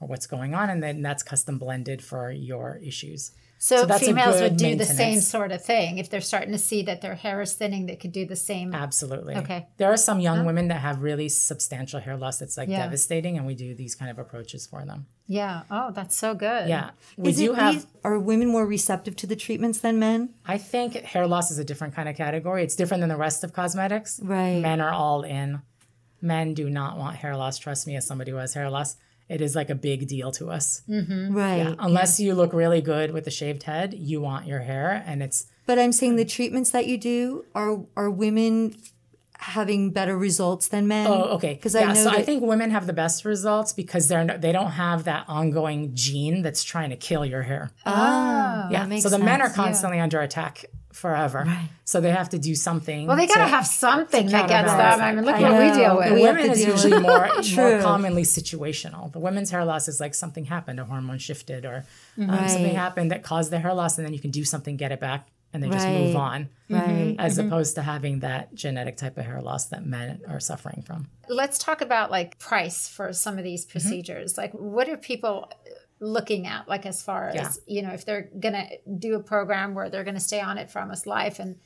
or 0.00 0.08
what's 0.08 0.26
going 0.26 0.54
on. 0.54 0.70
And 0.70 0.82
then 0.82 1.02
that's 1.02 1.22
custom 1.22 1.58
blended 1.58 2.02
for 2.02 2.30
your 2.30 2.80
issues. 2.82 3.32
So, 3.58 3.78
So 3.78 3.86
that's 3.86 4.02
a 4.02 4.06
females 4.06 4.38
would 4.42 4.58
do 4.58 4.76
the 4.76 4.84
same 4.84 5.18
sort 5.22 5.50
of 5.50 5.64
thing 5.64 5.96
if 5.96 6.10
they're 6.10 6.20
starting 6.20 6.52
to 6.52 6.58
see 6.58 6.82
that 6.82 7.00
their 7.00 7.14
hair 7.14 7.40
is 7.40 7.54
thinning. 7.54 7.86
They 7.86 7.96
could 7.96 8.12
do 8.12 8.26
the 8.26 8.36
same. 8.36 8.74
Absolutely. 8.74 9.34
Okay. 9.36 9.66
There 9.78 9.90
are 9.90 9.96
some 9.96 10.20
young 10.20 10.44
women 10.44 10.68
that 10.68 10.80
have 10.80 11.00
really 11.00 11.30
substantial 11.30 11.98
hair 11.98 12.18
loss 12.18 12.38
that's 12.38 12.58
like 12.58 12.68
Yeah. 12.68 12.82
devastating, 12.84 13.38
and 13.38 13.46
we 13.46 13.54
do 13.54 13.74
these 13.74 13.94
kind 13.94 14.10
of 14.10 14.18
approaches 14.18 14.66
for 14.66 14.84
them. 14.84 15.06
Yeah. 15.26 15.62
Oh, 15.70 15.90
that's 15.90 16.14
so 16.14 16.34
good. 16.34 16.68
Yeah. 16.68 16.90
We 17.16 17.30
Is 17.30 17.38
do 17.38 17.54
it 17.54 17.58
have. 17.58 17.86
are 18.04 18.18
women 18.18 18.48
more 18.48 18.66
receptive 18.66 19.16
to 19.16 19.26
the 19.26 19.36
treatments 19.36 19.78
than 19.80 19.98
men? 19.98 20.34
I 20.44 20.58
think 20.58 20.92
hair 20.96 21.26
loss 21.26 21.50
is 21.50 21.58
a 21.58 21.64
different 21.64 21.94
kind 21.94 22.10
of 22.10 22.14
category. 22.14 22.62
It's 22.62 22.76
different 22.76 23.00
than 23.00 23.08
the 23.08 23.16
rest 23.16 23.42
of 23.42 23.54
cosmetics. 23.54 24.20
Right. 24.22 24.60
Men 24.60 24.82
are 24.82 24.92
all 24.92 25.22
in. 25.22 25.62
Men 26.20 26.54
do 26.54 26.68
not 26.70 26.96
want 26.98 27.16
hair 27.16 27.36
loss. 27.36 27.58
Trust 27.58 27.86
me, 27.86 27.96
as 27.96 28.06
somebody 28.06 28.30
who 28.30 28.36
has 28.38 28.54
hair 28.54 28.70
loss, 28.70 28.96
it 29.28 29.40
is 29.40 29.54
like 29.56 29.70
a 29.70 29.74
big 29.74 30.06
deal 30.08 30.30
to 30.32 30.50
us. 30.50 30.82
Mm-hmm. 30.88 31.34
Right. 31.36 31.56
Yeah. 31.58 31.74
Unless 31.78 32.20
you 32.20 32.34
look 32.34 32.52
really 32.52 32.80
good 32.80 33.10
with 33.12 33.26
a 33.26 33.30
shaved 33.30 33.64
head, 33.64 33.92
you 33.94 34.20
want 34.20 34.46
your 34.46 34.60
hair, 34.60 35.02
and 35.06 35.22
it's 35.22 35.46
But 35.66 35.78
I'm 35.78 35.92
saying 35.92 36.16
the 36.16 36.24
treatments 36.24 36.70
that 36.70 36.86
you 36.86 36.96
do 36.98 37.44
are 37.54 37.80
are 37.96 38.08
women 38.10 38.76
having 39.38 39.90
better 39.90 40.16
results 40.16 40.68
than 40.68 40.88
men. 40.88 41.06
oh 41.08 41.24
okay. 41.36 41.54
Because 41.54 41.74
yeah, 41.74 41.90
I 41.90 41.92
know 41.92 42.04
so 42.04 42.10
I 42.10 42.22
think 42.22 42.42
women 42.42 42.70
have 42.70 42.86
the 42.86 42.94
best 42.94 43.24
results 43.24 43.72
because 43.74 44.08
they're 44.08 44.24
no- 44.24 44.38
they 44.38 44.50
don't 44.52 44.70
have 44.72 45.04
that 45.04 45.26
ongoing 45.28 45.94
gene 45.94 46.40
that's 46.42 46.64
trying 46.64 46.88
to 46.90 46.96
kill 46.96 47.24
your 47.26 47.42
hair. 47.42 47.70
Ah, 47.84 48.68
yeah. 48.70 48.80
that 48.80 48.88
makes 48.88 49.02
So 49.02 49.10
the 49.10 49.18
men 49.18 49.42
are 49.42 49.46
sense, 49.48 49.56
yeah. 49.58 49.64
constantly 49.64 50.00
under 50.00 50.20
attack 50.20 50.64
forever. 50.96 51.46
So 51.84 52.00
they 52.00 52.10
have 52.10 52.30
to 52.30 52.38
do 52.38 52.54
something. 52.54 53.06
Well, 53.06 53.16
they 53.16 53.26
got 53.26 53.34
to 53.34 53.40
to- 53.40 53.46
have 53.48 53.66
something 53.66 54.26
that 54.28 54.48
gets 54.48 54.68
counterbalance 54.70 54.96
them. 54.96 55.04
I 55.08 55.12
mean, 55.12 55.24
look 55.24 55.36
I 55.36 55.42
what 55.42 55.60
we 55.62 55.80
deal 55.80 55.96
with. 55.98 56.12
We 56.14 56.22
have 56.22 56.36
women 56.36 56.50
is 56.50 56.64
usually 56.64 57.00
more, 57.10 57.28
True. 57.42 57.56
more 57.74 57.82
commonly 57.82 58.22
situational. 58.22 59.12
The 59.12 59.18
women's 59.20 59.50
hair 59.50 59.64
loss 59.64 59.86
is 59.88 60.00
like 60.00 60.14
something 60.14 60.46
happened, 60.46 60.80
a 60.80 60.84
hormone 60.84 61.18
shifted, 61.18 61.64
or 61.64 61.84
um, 62.18 62.28
Right. 62.28 62.50
something 62.50 62.74
happened 62.74 63.10
that 63.10 63.22
caused 63.22 63.50
the 63.52 63.58
hair 63.58 63.74
loss, 63.74 63.98
and 63.98 64.06
then 64.06 64.14
you 64.14 64.20
can 64.20 64.30
do 64.30 64.44
something, 64.44 64.76
get 64.76 64.90
it 64.90 65.00
back, 65.00 65.28
and 65.52 65.62
then 65.62 65.70
just 65.70 65.86
move 65.86 66.16
on, 66.16 66.48
Right. 66.68 67.14
as 67.18 67.38
opposed 67.38 67.76
to 67.76 67.82
having 67.82 68.20
that 68.20 68.54
genetic 68.54 68.96
type 68.96 69.16
of 69.16 69.24
hair 69.24 69.40
loss 69.40 69.66
that 69.66 69.86
men 69.86 70.20
are 70.28 70.40
suffering 70.40 70.82
from. 70.86 71.08
Let's 71.28 71.58
talk 71.58 71.80
about 71.82 72.10
like 72.10 72.38
price 72.38 72.88
for 72.88 73.12
some 73.12 73.38
of 73.38 73.44
these 73.44 73.64
Mm-hmm. 73.64 73.70
procedures. 73.72 74.36
Like, 74.36 74.52
what 74.52 74.88
are 74.88 74.96
people 74.96 75.50
looking 76.00 76.46
at? 76.46 76.68
Like, 76.68 76.84
as 76.86 77.02
far 77.02 77.32
Yeah. 77.34 77.46
as 77.48 77.60
you 77.66 77.82
know, 77.82 77.90
if 77.90 78.04
they're 78.04 78.28
gonna 78.38 78.68
do 78.98 79.14
a 79.14 79.20
program 79.22 79.74
where 79.74 79.88
they're 79.90 80.04
gonna 80.04 80.20
stay 80.20 80.40
on 80.40 80.58
it 80.58 80.70
for 80.70 80.80
almost 80.80 81.06
life, 81.06 81.38
and 81.38 81.56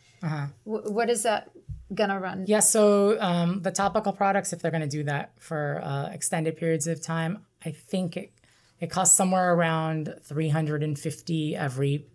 w- 0.65 0.93
what 0.93 1.11
is 1.11 1.23
that 1.25 1.51
gonna 1.95 2.21
run? 2.21 2.39
Uh-huh. 2.39 2.45
Yeah, 2.47 2.61
so 2.61 3.21
um, 3.21 3.63
the 3.63 3.71
topical 3.73 4.13
products, 4.13 4.53
if 4.53 4.61
they're 4.63 4.71
to 4.71 4.87
do 4.87 5.03
that 5.05 5.33
for 5.39 5.81
uh, 5.83 6.11
extended 6.13 6.57
periods 6.57 6.87
of 6.87 7.01
time, 7.03 7.45
I 7.65 7.73
think 7.73 8.17
it, 8.17 8.33
it 8.79 8.91
costs 8.91 9.17
somewhere 9.17 9.53
around 9.55 10.15
350 10.23 11.57
every, 11.57 12.07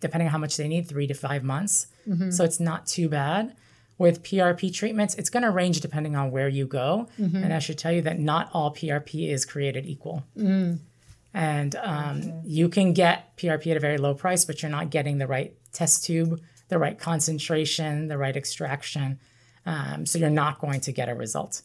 depending 0.00 0.26
on 0.28 0.32
how 0.32 0.38
much 0.38 0.56
they 0.56 0.68
need, 0.68 0.88
three 0.88 1.06
to 1.06 1.14
five 1.14 1.42
months. 1.44 1.86
So 2.30 2.44
it's 2.44 2.60
not 2.60 2.86
too 2.86 3.08
bad. 3.08 3.54
With 3.96 4.22
PRP 4.22 4.74
treatments, 4.74 5.14
it's 5.14 5.30
going 5.30 5.44
to 5.44 5.50
range 5.50 5.80
depending 5.80 6.16
on 6.16 6.30
where 6.32 6.48
you 6.48 6.66
go. 6.66 7.08
And 7.16 7.54
I 7.54 7.60
should 7.60 7.78
tell 7.78 7.92
you 7.92 8.02
that 8.02 8.18
not 8.18 8.50
all 8.52 8.74
PRP 8.74 9.28
is 9.30 9.46
created 9.46 9.86
equal. 9.86 10.24
And 11.34 11.74
um, 11.76 12.40
you 12.44 12.68
can 12.68 12.92
get 12.92 13.36
PRP 13.36 13.72
at 13.72 13.76
a 13.76 13.80
very 13.80 13.98
low 13.98 14.14
price, 14.14 14.44
but 14.44 14.62
you're 14.62 14.70
not 14.70 14.90
getting 14.90 15.18
the 15.18 15.26
right 15.26 15.52
test 15.72 16.04
tube, 16.04 16.40
the 16.68 16.78
right 16.78 16.98
concentration, 16.98 18.08
the 18.08 18.16
right 18.16 18.36
extraction. 18.36 19.18
Um, 19.66 20.06
so 20.06 20.18
you're 20.18 20.30
not 20.30 20.60
going 20.60 20.80
to 20.82 20.92
get 20.92 21.08
a 21.08 21.14
result. 21.14 21.62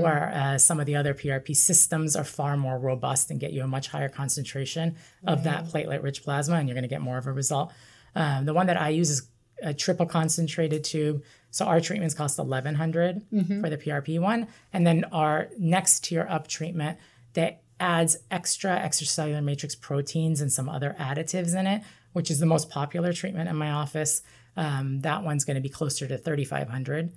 Whereas 0.00 0.64
some 0.64 0.80
of 0.80 0.86
the 0.86 0.96
other 0.96 1.14
PRP 1.14 1.54
systems 1.54 2.16
are 2.16 2.24
far 2.24 2.56
more 2.56 2.78
robust 2.78 3.30
and 3.30 3.38
get 3.38 3.52
you 3.52 3.62
a 3.62 3.66
much 3.66 3.88
higher 3.88 4.08
concentration 4.08 4.96
of 5.26 5.44
that 5.44 5.66
platelet 5.66 6.02
rich 6.02 6.22
plasma, 6.24 6.56
and 6.56 6.68
you're 6.68 6.74
going 6.74 6.82
to 6.82 6.88
get 6.88 7.00
more 7.00 7.18
of 7.18 7.26
a 7.26 7.32
result. 7.32 7.72
Um, 8.14 8.44
the 8.44 8.54
one 8.54 8.66
that 8.66 8.80
I 8.80 8.90
use 8.90 9.10
is 9.10 9.22
a 9.62 9.72
triple 9.72 10.06
concentrated 10.06 10.84
tube. 10.84 11.22
So 11.50 11.66
our 11.66 11.80
treatments 11.80 12.14
cost 12.14 12.38
1100 12.38 13.22
for 13.60 13.70
the 13.70 13.78
PRP 13.78 14.20
one. 14.20 14.48
And 14.72 14.86
then 14.86 15.04
our 15.12 15.48
next 15.58 16.04
tier 16.04 16.26
up 16.28 16.48
treatment 16.48 16.98
that 17.34 17.62
adds 17.82 18.16
extra 18.30 18.78
extracellular 18.78 19.42
matrix 19.42 19.74
proteins 19.74 20.40
and 20.40 20.52
some 20.52 20.68
other 20.68 20.94
additives 21.00 21.58
in 21.58 21.66
it, 21.66 21.82
which 22.12 22.30
is 22.30 22.38
the 22.38 22.46
most 22.46 22.70
popular 22.70 23.12
treatment 23.12 23.50
in 23.50 23.56
my 23.56 23.72
office. 23.72 24.22
Um, 24.56 25.00
that 25.00 25.24
one's 25.24 25.44
going 25.44 25.56
to 25.56 25.60
be 25.60 25.68
closer 25.68 26.06
to 26.06 26.16
3500 26.16 27.12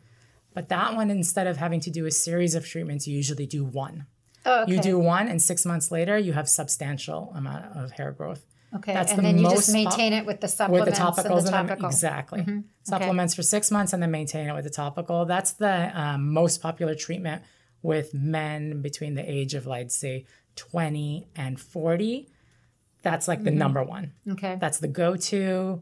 But 0.54 0.70
that 0.70 0.96
one, 0.96 1.12
instead 1.12 1.48
of 1.48 1.58
having 1.58 1.82
to 1.82 1.92
do 1.92 2.06
a 2.08 2.12
series 2.12 2.56
of 2.56 2.66
treatments, 2.66 3.08
you 3.08 3.16
usually 3.16 3.46
do 3.46 3.64
one. 3.64 4.08
Oh, 4.46 4.64
okay. 4.64 4.74
You 4.74 4.82
do 4.82 4.98
one, 4.98 5.28
and 5.28 5.42
six 5.42 5.66
months 5.66 5.92
later, 5.92 6.18
you 6.18 6.34
have 6.34 6.50
substantial 6.50 7.32
amount 7.36 7.66
of 7.76 7.92
hair 7.92 8.12
growth. 8.12 8.46
okay, 8.76 8.94
that's 8.94 9.12
and 9.12 9.20
the 9.20 9.24
then 9.24 9.38
you 9.38 9.44
most 9.44 9.56
just 9.56 9.68
pop- 9.68 9.98
maintain 9.98 10.14
it 10.14 10.26
with 10.26 10.40
the 10.42 10.48
supplements. 10.48 10.86
With 10.86 10.96
the 10.98 11.02
topicals 11.02 11.38
and 11.46 11.48
the 11.48 11.52
topical. 11.52 11.86
exactly. 11.88 12.64
Supplements 12.84 13.36
for 13.36 13.44
six 13.44 13.70
months 13.70 13.94
and 13.94 14.02
then 14.02 14.12
maintain 14.12 14.48
it 14.50 14.54
with 14.54 14.64
the 14.64 14.70
topical. 14.70 15.26
That's 15.26 15.52
the 15.54 15.92
um, 16.00 16.34
most 16.34 16.62
popular 16.62 16.96
treatment 16.96 17.44
with 17.82 18.14
men 18.14 18.82
between 18.82 19.14
the 19.14 19.30
age 19.30 19.54
of, 19.54 19.68
like, 19.68 19.92
say, 19.92 20.26
20 20.56 21.28
and 21.36 21.60
40. 21.60 22.30
That's 23.02 23.28
like 23.28 23.44
the 23.44 23.52
mm-hmm. 23.52 23.60
number 23.60 23.84
one. 23.84 24.14
Okay, 24.32 24.58
That's 24.60 24.80
the 24.80 24.88
go 24.88 25.16
to, 25.16 25.82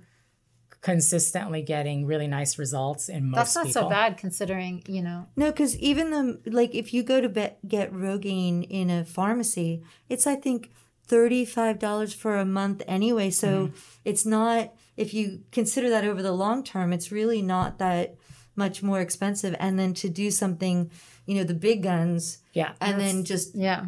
consistently 0.81 1.61
getting 1.61 2.05
really 2.05 2.27
nice 2.27 2.59
results 2.59 3.07
in 3.07 3.29
most 3.31 3.37
that's 3.37 3.55
not 3.55 3.65
people. 3.67 3.83
so 3.83 3.89
bad 3.89 4.17
considering 4.17 4.83
you 4.85 5.01
know. 5.01 5.25
No, 5.37 5.49
because 5.49 5.77
even 5.79 6.11
the 6.11 6.51
like, 6.51 6.75
if 6.75 6.93
you 6.93 7.03
go 7.03 7.21
to 7.21 7.29
be- 7.29 7.55
get 7.65 7.93
Rogaine 7.93 8.67
in 8.69 8.89
a 8.89 9.05
pharmacy, 9.05 9.81
it's 10.09 10.27
I 10.27 10.35
think 10.35 10.71
thirty 11.07 11.45
five 11.45 11.79
dollars 11.79 12.13
for 12.13 12.37
a 12.37 12.45
month 12.45 12.83
anyway. 12.85 13.29
So 13.29 13.67
mm-hmm. 13.67 13.75
it's 14.03 14.25
not 14.25 14.73
if 14.97 15.13
you 15.13 15.43
consider 15.51 15.89
that 15.89 16.03
over 16.03 16.21
the 16.21 16.33
long 16.33 16.63
term, 16.63 16.93
it's 16.93 17.11
really 17.11 17.41
not 17.41 17.79
that 17.79 18.15
much 18.55 18.83
more 18.83 18.99
expensive. 18.99 19.55
And 19.59 19.79
then 19.79 19.93
to 19.95 20.09
do 20.09 20.29
something, 20.29 20.91
you 21.25 21.35
know, 21.35 21.43
the 21.43 21.53
big 21.53 21.83
guns, 21.83 22.39
Yeah. 22.53 22.73
and 22.79 22.99
then 22.99 23.25
just 23.25 23.55
Yeah, 23.55 23.85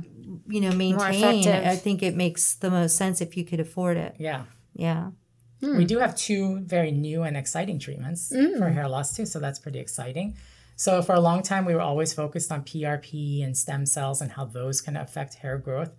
you 0.47 0.61
know 0.61 0.71
maintain. 0.71 1.23
effective. 1.23 1.65
I 1.65 1.75
think 1.75 2.03
it 2.03 2.15
makes 2.15 2.55
the 2.55 2.69
most 2.69 2.97
sense 2.97 3.21
if 3.21 3.37
you 3.37 3.45
could 3.45 3.59
afford 3.59 3.97
it. 3.97 4.15
Yeah. 4.19 4.43
Yeah. 4.73 5.11
Hmm. 5.61 5.77
We 5.77 5.85
do 5.85 5.99
have 5.99 6.15
two 6.15 6.59
very 6.61 6.91
new 6.91 7.23
and 7.23 7.37
exciting 7.37 7.79
treatments 7.79 8.31
hmm. 8.35 8.57
for 8.57 8.69
hair 8.69 8.87
loss 8.87 9.15
too, 9.15 9.25
so 9.25 9.39
that's 9.39 9.59
pretty 9.59 9.79
exciting. 9.79 10.35
So 10.75 11.01
for 11.01 11.15
a 11.15 11.21
long 11.21 11.41
time, 11.41 11.63
we 11.63 11.73
were 11.73 11.81
always 11.81 12.13
focused 12.13 12.51
on 12.51 12.63
PRP 12.63 13.43
and 13.43 13.55
stem 13.55 13.85
cells 13.85 14.21
and 14.21 14.33
how 14.33 14.45
those 14.45 14.81
can 14.81 14.97
affect 14.97 15.35
hair 15.35 15.57
growth. 15.57 15.93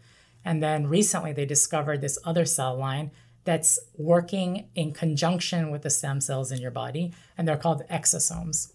And 0.44 0.62
then 0.62 0.86
recently, 0.86 1.32
they 1.32 1.46
discovered 1.46 2.00
this 2.00 2.18
other 2.24 2.44
cell 2.44 2.76
line 2.76 3.10
that's 3.44 3.78
working 3.96 4.68
in 4.74 4.92
conjunction 4.92 5.70
with 5.70 5.82
the 5.82 5.90
stem 5.90 6.20
cells 6.20 6.52
in 6.52 6.60
your 6.60 6.70
body, 6.70 7.14
and 7.38 7.48
they're 7.48 7.56
called 7.56 7.82
exosomes. 7.90 8.72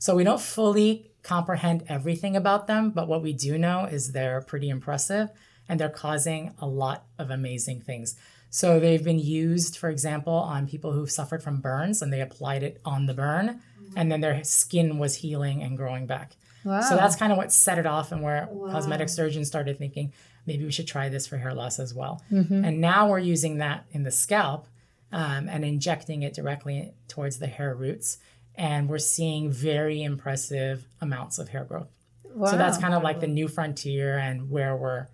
So 0.00 0.16
we 0.16 0.24
don't 0.24 0.40
fully 0.40 1.10
comprehend 1.22 1.84
everything 1.88 2.34
about 2.34 2.66
them, 2.66 2.90
but 2.90 3.06
what 3.06 3.22
we 3.22 3.32
do 3.34 3.58
know 3.58 3.84
is 3.84 4.12
they're 4.12 4.40
pretty 4.40 4.70
impressive 4.70 5.28
and 5.68 5.78
they're 5.78 5.90
causing 5.90 6.54
a 6.58 6.66
lot 6.66 7.04
of 7.18 7.30
amazing 7.30 7.82
things. 7.82 8.16
So 8.48 8.80
they've 8.80 9.04
been 9.04 9.18
used, 9.20 9.76
for 9.76 9.90
example, 9.90 10.32
on 10.32 10.66
people 10.66 10.92
who've 10.92 11.10
suffered 11.10 11.42
from 11.42 11.60
burns 11.60 12.00
and 12.02 12.10
they 12.12 12.22
applied 12.22 12.62
it 12.62 12.80
on 12.84 13.06
the 13.06 13.14
burn 13.14 13.60
and 13.94 14.10
then 14.10 14.20
their 14.22 14.42
skin 14.42 14.98
was 14.98 15.16
healing 15.16 15.62
and 15.62 15.76
growing 15.76 16.06
back. 16.06 16.32
So 16.80 16.96
that's 16.96 17.14
kind 17.16 17.30
of 17.30 17.38
what 17.38 17.52
set 17.52 17.78
it 17.78 17.86
off 17.86 18.10
and 18.10 18.22
where 18.22 18.48
cosmetic 18.72 19.08
surgeons 19.10 19.48
started 19.48 19.78
thinking 19.78 20.12
maybe 20.46 20.64
we 20.64 20.72
should 20.72 20.86
try 20.88 21.08
this 21.10 21.26
for 21.26 21.36
hair 21.36 21.54
loss 21.54 21.78
as 21.78 21.92
well. 21.94 22.22
And 22.64 22.80
now 22.80 23.08
we're 23.10 23.18
using 23.18 23.58
that 23.58 23.84
in 23.92 24.02
the 24.02 24.10
scalp 24.10 24.66
um, 25.12 25.48
and 25.48 25.64
injecting 25.64 26.22
it 26.22 26.32
directly 26.34 26.92
towards 27.08 27.38
the 27.38 27.46
hair 27.46 27.74
roots. 27.74 28.18
And 28.56 28.88
we're 28.88 28.98
seeing 28.98 29.50
very 29.50 30.02
impressive 30.02 30.86
amounts 31.00 31.38
of 31.38 31.48
hair 31.48 31.64
growth. 31.64 31.88
So 32.46 32.56
that's 32.56 32.78
kind 32.78 32.94
of 32.94 33.02
like 33.02 33.20
the 33.20 33.26
new 33.26 33.48
frontier 33.48 34.16
and 34.16 34.50
where 34.50 34.76
we're 34.76 35.08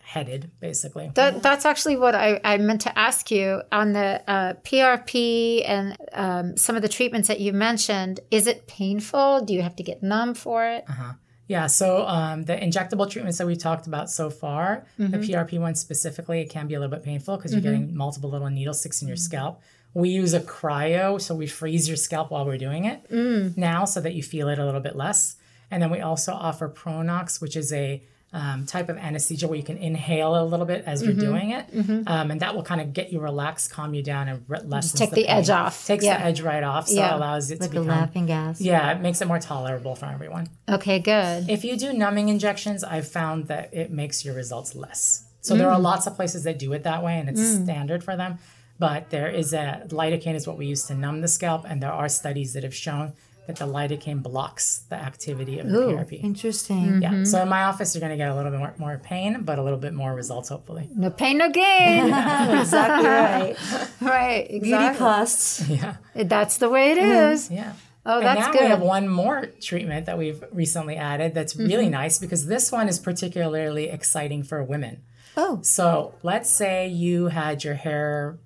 headed, 0.00 0.50
basically. 0.60 1.10
That, 1.14 1.42
that's 1.42 1.66
actually 1.66 1.96
what 1.98 2.14
I, 2.14 2.40
I 2.42 2.56
meant 2.56 2.80
to 2.82 2.98
ask 2.98 3.30
you 3.30 3.60
on 3.70 3.92
the 3.92 4.22
uh, 4.26 4.54
PRP 4.64 5.62
and 5.68 5.96
um, 6.14 6.56
some 6.56 6.76
of 6.76 6.82
the 6.82 6.88
treatments 6.88 7.28
that 7.28 7.40
you 7.40 7.52
mentioned. 7.52 8.20
Is 8.30 8.46
it 8.46 8.66
painful? 8.66 9.42
Do 9.44 9.52
you 9.52 9.60
have 9.60 9.76
to 9.76 9.82
get 9.82 10.02
numb 10.02 10.32
for 10.32 10.64
it? 10.66 10.84
Uh-huh. 10.88 11.12
Yeah, 11.48 11.66
so 11.66 12.06
um, 12.06 12.44
the 12.44 12.56
injectable 12.56 13.10
treatments 13.10 13.38
that 13.38 13.46
we 13.46 13.56
talked 13.56 13.86
about 13.86 14.10
so 14.10 14.28
far, 14.28 14.84
the 14.98 15.16
PRP 15.16 15.58
one 15.58 15.74
specifically, 15.74 16.42
it 16.42 16.50
can 16.50 16.66
be 16.66 16.74
a 16.74 16.80
little 16.80 16.94
bit 16.94 17.02
painful 17.02 17.38
because 17.38 17.52
you're 17.52 17.62
getting 17.62 17.96
multiple 17.96 18.28
little 18.28 18.50
needle 18.50 18.74
sticks 18.74 19.00
in 19.00 19.08
your 19.08 19.16
scalp. 19.16 19.62
We 19.94 20.10
use 20.10 20.34
a 20.34 20.40
cryo, 20.40 21.20
so 21.20 21.34
we 21.34 21.46
freeze 21.46 21.88
your 21.88 21.96
scalp 21.96 22.30
while 22.30 22.44
we're 22.44 22.58
doing 22.58 22.84
it 22.84 23.10
mm. 23.10 23.56
now 23.56 23.84
so 23.84 24.00
that 24.00 24.14
you 24.14 24.22
feel 24.22 24.48
it 24.48 24.58
a 24.58 24.64
little 24.64 24.80
bit 24.80 24.96
less. 24.96 25.36
And 25.70 25.82
then 25.82 25.90
we 25.90 26.00
also 26.00 26.32
offer 26.32 26.68
Pronox, 26.68 27.40
which 27.40 27.56
is 27.56 27.72
a 27.72 28.02
um, 28.32 28.66
type 28.66 28.90
of 28.90 28.98
anesthesia 28.98 29.48
where 29.48 29.56
you 29.56 29.64
can 29.64 29.78
inhale 29.78 30.40
a 30.40 30.44
little 30.44 30.66
bit 30.66 30.84
as 30.86 31.02
you're 31.02 31.12
mm-hmm. 31.12 31.20
doing 31.20 31.50
it. 31.50 31.72
Mm-hmm. 31.72 32.02
Um, 32.06 32.30
and 32.30 32.40
that 32.40 32.54
will 32.54 32.62
kind 32.62 32.80
of 32.80 32.92
get 32.92 33.10
you 33.10 33.20
relaxed, 33.20 33.70
calm 33.70 33.94
you 33.94 34.02
down, 34.02 34.28
and 34.28 34.44
re- 34.48 34.60
lessens 34.64 34.98
take 34.98 35.10
the 35.10 35.24
pain. 35.24 35.38
edge 35.38 35.48
off. 35.48 35.86
Takes 35.86 36.04
Yeah. 36.04 36.18
the 36.18 36.24
edge 36.26 36.40
right 36.42 36.62
off, 36.62 36.88
so 36.88 36.94
Yeah. 36.94 37.14
it 37.14 37.16
allows 37.16 37.50
it 37.50 37.60
Like 37.60 37.70
to 37.70 37.80
become. 37.80 37.88
laughing 37.88 38.26
gas. 38.26 38.60
Yeah, 38.60 38.92
it 38.92 39.00
makes 39.00 39.22
it 39.22 39.28
more 39.28 39.38
tolerable 39.38 39.94
for 39.94 40.06
everyone. 40.06 40.50
Okay, 40.68 40.98
good. 40.98 41.48
If 41.48 41.64
you 41.64 41.76
do 41.76 41.92
numbing 41.94 42.28
injections, 42.28 42.84
I've 42.84 43.08
found 43.08 43.46
that 43.46 43.72
it 43.72 43.90
makes 43.90 44.24
your 44.24 44.34
results 44.34 44.74
less. 44.74 45.24
So 45.40 45.56
there 45.56 45.70
are 45.70 45.78
mm. 45.78 45.82
lots 45.82 46.06
of 46.06 46.14
places 46.14 46.42
that 46.44 46.58
do 46.58 46.72
it 46.74 46.82
that 46.82 47.02
way, 47.02 47.18
and 47.18 47.28
it's 47.30 47.40
mm. 47.40 47.64
standard 47.64 48.04
for 48.04 48.16
them. 48.16 48.38
But 48.78 49.10
there 49.10 49.28
is 49.28 49.52
a 49.52 49.82
lidocaine 49.88 50.34
is 50.34 50.46
what 50.46 50.56
we 50.56 50.66
use 50.66 50.84
to 50.86 50.94
numb 50.94 51.20
the 51.20 51.28
scalp, 51.28 51.64
and 51.68 51.82
there 51.82 51.92
are 51.92 52.08
studies 52.08 52.52
that 52.52 52.62
have 52.62 52.74
shown 52.74 53.12
that 53.48 53.56
the 53.56 53.66
lidocaine 53.66 54.22
blocks 54.22 54.80
the 54.90 54.94
activity 54.96 55.58
of 55.58 55.68
the 55.70 55.74
Ooh, 55.78 55.96
PRP. 55.96 56.22
interesting. 56.22 57.00
Yeah. 57.00 57.24
So 57.24 57.40
in 57.42 57.48
my 57.48 57.62
office, 57.64 57.94
you're 57.94 58.00
going 58.00 58.10
to 58.10 58.16
get 58.18 58.28
a 58.30 58.34
little 58.36 58.50
bit 58.50 58.60
more, 58.60 58.74
more 58.78 58.98
pain, 59.02 59.40
but 59.42 59.58
a 59.58 59.62
little 59.62 59.78
bit 59.78 59.94
more 59.94 60.14
results, 60.14 60.50
hopefully. 60.50 60.88
No 60.94 61.08
pain, 61.10 61.38
no 61.38 61.50
gain. 61.50 62.04
exactly 62.60 63.08
right. 63.08 63.56
right, 64.00 64.48
Beauty 64.48 64.66
exactly. 64.66 64.98
costs. 64.98 65.68
Yeah. 65.68 65.96
That's 66.14 66.58
the 66.58 66.68
way 66.68 66.92
it 66.92 66.98
is. 66.98 67.50
Yeah. 67.50 67.72
Oh, 68.06 68.20
that's 68.20 68.26
and 68.26 68.26
that's 68.26 68.46
now 68.48 68.52
good. 68.52 68.62
we 68.62 68.68
have 68.68 68.80
one 68.82 69.08
more 69.08 69.46
treatment 69.60 70.06
that 70.06 70.16
we've 70.18 70.42
recently 70.52 70.96
added 70.96 71.34
that's 71.34 71.56
really 71.56 71.84
Mm-hmm. 71.84 71.92
nice 71.92 72.18
because 72.18 72.46
this 72.46 72.70
one 72.72 72.88
is 72.88 72.98
particularly 72.98 73.88
exciting 73.88 74.42
for 74.42 74.62
women. 74.62 75.02
Oh, 75.36 75.60
So 75.62 76.14
let's 76.22 76.50
say 76.50 76.88
you 76.88 77.28
had 77.28 77.62
your 77.64 77.74
hair 77.74 78.38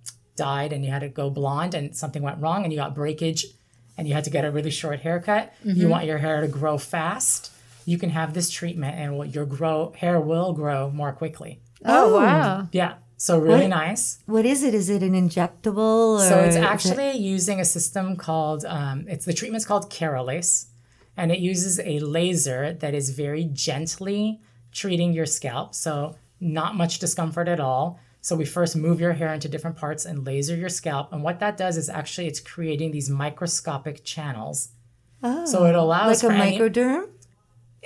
dyed 0.47 0.71
and 0.73 0.81
you 0.85 0.91
had 0.91 1.03
to 1.09 1.09
go 1.23 1.31
blonde 1.41 1.75
and 1.79 1.87
something 2.03 2.23
went 2.29 2.39
wrong 2.43 2.61
and 2.65 2.73
you 2.73 2.79
got 2.85 2.95
breakage 2.95 3.41
and 3.97 4.03
you 4.09 4.15
had 4.15 4.25
to 4.29 4.31
get 4.37 4.45
a 4.45 4.51
really 4.57 4.71
short 4.81 4.99
haircut. 5.07 5.45
Mm-hmm. 5.65 5.79
You 5.81 5.87
want 5.95 6.05
your 6.11 6.19
hair 6.19 6.41
to 6.41 6.49
grow 6.61 6.77
fast. 6.79 7.41
You 7.85 7.97
can 8.03 8.11
have 8.11 8.33
this 8.35 8.49
treatment 8.59 8.95
and 9.03 9.35
your 9.35 9.47
grow 9.57 9.93
hair 10.03 10.17
will 10.31 10.53
grow 10.53 10.81
more 10.91 11.13
quickly. 11.13 11.53
Oh, 11.85 12.07
wow. 12.19 12.69
Yeah. 12.73 12.95
So 13.27 13.33
really 13.39 13.69
What? 13.69 13.83
nice. 13.85 14.05
What 14.27 14.45
is 14.53 14.61
it? 14.69 14.75
Is 14.75 14.89
it 14.97 15.03
an 15.03 15.15
injectable? 15.25 16.19
Or 16.21 16.29
So 16.31 16.39
it's 16.41 16.57
is 16.57 16.63
it- 16.63 16.65
actually 16.75 17.11
using 17.37 17.61
a 17.61 17.65
system 17.65 18.17
called 18.17 18.65
um, 18.79 18.97
it's 19.13 19.25
the 19.31 19.33
treatment's 19.41 19.67
called 19.71 19.91
Keralase, 19.97 20.67
and 21.17 21.31
it 21.35 21.39
uses 21.53 21.79
a 21.81 21.95
laser 22.19 22.63
that 22.83 22.95
is 23.01 23.07
very 23.25 23.45
gently 23.69 24.41
treating 24.81 25.13
your 25.19 25.27
scalp. 25.27 25.69
So 25.75 26.17
not 26.41 26.75
much 26.83 26.99
discomfort 27.05 27.47
at 27.49 27.61
all. 27.61 27.85
So 28.25 28.37
we 28.37 28.45
first 28.45 28.77
move 28.77 29.01
your 29.01 29.13
hair 29.15 29.35
into 29.35 29.49
different 29.49 29.77
parts 29.77 30.05
and 30.07 30.25
laser 30.25 30.55
your 30.57 30.69
scalp, 30.69 31.13
and 31.13 31.23
what 31.25 31.41
that 31.41 31.57
does 31.57 31.77
is 31.77 31.89
actually 31.91 32.29
it's 32.29 32.41
creating 32.41 32.93
these 32.93 33.11
microscopic 33.11 34.05
channels. 34.05 34.69
oh, 35.25 35.45
So 35.45 35.65
it 35.67 35.75
oh, 35.75 35.83
allows 35.83 36.23
like 36.23 36.33
a 36.33 36.37
for 36.37 36.43
any- 36.43 36.59
microderm. 36.59 37.09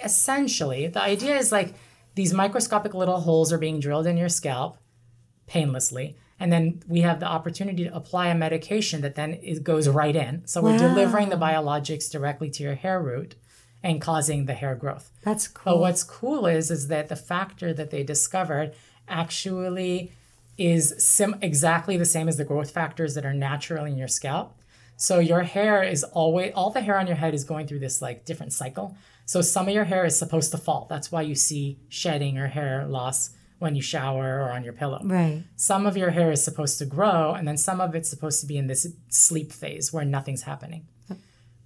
essentially 0.05 0.87
the 0.89 1.01
idea 1.03 1.37
is 1.37 1.51
like 1.53 1.75
these 2.15 2.33
microscopic 2.35 2.93
little 2.95 3.21
holes 3.21 3.51
are 3.53 3.59
being 3.59 3.81
drilled 3.81 4.07
in 4.07 4.17
your 4.17 4.29
scalp 4.29 4.77
painlessly 5.47 6.17
and 6.39 6.53
then 6.53 6.83
we 6.87 7.01
have 7.01 7.19
the 7.21 7.27
opportunity 7.27 7.85
to 7.85 7.95
apply 7.97 8.29
a 8.29 8.35
medication 8.35 9.01
that 9.01 9.15
then 9.15 9.39
it 9.43 9.65
goes 9.65 9.89
right 9.89 10.15
in 10.17 10.43
so 10.47 10.61
we're 10.63 10.77
delivering 10.77 11.31
the 11.31 11.37
biologics 11.37 12.11
directly 12.11 12.51
to 12.51 12.63
your 12.63 12.75
hair 12.75 13.01
root 13.01 13.37
and 13.83 14.01
causing 14.03 14.45
the 14.45 14.53
hair 14.55 14.75
growth 14.75 15.11
That's 15.23 15.49
cool. 15.49 15.63
but 15.65 15.73
cool. 15.73 15.81
what's 15.81 16.05
cool 16.05 16.47
is 16.47 16.71
is 16.71 16.89
that 16.89 17.09
the 17.09 17.17
factor 17.17 17.73
that 17.73 17.91
they 17.91 18.03
discovered 18.03 18.75
actually 19.09 20.13
is 20.59 20.95
sim- 20.99 21.37
exactly 21.43 21.97
the 21.97 22.05
same 22.05 22.29
as 22.29 22.37
the 22.37 22.45
growth 22.45 22.71
factors 22.71 23.15
that 23.15 23.27
are 23.27 23.35
natural 23.35 23.85
in 23.85 23.97
your 23.97 24.09
scalp. 24.09 24.55
So 24.97 25.19
your 25.19 25.43
hair 25.43 25.83
is 25.83 26.03
always 26.05 26.53
all 26.55 26.71
the 26.71 26.81
hair 26.81 26.99
on 26.99 27.07
your 27.07 27.17
head 27.17 27.35
is 27.35 27.45
going 27.45 27.67
through 27.67 27.81
this 27.81 28.01
like 28.01 28.25
different 28.25 28.53
cycle. 28.53 28.97
So 29.27 29.43
some 29.43 29.69
of 29.69 29.75
your 29.75 29.85
hair 29.85 30.05
is 30.07 30.19
supposed 30.19 30.53
to 30.53 30.59
fall. 30.59 30.87
That's 30.89 31.13
why 31.13 31.23
you 31.23 31.35
see 31.35 31.79
shedding 31.89 32.39
or 32.39 32.47
hair 32.47 32.87
loss 32.87 33.31
when 33.59 33.75
you 33.75 33.83
shower 33.83 34.43
or 34.43 34.51
on 34.53 34.65
your 34.65 34.73
pillow. 34.73 35.01
right. 35.05 35.43
Some 35.57 35.87
of 35.87 35.97
your 35.97 36.11
hair 36.11 36.31
is 36.31 36.45
supposed 36.45 36.79
to 36.79 36.85
grow, 36.85 37.33
and 37.33 37.49
then 37.49 37.57
some 37.57 37.81
of 37.81 37.95
it's 37.95 38.09
supposed 38.09 38.41
to 38.43 38.47
be 38.47 38.59
in 38.59 38.67
this 38.67 38.87
sleep 39.09 39.51
phase 39.51 39.93
where 39.95 40.05
nothing's 40.05 40.43
happening. 40.43 40.87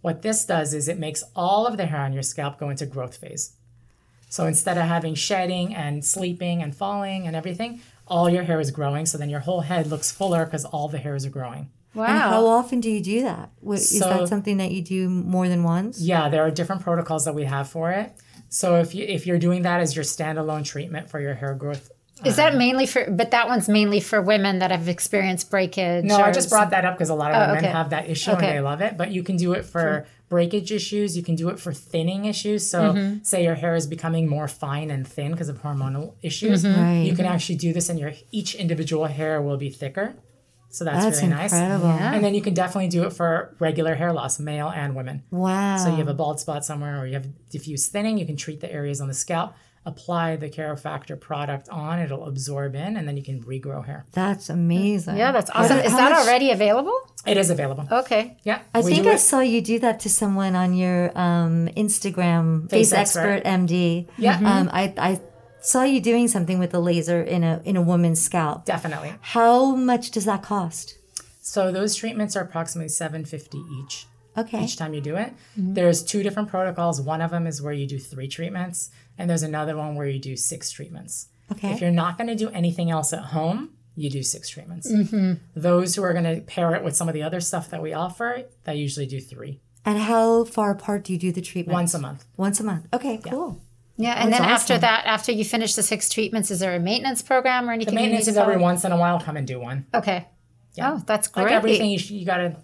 What 0.00 0.22
this 0.22 0.44
does 0.46 0.72
is 0.72 0.88
it 0.88 0.98
makes 0.98 1.22
all 1.36 1.66
of 1.66 1.76
the 1.76 1.86
hair 1.86 2.00
on 2.00 2.12
your 2.12 2.22
scalp 2.22 2.58
go 2.58 2.70
into 2.70 2.86
growth 2.86 3.16
phase. 3.16 3.52
So 4.30 4.46
instead 4.46 4.78
of 4.78 4.84
having 4.86 5.14
shedding 5.14 5.74
and 5.74 6.04
sleeping 6.04 6.62
and 6.62 6.74
falling 6.74 7.26
and 7.26 7.34
everything, 7.36 7.80
all 8.10 8.28
your 8.28 8.42
hair 8.42 8.60
is 8.60 8.70
growing. 8.70 9.06
So 9.06 9.16
then 9.16 9.30
your 9.30 9.40
whole 9.40 9.60
head 9.62 9.86
looks 9.86 10.10
fuller 10.12 10.44
because 10.44 10.64
all 10.66 10.88
the 10.88 10.98
hairs 10.98 11.24
are 11.24 11.30
growing. 11.30 11.70
Wow. 11.94 12.04
And 12.06 12.18
how 12.18 12.46
often 12.46 12.80
do 12.80 12.90
you 12.90 13.02
do 13.02 13.22
that? 13.22 13.50
Wh- 13.66 13.74
Is 13.74 13.98
So- 13.98 14.08
that 14.08 14.28
something 14.28 14.58
that 14.58 14.70
you 14.72 14.82
do 14.82 15.08
more 15.08 15.48
than 15.48 15.62
once? 15.64 16.00
Yeah, 16.00 16.28
there 16.28 16.42
are 16.44 16.50
different 16.50 16.82
protocols 16.82 17.24
that 17.24 17.34
we 17.34 17.44
have 17.44 17.68
for 17.68 17.90
it. 17.92 18.12
So 18.48 18.76
if 18.76 18.94
you 18.94 19.04
if 19.06 19.26
you're 19.26 19.38
doing 19.38 19.62
that 19.62 19.80
as 19.80 19.94
your 19.96 20.04
standalone 20.04 20.64
treatment 20.64 21.08
for 21.08 21.20
your 21.20 21.34
hair 21.34 21.54
growth, 21.54 21.90
Is 22.24 22.36
that 22.36 22.52
um, 22.52 22.58
mainly 22.58 22.84
for, 22.84 23.08
but 23.10 23.30
that 23.30 23.48
one's 23.48 23.68
mainly 23.68 24.00
for 24.00 24.20
women 24.20 24.58
that 24.58 24.70
have 24.70 24.88
experienced 24.88 25.50
breakage? 25.50 26.04
no, 26.04 26.16
I 26.16 26.30
just 26.32 26.50
brought 26.50 26.70
that 26.70 26.84
up 26.84 26.94
because 26.96 27.08
a 27.10 27.14
lot 27.14 27.30
of 27.32 27.36
Oh, 27.36 27.46
women 27.52 27.64
okay. 27.64 27.72
have 27.72 27.90
that 27.90 28.08
issue 28.10 28.32
Okay. 28.32 28.46
and 28.48 28.56
they 28.56 28.60
love 28.60 28.80
it. 28.82 28.96
But 28.98 29.10
you 29.12 29.22
can 29.22 29.36
do 29.36 29.52
it 29.52 29.64
for 29.64 30.06
breakage 30.30 30.72
issues. 30.72 31.14
You 31.18 31.22
can 31.22 31.34
do 31.34 31.50
it 31.50 31.58
for 31.60 31.74
thinning 31.74 32.24
issues. 32.24 32.66
So 32.70 32.80
Mm-hmm. 32.94 33.22
say 33.24 33.44
your 33.44 33.56
hair 33.56 33.74
is 33.74 33.86
becoming 33.86 34.26
more 34.26 34.48
fine 34.48 34.90
and 34.90 35.06
thin 35.06 35.32
because 35.32 35.50
of 35.50 35.60
hormonal 35.62 36.14
issues. 36.22 36.64
Mm-hmm. 36.64 36.80
Right. 36.80 37.02
You 37.06 37.14
can 37.14 37.26
actually 37.26 37.56
do 37.56 37.74
this, 37.74 37.90
and 37.90 37.98
your 38.00 38.12
each 38.32 38.54
individual 38.54 39.04
hair 39.04 39.42
will 39.42 39.58
be 39.58 39.68
thicker. 39.68 40.14
So 40.72 40.84
that's, 40.84 41.04
That's 41.04 41.16
really 41.22 41.34
nice. 41.34 41.52
incredible. 41.52 41.88
Yeah. 41.88 42.14
And 42.14 42.22
then 42.24 42.32
you 42.32 42.40
can 42.40 42.54
definitely 42.54 42.86
do 42.88 43.02
it 43.02 43.12
for 43.12 43.56
regular 43.58 43.96
hair 43.96 44.12
loss, 44.12 44.38
male 44.38 44.68
and 44.70 44.94
women. 44.94 45.24
Wow. 45.32 45.76
So 45.78 45.90
you 45.90 45.96
have 45.96 46.06
a 46.06 46.14
bald 46.14 46.38
spot 46.38 46.64
somewhere 46.64 47.00
or 47.00 47.06
you 47.08 47.14
have 47.14 47.26
diffuse 47.50 47.88
thinning, 47.88 48.18
you 48.18 48.24
can 48.24 48.36
treat 48.36 48.60
the 48.60 48.72
areas 48.72 49.00
on 49.00 49.08
the 49.08 49.14
scalp, 49.14 49.54
apply 49.86 50.36
the 50.36 50.48
KeraFactor 50.50 51.18
product 51.18 51.68
on, 51.70 51.98
it'll 52.00 52.26
absorb 52.26 52.74
in, 52.74 52.96
and 52.96 53.08
then 53.08 53.16
you 53.16 53.22
can 53.22 53.42
regrow 53.44 53.84
hair. 53.84 54.04
That's 54.12 54.50
amazing. 54.50 55.16
Yeah, 55.16 55.32
that's 55.32 55.50
awesome. 55.54 55.78
Is 55.78 55.90
how 55.92 55.96
that 55.98 56.10
much- 56.10 56.26
already 56.26 56.50
available? 56.50 56.98
It 57.26 57.36
is 57.36 57.50
available. 57.50 57.86
Okay. 57.90 58.36
Yeah. 58.44 58.60
I 58.74 58.82
think 58.82 59.06
I 59.06 59.14
it. 59.14 59.18
saw 59.18 59.40
you 59.40 59.60
do 59.60 59.78
that 59.80 60.00
to 60.00 60.08
someone 60.08 60.54
on 60.56 60.74
your 60.74 61.16
um, 61.18 61.68
Instagram, 61.76 62.70
Face, 62.70 62.90
Face 62.90 62.92
Expert. 62.92 63.42
Expert. 63.44 63.48
MD. 63.48 64.08
Yeah. 64.18 64.36
Um, 64.36 64.70
I, 64.72 64.94
I 64.96 65.20
saw 65.60 65.82
you 65.82 66.00
doing 66.00 66.28
something 66.28 66.58
with 66.58 66.72
a 66.74 66.80
laser 66.80 67.22
in 67.22 67.44
a 67.44 67.60
in 67.64 67.76
a 67.76 67.82
woman's 67.82 68.20
scalp. 68.22 68.64
Definitely. 68.64 69.12
How 69.20 69.74
much 69.74 70.10
does 70.12 70.24
that 70.24 70.42
cost? 70.42 70.96
So 71.42 71.70
those 71.72 71.94
treatments 71.94 72.36
are 72.36 72.42
approximately 72.42 72.88
750 72.88 73.58
each. 73.82 74.06
Okay. 74.38 74.62
Each 74.64 74.76
time 74.76 74.94
you 74.94 75.00
do 75.00 75.16
it, 75.16 75.32
there's 75.56 76.02
two 76.04 76.22
different 76.22 76.48
protocols. 76.48 77.00
One 77.00 77.20
of 77.20 77.30
them 77.32 77.46
is 77.46 77.60
where 77.60 77.72
you 77.72 77.86
do 77.86 77.98
three 77.98 78.28
treatments, 78.28 78.90
and 79.20 79.28
there's 79.28 79.42
another 79.42 79.76
one 79.76 79.94
where 79.96 80.06
you 80.06 80.18
do 80.18 80.34
six 80.34 80.70
treatments. 80.70 81.28
Okay. 81.52 81.72
If 81.72 81.80
you're 81.80 81.90
not 81.90 82.16
going 82.16 82.28
to 82.28 82.34
do 82.34 82.48
anything 82.48 82.90
else 82.90 83.12
at 83.12 83.20
home, 83.26 83.70
you 83.94 84.08
do 84.08 84.22
six 84.22 84.48
treatments. 84.48 84.90
Mm-hmm. 84.90 85.34
Those 85.54 85.94
who 85.94 86.02
are 86.02 86.12
going 86.14 86.24
to 86.24 86.40
pair 86.40 86.74
it 86.74 86.82
with 86.82 86.96
some 86.96 87.06
of 87.06 87.12
the 87.14 87.22
other 87.22 87.40
stuff 87.40 87.68
that 87.70 87.82
we 87.82 87.92
offer, 87.92 88.44
they 88.64 88.76
usually 88.76 89.06
do 89.06 89.20
three 89.20 89.60
And 89.84 89.98
how 89.98 90.44
far 90.44 90.70
apart 90.70 91.04
do 91.04 91.12
you 91.12 91.18
do 91.18 91.32
the 91.32 91.42
treatment? 91.42 91.74
once 91.74 91.92
a 91.92 91.98
month. 91.98 92.24
Once 92.38 92.60
a 92.60 92.64
month. 92.64 92.86
Okay, 92.94 93.18
cool. 93.18 93.60
Yeah, 93.98 94.14
oh, 94.16 94.22
and 94.22 94.32
That's 94.32 94.42
then 94.42 94.50
after 94.50 94.78
that, 94.78 95.04
after 95.04 95.32
you 95.32 95.44
finish 95.44 95.74
the 95.74 95.82
six 95.82 96.08
treatments, 96.08 96.50
is 96.50 96.60
there 96.60 96.74
a 96.74 96.80
maintenance 96.80 97.20
program 97.20 97.68
or 97.68 97.72
anything? 97.72 97.94
The 97.94 98.00
you 98.00 98.06
maintenance 98.06 98.26
need 98.26 98.32
is 98.32 98.38
every 98.38 98.56
once 98.56 98.84
in 98.86 98.92
a 98.92 98.96
while. 98.96 99.20
Come 99.20 99.36
and 99.36 99.46
do 99.46 99.60
one. 99.60 99.84
Okay. 99.92 100.26
Yeah. 100.74 100.92
Oh, 100.92 101.02
that's 101.04 101.28
great. 101.28 101.44
Like 101.44 101.52
everything, 101.52 101.90
you, 101.90 101.98
you 101.98 102.24
got 102.24 102.38
to 102.38 102.56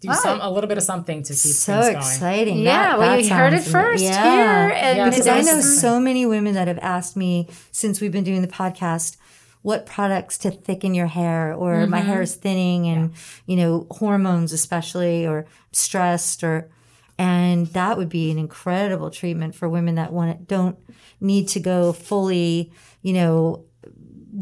do 0.00 0.12
some 0.14 0.40
a 0.40 0.50
little 0.50 0.68
bit 0.68 0.78
of 0.78 0.84
something 0.84 1.22
to 1.24 1.32
keep 1.32 1.38
So 1.54 1.72
things 1.74 1.84
going. 1.86 1.96
exciting. 1.96 2.58
Yeah, 2.58 2.90
That- 2.90 2.98
well, 2.98 3.16
that 3.16 3.24
you 3.24 3.34
heard 3.34 3.52
it 3.52 3.62
first 3.62 4.02
yeah. 4.04 4.22
here. 4.68 4.74
And 4.76 4.98
Yeah, 4.98 5.10
because 5.10 5.26
I 5.26 5.40
know 5.40 5.60
so 5.60 5.98
many 6.00 6.24
women 6.26 6.54
that 6.54 6.68
have 6.68 6.78
asked 6.80 7.16
me 7.16 7.48
since 7.72 8.00
we've 8.00 8.12
been 8.12 8.24
doing 8.24 8.42
the 8.42 8.48
podcast 8.48 9.16
what 9.62 9.86
products 9.86 10.38
to 10.38 10.50
thicken 10.52 10.94
your 10.94 11.08
hair 11.08 11.52
or 11.52 11.86
my 11.88 11.98
Mm-hmm. 11.98 12.06
hair 12.08 12.22
is 12.22 12.34
thinning 12.36 12.86
and 12.86 13.12
you 13.46 13.56
know 13.56 13.86
hormones 13.90 14.52
especially 14.52 15.26
or 15.26 15.46
stressed 15.72 16.44
or 16.44 16.70
and 17.18 17.66
that 17.68 17.96
would 17.98 18.08
be 18.08 18.30
an 18.30 18.38
incredible 18.38 19.10
treatment 19.10 19.56
for 19.56 19.68
women 19.68 19.96
that 19.96 20.12
want 20.12 20.30
it, 20.30 20.46
don't 20.46 20.78
need 21.20 21.48
to 21.48 21.58
go 21.60 21.92
fully 21.92 22.70
you 23.02 23.12
know 23.12 23.64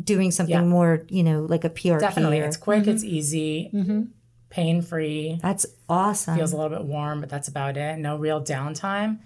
doing 0.04 0.30
something 0.30 0.54
Yeah. 0.54 0.64
more 0.64 1.04
you 1.08 1.22
know 1.22 1.46
like 1.48 1.64
a 1.64 1.70
PRP 1.70 1.98
Definitely, 2.00 2.40
or- 2.40 2.44
it's 2.44 2.58
quick, 2.58 2.82
Mm-hmm. 2.82 2.90
it's 2.90 3.04
easy, 3.04 3.70
pain 4.50 4.82
free. 4.82 5.38
that's 5.42 5.66
awesome 5.88 6.36
Feels 6.36 6.52
a 6.52 6.56
little 6.56 6.76
bit 6.76 6.86
warm, 6.86 7.20
but 7.20 7.28
that's 7.28 7.48
about 7.48 7.76
it. 7.76 7.98
No 7.98 8.16
real 8.16 8.40
downtime, 8.42 9.18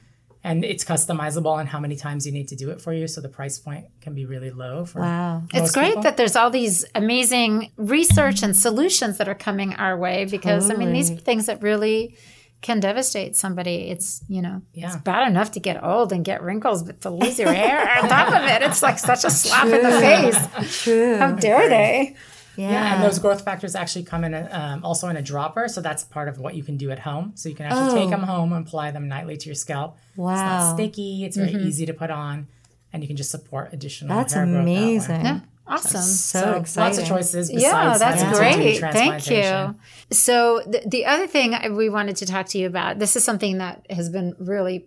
and 0.42 0.64
it's 0.64 0.84
customizable 0.84 1.52
on 1.52 1.66
how 1.66 1.78
many 1.80 1.96
times 1.96 2.24
you 2.26 2.32
need 2.32 2.48
to 2.48 2.56
do 2.56 2.70
it 2.70 2.80
for 2.80 2.92
you. 2.92 3.06
So 3.06 3.20
the 3.20 3.28
price 3.28 3.58
point 3.58 3.86
can 4.00 4.14
be 4.14 4.24
really 4.26 4.50
low. 4.50 4.84
For 4.86 5.00
wow 5.00 5.42
It's 5.52 5.72
great 5.72 5.88
people. 5.88 6.02
that 6.02 6.16
there's 6.16 6.36
all 6.36 6.50
these 6.50 6.84
amazing 6.94 7.72
research 7.76 8.42
and 8.42 8.56
solutions 8.56 9.18
that 9.18 9.28
are 9.28 9.34
coming 9.34 9.74
our 9.74 9.96
way 9.98 10.24
because 10.24 10.70
I 10.70 10.74
mean 10.74 10.92
these 10.92 11.10
are 11.10 11.16
things 11.16 11.46
that 11.46 11.62
really 11.62 12.16
can 12.62 12.78
devastate 12.78 13.36
somebody. 13.36 13.88
It's 13.90 14.22
you 14.28 14.42
know 14.42 14.60
it's 14.74 14.96
bad 14.96 15.28
enough 15.28 15.52
to 15.52 15.60
get 15.60 15.82
old 15.82 16.12
and 16.12 16.24
get 16.24 16.42
wrinkles, 16.42 16.82
but 16.82 17.00
to 17.02 17.10
lose 17.10 17.38
your 17.38 17.52
hair 17.52 17.80
on 18.02 18.08
top 18.08 18.28
of 18.28 18.42
it, 18.48 18.62
it's 18.62 18.82
like 18.82 18.98
such 18.98 19.24
a 19.24 19.30
slap 19.30 19.66
in 19.66 19.82
the 19.82 20.00
face. 20.00 20.82
true 20.84 21.16
How 21.18 21.32
dare 21.32 21.68
they? 21.68 22.16
Yeah, 22.56 22.70
Yeah, 22.72 22.94
and 22.94 23.02
those 23.04 23.18
growth 23.18 23.42
factors 23.44 23.74
actually 23.74 24.04
come 24.04 24.24
in 24.24 24.34
a, 24.34 24.48
um, 24.52 24.84
also 24.84 25.08
in 25.08 25.16
a 25.16 25.22
dropper, 25.22 25.68
so 25.68 25.80
that's 25.80 26.04
part 26.04 26.28
of 26.28 26.38
what 26.38 26.54
you 26.54 26.62
can 26.62 26.76
do 26.76 26.90
at 26.90 26.98
home. 27.00 27.32
So 27.34 27.48
you 27.48 27.54
can 27.54 27.66
actually 27.66 27.94
take 28.00 28.08
Oh. 28.08 28.10
them 28.10 28.22
home 28.22 28.52
and 28.52 28.66
apply 28.66 28.90
them 28.90 29.08
nightly 29.08 29.36
to 29.36 29.46
your 29.46 29.54
scalp. 29.54 29.96
Wow, 30.16 30.32
It's 30.32 30.40
not 30.42 30.74
sticky. 30.76 31.24
It's 31.24 31.36
very 31.36 31.52
easy 31.54 31.86
to 31.86 31.94
put 31.94 32.10
on, 32.10 32.46
and 32.92 33.02
you 33.02 33.06
can 33.06 33.16
just 33.16 33.30
support 33.30 33.72
additional. 33.72 34.16
that's 34.16 34.34
hair 34.34 34.44
growth 34.44 34.56
that 34.56 34.60
amazing 34.62 35.24
Yeah, 35.24 35.40
awesome. 35.66 36.00
so, 36.02 36.40
So 36.40 36.52
exciting 36.56 36.84
lots 36.96 36.98
of 36.98 37.06
choices. 37.06 37.50
Besides 37.50 37.62
Yeah, 37.62 37.98
that's 37.98 38.20
having 38.22 38.24
to 38.24 38.30
do 38.30 38.80
great. 38.80 38.92
Thank 38.92 39.30
you. 39.30 39.76
So 40.10 40.60
the, 40.66 40.82
the 40.86 41.06
other 41.06 41.26
thing 41.26 41.54
we 41.76 41.88
wanted 41.88 42.16
to 42.16 42.26
talk 42.26 42.46
to 42.46 42.58
you 42.58 42.66
about, 42.66 42.98
this 42.98 43.14
is 43.16 43.24
something 43.24 43.58
that 43.58 43.86
has 43.90 44.08
been 44.10 44.34
really 44.38 44.86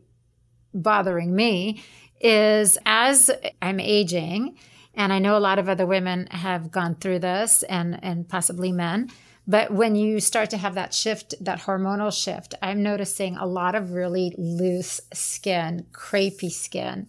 bothering 0.73 1.35
me, 1.35 1.81
is 2.19 2.77
as 2.85 3.29
I'm 3.61 3.79
aging, 3.79 4.57
and 4.93 5.11
I 5.11 5.19
know 5.19 5.37
a 5.37 5.39
lot 5.39 5.59
of 5.59 5.69
other 5.69 5.85
women 5.85 6.27
have 6.27 6.71
gone 6.71 6.95
through 6.95 7.19
this, 7.19 7.63
and 7.63 7.99
and 8.03 8.27
possibly 8.27 8.71
men. 8.71 9.09
But 9.45 9.71
when 9.71 9.95
you 9.95 10.19
start 10.21 10.49
to 10.51 10.57
have 10.57 10.75
that 10.75 10.93
shift, 10.93 11.35
that 11.41 11.61
hormonal 11.61 12.13
shift, 12.13 12.55
I'm 12.61 12.81
noticing 12.81 13.35
a 13.35 13.45
lot 13.45 13.75
of 13.75 13.91
really 13.91 14.33
loose 14.37 15.01
skin, 15.13 15.85
crepey 15.91 16.51
skin 16.51 17.07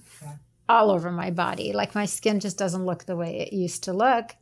all 0.69 0.91
over 0.91 1.13
my 1.13 1.31
body. 1.31 1.73
Like 1.73 1.95
my 1.95 2.07
skin 2.07 2.41
just 2.41 2.59
doesn't 2.59 2.85
look 2.85 3.05
the 3.05 3.17
way 3.17 3.39
it 3.39 3.53
used 3.53 3.85
to 3.85 3.93
look. 3.93 4.35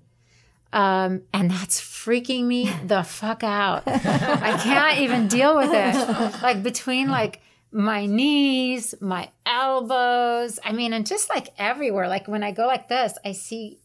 Um, 0.73 1.23
and 1.35 1.51
that's 1.51 1.81
freaking 1.81 2.45
me 2.45 2.73
the 2.87 3.03
fuck 3.03 3.45
out. 3.45 3.83
I 3.87 4.59
can't 4.63 5.01
even 5.01 5.29
deal 5.29 5.55
with 5.57 5.71
it. 5.71 6.43
Like 6.43 6.63
between 6.63 7.09
like 7.11 7.43
my 7.73 8.07
knees, 8.07 8.95
my 9.01 9.31
elbows, 9.47 10.59
I 10.65 10.73
mean, 10.73 10.93
and 10.93 11.07
just 11.07 11.31
like 11.31 11.49
everywhere. 11.59 12.09
Like 12.09 12.29
when 12.29 12.43
I 12.43 12.53
go 12.53 12.67
like 12.67 12.89
this, 12.89 13.15
I 13.25 13.33
see 13.33 13.79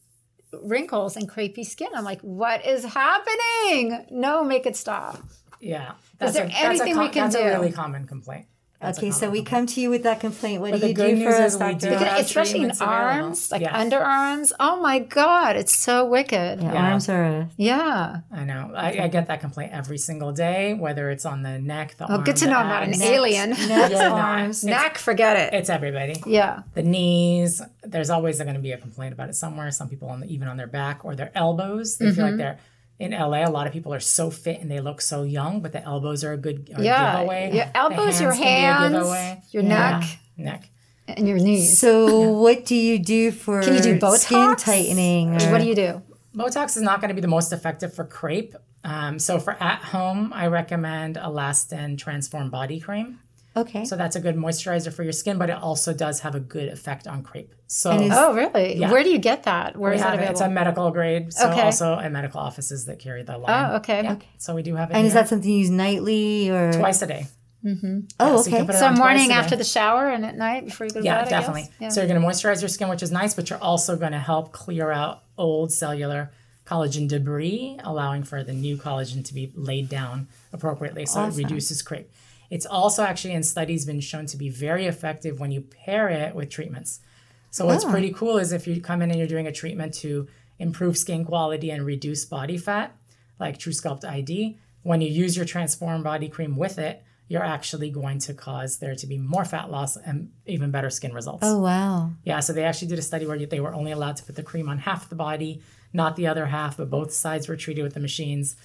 wrinkles 0.64 1.16
and 1.16 1.30
crepey 1.30 1.66
skin. 1.66 1.90
I'm 1.96 2.04
like, 2.04 2.22
what 2.22 2.66
is 2.66 2.84
happening? 2.84 4.06
No, 4.12 4.44
make 4.44 4.66
it 4.66 4.76
stop. 4.76 5.22
Yeah. 5.60 5.94
Is 6.22 6.34
there 6.34 6.46
a, 6.46 6.52
anything 6.52 6.98
a, 6.98 7.00
we 7.00 7.10
can 7.10 7.24
that's 7.30 7.36
do? 7.36 7.42
a 7.42 7.46
really 7.46 7.72
common 7.72 8.06
complaint. 8.06 8.46
That's 8.80 9.00
a 9.00 9.02
Okay, 9.02 9.12
so 9.12 9.32
we 9.32 9.42
come 9.44 9.66
to 9.66 9.82
you 9.82 9.90
with 9.90 10.04
that 10.04 10.20
complaint. 10.20 10.62
What 10.62 10.70
But 10.72 10.82
do 10.82 10.88
you 10.90 10.94
do 10.94 11.24
for 11.24 11.30
us, 11.30 11.54
is 11.56 11.60
we 11.60 11.60
Dr. 11.74 11.80
do 11.90 11.96
have 11.96 12.20
Especially 12.20 12.62
in 12.62 12.72
arms, 12.80 13.52
like 13.52 13.62
Yes. 13.62 13.74
underarms. 13.74 14.52
Oh 14.60 14.80
my 14.80 15.00
God, 15.00 15.56
it's 15.56 15.76
so 15.76 16.06
wicked. 16.06 16.62
Yeah, 16.62 16.74
Yeah. 16.74 16.90
arms 16.92 17.10
are 17.10 17.24
a 17.24 17.50
Yeah. 17.58 18.18
I 18.32 18.44
know. 18.44 18.72
I, 18.76 19.06
I 19.06 19.08
get 19.08 19.28
that 19.30 19.42
complaint 19.42 19.72
every 19.74 19.98
single 19.98 20.32
day, 20.32 20.76
whether 20.76 21.10
it's 21.10 21.26
on 21.26 21.42
the 21.42 21.58
neck, 21.58 21.96
the 21.98 22.06
Oh, 22.10 22.16
arm, 22.18 22.24
good 22.24 22.36
to 22.38 22.46
know 22.48 22.58
I'm 22.58 22.68
not 22.68 22.84
an 22.84 22.90
abs. 22.94 23.02
alien. 23.02 23.50
necks, 23.50 23.68
You're 23.92 24.02
arms. 24.04 24.64
It's- 24.64 24.84
Neck, 24.84 24.98
forget 25.00 25.38
it. 25.38 25.54
It's 25.58 25.70
everybody. 25.72 26.22
Yeah. 26.28 26.60
The 26.76 26.84
knees. 26.84 27.62
There's 27.84 28.12
always 28.12 28.38
going 28.40 28.54
to 28.54 28.60
be 28.62 28.74
a 28.74 28.78
complaint 28.78 29.14
about 29.14 29.30
it 29.30 29.36
somewhere. 29.36 29.72
Some 29.72 29.90
people 29.90 30.10
on 30.10 30.20
the, 30.20 30.28
even 30.32 30.48
on 30.48 30.58
their 30.58 30.68
back 30.68 31.04
or 31.04 31.16
their 31.16 31.32
elbows. 31.34 31.98
They 31.98 32.12
feel 32.12 32.14
Mm-hmm. 32.16 32.22
like 32.26 32.38
they're 32.38 32.58
in 33.00 33.12
LA. 33.12 33.44
A 33.46 33.50
lot 33.50 33.68
of 33.68 33.74
people 33.74 33.94
are 33.94 34.00
so 34.00 34.30
fit 34.32 34.60
and 34.62 34.70
they 34.72 34.80
look 34.80 35.02
so 35.02 35.24
young, 35.24 35.62
but 35.62 35.72
the 35.72 35.84
elbows 35.84 36.24
are 36.24 36.34
a 36.34 36.38
good 36.38 36.70
are 36.76 36.82
a 36.82 36.84
Yeah. 36.84 37.18
giveaway. 37.20 37.52
Your 37.56 37.66
The 37.66 37.78
elbows, 37.78 38.22
your 38.22 38.32
can 38.34 38.42
be 38.42 38.46
a 38.48 38.50
hands, 38.50 39.54
your 39.54 39.64
Yeah. 39.64 39.70
neck, 40.00 40.20
neck. 40.38 40.70
and 41.08 41.28
your 41.28 41.38
knees. 41.38 41.78
So, 41.80 42.30
what 42.32 42.66
do 42.66 42.76
you 42.76 43.00
do 43.00 43.32
for 43.32 43.62
Can 43.62 43.76
you 43.76 43.80
do 43.82 44.00
Botox? 44.00 44.18
skin 44.20 44.56
tightening? 44.58 45.30
Or 45.42 45.48
or- 45.48 45.52
what 45.54 45.62
do 45.62 45.68
you 45.68 45.76
do? 45.76 46.02
Botox 46.36 46.76
is 46.76 46.84
not 46.84 47.00
going 47.02 47.10
to 47.10 47.16
be 47.16 47.22
the 47.22 47.28
most 47.28 47.54
effective 47.54 47.94
for 47.94 48.04
crepe. 48.04 48.56
Um, 48.84 49.18
so 49.20 49.40
for 49.40 49.62
at 49.62 49.80
home, 49.86 50.32
I 50.36 50.48
recommend 50.48 51.16
Alastin 51.16 51.98
Transform 51.98 52.50
Body 52.50 52.80
Cream. 52.80 53.20
Okay. 53.58 53.84
So 53.86 53.96
that's 53.96 54.16
a 54.16 54.20
good 54.20 54.36
moisturizer 54.36 54.94
for 54.94 55.04
your 55.04 55.12
skin, 55.12 55.38
but 55.38 55.50
it 55.50 55.58
also 55.58 55.94
does 55.94 56.20
have 56.22 56.36
a 56.36 56.40
good 56.40 56.70
effect 56.70 57.08
on 57.08 57.24
crepe. 57.24 57.54
So 57.68 57.92
is- 57.92 58.12
Oh, 58.16 58.34
really? 58.34 58.78
Yeah. 58.78 58.92
Where 58.92 59.04
do 59.04 59.10
you 59.10 59.18
get 59.18 59.44
that? 59.44 59.76
Where 59.76 59.92
we 59.92 59.96
is 59.98 60.02
that 60.04 60.12
have 60.20 60.22
it. 60.22 60.32
It's 60.32 60.42
a 60.42 60.50
medical 60.50 60.92
grade. 60.92 61.34
So 61.34 61.50
Okay. 61.50 61.62
also 61.62 61.98
at 62.00 62.12
medical 62.12 62.40
offices 62.40 62.86
that 62.86 63.00
carry 63.00 63.24
the 63.24 63.38
line. 63.38 63.72
oh, 63.72 63.76
okay. 63.78 64.04
Yeah. 64.04 64.16
So 64.38 64.56
we 64.56 64.64
do 64.64 64.76
have 64.76 64.92
it. 64.92 64.96
and 64.96 65.06
is 65.08 65.14
that 65.14 65.28
something 65.30 65.50
you 65.50 65.58
use 65.60 65.70
nightly 65.70 66.50
or? 66.50 66.72
twice 66.74 67.02
a 67.02 67.08
day? 67.08 67.28
Mm-hmm. 67.66 68.00
Oh, 68.20 68.26
Yeah, 68.30 68.36
so 68.36 68.42
okay. 68.42 68.52
can 68.58 68.66
put 68.68 68.76
it 68.76 68.78
So 68.80 68.92
morning 68.92 69.32
after 69.32 69.56
the 69.56 69.64
shower 69.64 70.08
and 70.10 70.24
at 70.24 70.38
night 70.38 70.66
before 70.66 70.86
you 70.88 70.94
go 70.94 71.00
to 71.02 71.06
Yeah, 71.06 71.16
bed. 71.24 71.28
I 71.28 71.30
guess? 71.30 71.40
definitely. 71.48 71.90
So 71.90 72.02
you're 72.02 72.08
going 72.08 72.22
to 72.22 72.26
moisturize 72.28 72.62
your 72.62 72.70
skin, 72.70 72.88
which 72.90 73.02
is 73.04 73.12
nice, 73.12 73.34
but 73.34 73.50
you're 73.50 73.60
also 73.60 73.98
going 73.98 74.12
to 74.14 74.20
help 74.20 74.52
clear 74.54 74.92
out 74.92 75.24
old 75.38 75.72
cellular 75.74 76.32
collagen 76.66 77.08
debris, 77.08 77.80
allowing 77.84 78.24
for 78.24 78.44
the 78.44 78.54
new 78.54 78.78
collagen 78.78 79.26
to 79.26 79.34
be 79.34 79.52
laid 79.56 79.90
down 79.90 80.28
appropriately. 80.54 81.06
So 81.06 81.22
Awesome. 81.22 81.40
it 81.40 81.44
reduces 81.44 81.82
crepe. 81.82 82.10
It's 82.50 82.66
also 82.66 83.04
actually 83.04 83.34
in 83.34 83.44
studies 83.44 83.86
been 83.86 84.00
shown 84.00 84.26
to 84.28 84.38
be 84.38 84.50
very 84.50 84.86
effective 84.86 85.40
when 85.40 85.52
you 85.52 85.62
pair 85.62 86.10
it 86.10 86.34
with 86.36 86.50
treatments. 86.50 87.00
So 87.52 87.66
what's 87.66 87.86
Oh. 87.86 87.90
pretty 87.92 88.12
cool 88.12 88.38
is 88.38 88.52
if 88.52 88.68
you 88.68 88.80
come 88.82 89.02
in 89.02 89.10
and 89.10 89.18
you're 89.20 89.28
doing 89.28 89.48
a 89.48 89.52
treatment 89.52 89.94
to 89.96 90.28
improve 90.60 90.98
skin 90.98 91.26
quality 91.26 91.70
and 91.72 91.86
reduce 91.86 92.26
body 92.26 92.58
fat, 92.58 92.96
like 93.40 93.58
truSculpt 93.58 94.04
iD, 94.04 94.58
when 94.84 95.02
you 95.02 95.10
use 95.10 95.36
your 95.36 95.46
Transform 95.46 96.04
body 96.04 96.30
cream 96.30 96.56
with 96.56 96.78
it, 96.80 97.04
you're 97.30 97.44
actually 97.44 97.90
going 97.90 98.20
to 98.20 98.34
cause 98.34 98.78
there 98.78 98.96
to 98.96 99.06
be 99.06 99.18
more 99.18 99.44
fat 99.44 99.70
loss 99.70 99.98
and 99.98 100.32
even 100.46 100.72
better 100.72 100.90
skin 100.90 101.14
results. 101.14 101.44
Oh, 101.46 101.60
wow. 101.60 102.12
Yeah, 102.24 102.40
so 102.40 102.54
they 102.54 102.64
actually 102.64 102.88
did 102.88 103.00
a 103.00 103.02
study 103.02 103.26
where 103.26 103.38
they 103.46 103.60
were 103.60 103.74
only 103.74 103.92
allowed 103.92 104.16
to 104.18 104.24
put 104.24 104.36
the 104.38 104.44
cream 104.44 104.70
on 104.70 104.78
half 104.80 105.10
the 105.10 105.16
body, 105.16 105.62
not 105.92 106.16
the 106.16 106.26
other 106.28 106.46
half, 106.46 106.78
but 106.78 106.90
both 106.90 107.12
sides 107.12 107.50
were 107.50 107.58
treated 107.58 107.84
with 107.84 107.96
the 107.96 108.00
machines. 108.00 108.56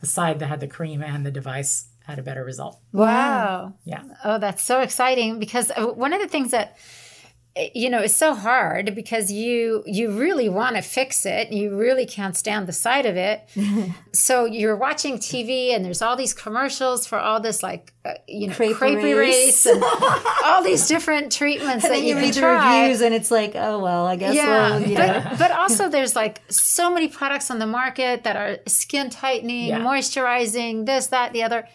The 0.00 0.06
side 0.06 0.38
that 0.40 0.48
had 0.48 0.60
the 0.60 0.66
cream 0.66 1.02
and 1.02 1.24
the 1.24 1.30
device 1.30 1.86
had 2.10 2.18
a 2.18 2.22
better 2.22 2.44
result. 2.44 2.78
Wow. 2.92 3.74
Yeah. 3.84 4.02
Oh, 4.24 4.38
that's 4.38 4.62
so 4.62 4.80
exciting 4.80 5.38
because 5.38 5.70
uh, 5.76 5.86
one 5.86 6.12
of 6.12 6.20
the 6.20 6.28
things 6.28 6.50
that 6.50 6.76
eh, 7.56 7.68
you 7.74 7.90
know 7.90 8.00
is 8.02 8.14
so 8.14 8.34
hard 8.34 8.94
because 8.94 9.30
you 9.32 9.82
you 9.86 10.10
really 10.12 10.48
want 10.48 10.76
to 10.76 10.82
fix 10.82 11.26
it 11.26 11.50
you 11.52 11.76
really 11.76 12.06
can't 12.06 12.36
stand 12.36 12.66
the 12.68 12.72
sight 12.72 13.06
of 13.06 13.16
it 13.16 13.38
so 14.12 14.44
you're 14.44 14.76
watching 14.76 15.18
tv 15.18 15.74
and 15.74 15.84
there's 15.84 16.00
all 16.02 16.16
these 16.16 16.32
commercials 16.32 17.06
for 17.08 17.18
all 17.18 17.40
this 17.40 17.60
like 17.62 17.92
uh, 18.04 18.12
you 18.28 18.46
know 18.46 18.54
Crepe 18.54 18.76
crepe, 18.76 18.98
erase. 18.98 19.66
erase 19.66 19.66
and 19.66 19.82
all 20.44 20.62
these 20.62 20.86
different 20.86 21.32
treatments 21.32 21.84
And 21.84 21.92
that 21.92 21.98
then 21.98 22.04
you, 22.06 22.14
read 22.16 22.34
the 22.34 22.40
try. 22.40 22.82
reviews 22.82 23.00
and 23.02 23.12
it's 23.18 23.30
like, 23.32 23.52
oh, 23.56 23.78
well, 23.80 24.06
I 24.06 24.16
guess 24.16 24.34
Yeah, 24.34 24.78
we'll, 24.78 24.88
you 24.88 24.96
but, 24.96 25.38
but 25.38 25.50
also 25.50 25.88
there's 25.94 26.14
like 26.16 26.40
so 26.50 26.84
many 26.94 27.08
products 27.08 27.50
on 27.50 27.58
the 27.58 27.66
market 27.66 28.22
that 28.24 28.36
are 28.36 28.58
skin 28.66 29.10
tightening, 29.10 29.66
Yeah. 29.68 29.80
moisturizing, 29.80 30.86
this, 30.86 31.08
that, 31.08 31.32
the 31.32 31.42
other. 31.42 31.66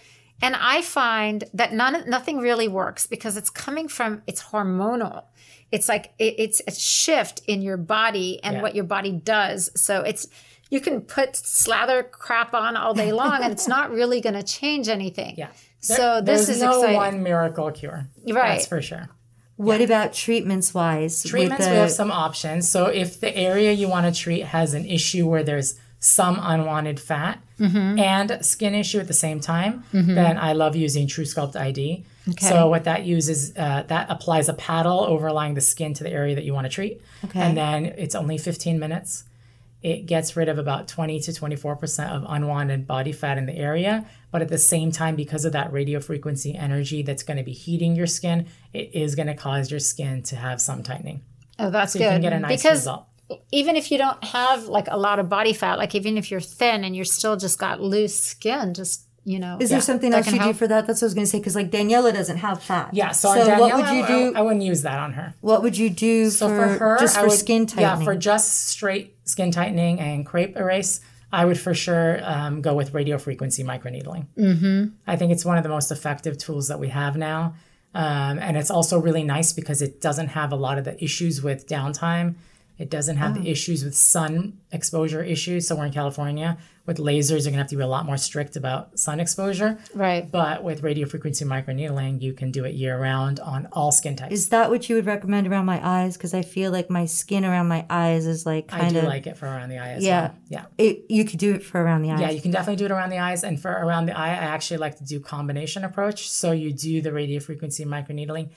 And 0.41 0.55
I 0.55 0.81
find 0.81 1.43
that 1.53 1.73
none, 1.73 2.09
nothing 2.09 2.39
really 2.39 2.67
works 2.67 3.07
because 3.07 3.37
it's 3.37 3.49
coming 3.49 3.87
from, 3.87 4.21
it's 4.27 4.43
hormonal. 4.43 5.23
It's 5.71 5.87
like, 5.89 6.13
it, 6.19 6.35
it's 6.37 6.61
a 6.67 6.71
shift 6.71 7.41
in 7.47 7.61
your 7.61 7.77
body 7.77 8.39
and 8.43 8.55
Yeah. 8.57 8.61
what 8.61 8.75
your 8.75 8.83
body 8.83 9.11
does. 9.11 9.71
So 9.75 10.01
it's, 10.01 10.27
you 10.69 10.81
can 10.81 11.01
put 11.01 11.35
slather 11.35 12.03
crap 12.03 12.53
on 12.53 12.75
all 12.75 12.93
day 12.93 13.11
long 13.13 13.41
and 13.43 13.51
it's 13.51 13.67
not 13.67 13.91
really 13.91 14.19
going 14.21 14.35
to 14.35 14.43
change 14.43 14.89
anything. 14.89 15.35
Yeah. 15.37 15.49
So 15.79 16.19
this 16.21 16.47
There's 16.47 16.57
is 16.57 16.61
no 16.61 16.79
exciting. 16.79 16.95
one 16.95 17.23
miracle 17.23 17.71
cure. 17.71 18.07
Right. 18.27 18.55
That's 18.55 18.67
for 18.67 18.81
sure. 18.81 19.09
What 19.57 19.79
about 19.79 20.11
treatments 20.13 20.73
wise? 20.73 21.23
Treatments, 21.23 21.65
the- 21.65 21.71
we 21.71 21.77
have 21.77 21.91
some 21.91 22.11
options. 22.11 22.69
So 22.69 22.87
if 22.87 23.19
the 23.21 23.35
area 23.37 23.71
you 23.71 23.87
want 23.87 24.13
to 24.13 24.19
treat 24.21 24.43
has 24.45 24.73
an 24.73 24.85
issue 24.85 25.27
where 25.27 25.43
there's 25.43 25.79
some 26.05 26.39
unwanted 26.41 26.99
fat 26.99 27.39
Mm-hmm. 27.57 27.97
and 27.99 28.45
skin 28.45 28.75
issue 28.75 28.99
at 28.99 29.07
the 29.07 29.13
same 29.13 29.39
time, 29.39 29.85
then 29.93 30.37
I 30.37 30.51
love 30.51 30.75
using 30.75 31.07
truSculpt 31.07 31.55
iD. 31.55 32.03
So 32.41 32.67
what 32.67 32.83
that 32.83 33.05
uses, 33.05 33.55
uh, 33.55 33.83
that 33.87 34.07
applies 34.09 34.49
a 34.49 34.53
paddle 34.55 34.99
overlying 35.05 35.53
the 35.53 35.61
skin 35.61 35.93
to 35.93 36.03
the 36.03 36.11
area 36.11 36.35
that 36.35 36.43
you 36.43 36.53
want 36.53 36.65
to 36.65 36.69
treat. 36.69 37.01
Okay. 37.23 37.39
And 37.39 37.55
then 37.55 37.85
it's 37.85 38.13
only 38.13 38.37
15 38.37 38.77
minutes. 38.77 39.23
It 39.81 40.05
gets 40.05 40.35
rid 40.35 40.49
of 40.49 40.57
about 40.57 40.89
20 40.89 41.17
to 41.21 41.31
24% 41.31 42.09
of 42.11 42.25
unwanted 42.27 42.85
body 42.87 43.13
fat 43.13 43.37
in 43.37 43.45
the 43.45 43.55
area. 43.55 44.05
But 44.31 44.41
at 44.41 44.49
the 44.49 44.57
same 44.57 44.91
time, 44.91 45.15
because 45.15 45.45
of 45.45 45.53
that 45.53 45.71
radio 45.71 46.01
frequency 46.01 46.55
energy 46.55 47.03
that's 47.03 47.23
going 47.23 47.37
to 47.37 47.43
be 47.43 47.53
heating 47.53 47.95
your 47.95 48.07
skin, 48.07 48.47
it 48.73 48.89
is 48.93 49.15
going 49.15 49.27
to 49.27 49.33
cause 49.35 49.71
your 49.71 49.79
skin 49.79 50.23
to 50.23 50.35
have 50.35 50.59
some 50.59 50.83
tightening. 50.83 51.21
Oh, 51.57 51.69
that's 51.69 51.93
So 51.93 51.99
good. 51.99 52.05
you 52.05 52.11
can 52.11 52.21
get 52.21 52.33
a 52.33 52.39
nice 52.39 52.61
because 52.61 52.79
result. 52.79 53.05
Even 53.51 53.75
if 53.75 53.91
you 53.91 53.97
don't 53.97 54.23
have 54.23 54.65
like 54.65 54.87
a 54.89 54.97
lot 54.97 55.19
of 55.19 55.29
body 55.29 55.53
fat, 55.53 55.77
like 55.77 55.95
even 55.95 56.17
if 56.17 56.29
you're 56.29 56.39
thin 56.39 56.83
and 56.83 56.95
you're 56.95 57.05
still 57.05 57.35
just 57.35 57.57
got 57.59 57.81
loose 57.81 58.19
skin, 58.19 58.73
just 58.73 59.01
you 59.27 59.39
know, 59.39 59.57
Is 59.59 59.71
there 59.71 59.81
something 59.81 60.11
that 60.11 60.17
else 60.17 60.27
can 60.27 60.35
you 60.35 60.53
do 60.53 60.53
for 60.53 60.67
that? 60.67 60.85
That's 60.85 61.01
what 61.01 61.05
I 61.05 61.07
was 61.07 61.13
going 61.15 61.25
to 61.25 61.31
say. 61.31 61.39
Because 61.39 61.55
like 61.55 61.71
Daniela 61.71 62.13
doesn't 62.13 62.37
have 62.37 62.61
fat. 62.61 62.93
Yeah, 62.93 63.11
so, 63.11 63.29
on 63.29 63.59
what 63.59 63.73
would 63.73 63.87
you 63.95 64.03
I- 64.03 64.07
do? 64.07 64.33
I, 64.35 64.39
I 64.39 64.41
wouldn't 64.43 64.61
use 64.61 64.83
that 64.83 64.99
on 64.99 65.13
her. 65.13 65.33
what 65.41 65.63
would 65.63 65.75
you 65.75 65.89
do 65.89 66.29
So 66.29 66.47
for, 66.47 66.55
for, 66.55 66.77
her, 66.77 66.97
just 66.99 67.17
for 67.17 67.23
would- 67.27 67.31
skin 67.31 67.65
tightening? 67.65 67.99
Yeah, 68.01 68.05
for 68.05 68.15
just 68.15 68.67
straight 68.67 69.17
skin 69.23 69.49
tightening 69.49 69.99
and 69.99 70.27
crepe 70.27 70.55
erase, 70.55 71.01
I 71.33 71.43
would 71.45 71.59
for 71.59 71.73
sure 71.73 72.19
um, 72.23 72.61
go 72.61 72.75
with 72.75 72.93
radio 72.93 73.17
frequency 73.17 73.63
microneedling. 73.63 74.27
Mm-hmm. 74.37 74.93
I 75.07 75.15
think 75.15 75.31
it's 75.31 75.43
one 75.43 75.57
of 75.57 75.63
the 75.63 75.69
most 75.69 75.89
effective 75.91 76.37
tools 76.37 76.67
that 76.67 76.79
we 76.79 76.89
have 76.89 77.17
now. 77.17 77.55
Um, 77.95 78.37
and 78.37 78.55
it's 78.57 78.69
also 78.69 78.99
really 78.99 79.23
nice 79.23 79.53
because 79.53 79.81
it 79.81 80.01
doesn't 80.01 80.27
have 80.27 80.51
a 80.51 80.55
lot 80.55 80.77
of 80.77 80.83
the 80.83 81.03
issues 81.03 81.41
with 81.41 81.67
downtime. 81.67 82.35
It 82.77 82.89
doesn't 82.89 83.17
have 83.17 83.37
Oh. 83.37 83.41
the 83.41 83.49
issues 83.49 83.83
with 83.85 83.95
sun 83.95 84.57
exposure 84.71 85.23
issues. 85.23 85.67
So 85.67 85.75
we're 85.75 85.85
in 85.85 85.93
California. 85.93 86.57
With 86.85 86.97
lasers, 86.97 87.29
you're 87.43 87.51
gonna 87.51 87.57
have 87.63 87.67
to 87.69 87.75
be 87.77 87.81
a 87.81 87.87
lot 87.87 88.05
more 88.05 88.17
strict 88.17 88.55
about 88.55 88.99
sun 88.99 89.19
exposure. 89.19 89.79
right? 89.95 90.29
But 90.29 90.63
with 90.63 90.83
radio 90.83 91.07
frequency 91.07 91.43
microneedling, 91.45 92.21
you 92.21 92.33
can 92.33 92.51
do 92.51 92.63
it 92.65 92.75
year 92.75 92.99
round 92.99 93.39
on 93.39 93.67
all 93.71 93.91
skin 93.91 94.15
types. 94.15 94.33
is 94.33 94.49
that 94.49 94.69
what 94.69 94.87
you 94.87 94.95
would 94.97 95.05
recommend 95.07 95.47
around 95.47 95.65
my 95.65 95.79
eyes? 95.83 96.15
Because 96.17 96.33
I 96.35 96.41
feel 96.43 96.71
like 96.71 96.89
my 96.91 97.05
skin 97.05 97.43
around 97.45 97.67
my 97.69 97.85
eyes 97.89 98.27
is 98.27 98.45
like 98.45 98.67
kind 98.67 98.83
of. 98.83 98.89
I 98.89 98.91
do 98.91 98.99
of 98.99 99.05
like 99.05 99.25
it 99.25 99.35
for 99.37 99.47
around 99.47 99.69
the 99.69 99.79
eye 99.79 99.93
as 99.93 100.03
Yeah. 100.03 100.21
well. 100.21 100.35
Yeah. 100.49 100.65
it, 100.77 101.05
you 101.09 101.25
could 101.25 101.39
do 101.39 101.53
it 101.55 101.63
for 101.63 101.81
around 101.81 102.03
the 102.03 102.11
eyes. 102.11 102.19
Yeah, 102.19 102.29
you 102.29 102.41
can 102.41 102.51
definitely 102.51 102.75
do 102.75 102.85
it 102.85 102.91
around 102.91 103.09
the 103.09 103.19
eyes. 103.19 103.43
And 103.43 103.59
for 103.59 103.71
around 103.71 104.05
the 104.05 104.15
eye, 104.17 104.29
I 104.29 104.45
actually 104.55 104.77
like 104.77 104.97
to 104.97 105.03
do 105.03 105.19
combination 105.19 105.83
approach. 105.83 106.29
So 106.29 106.51
you 106.51 106.71
do 106.71 107.01
the 107.01 107.11
radio 107.13 107.39
frequency 107.39 107.83
microneedling 107.85 108.49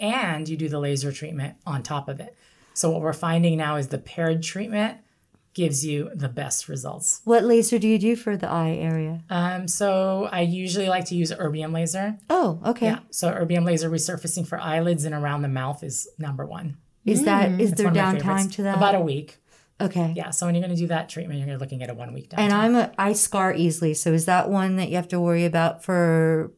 and 0.00 0.48
you 0.48 0.56
do 0.56 0.68
the 0.68 0.78
laser 0.80 1.12
treatment 1.12 1.54
on 1.66 1.82
top 1.82 2.08
of 2.08 2.20
it. 2.20 2.34
So 2.74 2.90
what 2.90 3.00
we're 3.00 3.12
finding 3.12 3.56
now 3.56 3.76
is 3.76 3.88
the 3.88 3.98
paired 3.98 4.42
treatment 4.42 4.98
gives 5.54 5.86
you 5.86 6.10
the 6.14 6.28
best 6.28 6.68
results. 6.68 7.20
What 7.24 7.44
laser 7.44 7.78
do 7.78 7.86
you 7.86 7.98
do 7.98 8.16
for 8.16 8.36
the 8.36 8.48
eye 8.48 8.72
area? 8.72 9.22
Um, 9.30 9.68
so 9.68 10.28
I 10.30 10.40
usually 10.40 10.88
like 10.88 11.04
to 11.06 11.14
use 11.14 11.30
erbium 11.30 11.72
laser. 11.72 12.18
Oh, 12.28 12.60
okay. 12.66 12.86
Yeah. 12.86 12.98
So 13.10 13.30
erbium 13.32 13.64
laser 13.64 13.88
resurfacing 13.88 14.46
for 14.46 14.58
eyelids 14.58 15.04
and 15.04 15.14
around 15.14 15.42
the 15.42 15.48
mouth 15.48 15.84
is 15.84 16.08
number 16.18 16.44
one. 16.44 16.76
Is 17.04 17.24
that 17.24 17.60
is 17.60 17.72
there 17.72 17.86
one 17.86 17.96
of 17.96 18.14
my 18.14 18.18
downtime 18.18 18.52
to 18.54 18.62
that? 18.64 18.76
About 18.78 18.94
a 18.96 19.00
week. 19.00 19.36
okay. 19.80 20.12
Yeah. 20.16 20.30
So 20.30 20.46
when 20.46 20.54
you're 20.54 20.62
going 20.62 20.74
to 20.74 20.80
do 20.80 20.88
that 20.88 21.08
treatment, 21.08 21.46
you're 21.46 21.58
looking 21.58 21.82
at 21.82 21.90
a 21.90 21.94
one 21.94 22.12
week 22.12 22.30
downtime. 22.30 22.38
And 22.38 22.52
I'm 22.52 22.74
a 22.74 22.92
I 22.98 23.12
scar 23.12 23.54
easily, 23.54 23.94
so 23.94 24.12
is 24.12 24.24
that 24.24 24.50
one 24.50 24.76
that 24.76 24.88
you 24.88 24.96
have 24.96 25.08
to 25.08 25.20
worry 25.20 25.44
about 25.44 25.84
for 25.84 26.50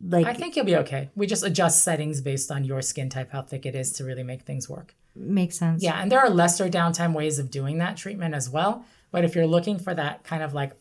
like 0.00 0.26
I 0.26 0.34
think 0.34 0.54
you'll 0.54 0.64
be 0.66 0.76
okay. 0.76 1.10
We 1.16 1.26
just 1.26 1.42
adjust 1.42 1.82
settings 1.82 2.20
based 2.20 2.52
on 2.52 2.64
your 2.64 2.82
skin 2.82 3.08
type, 3.08 3.30
how 3.32 3.42
thick 3.42 3.66
it 3.66 3.74
is 3.74 3.92
to 3.94 4.04
really 4.04 4.22
make 4.22 4.42
things 4.42 4.68
work. 4.68 4.94
Makes 5.14 5.58
sense? 5.58 5.82
Yeah, 5.82 6.00
and 6.00 6.10
there 6.12 6.20
are 6.20 6.30
lesser 6.30 6.68
downtime 6.68 7.12
ways 7.12 7.38
of 7.38 7.50
doing 7.50 7.78
that 7.78 7.96
treatment 7.96 8.34
as 8.34 8.48
well. 8.48 8.84
But 9.10 9.24
if 9.24 9.34
you're 9.34 9.46
looking 9.46 9.78
for 9.78 9.94
that 9.94 10.22
kind 10.24 10.42
of 10.42 10.54
like 10.54 10.72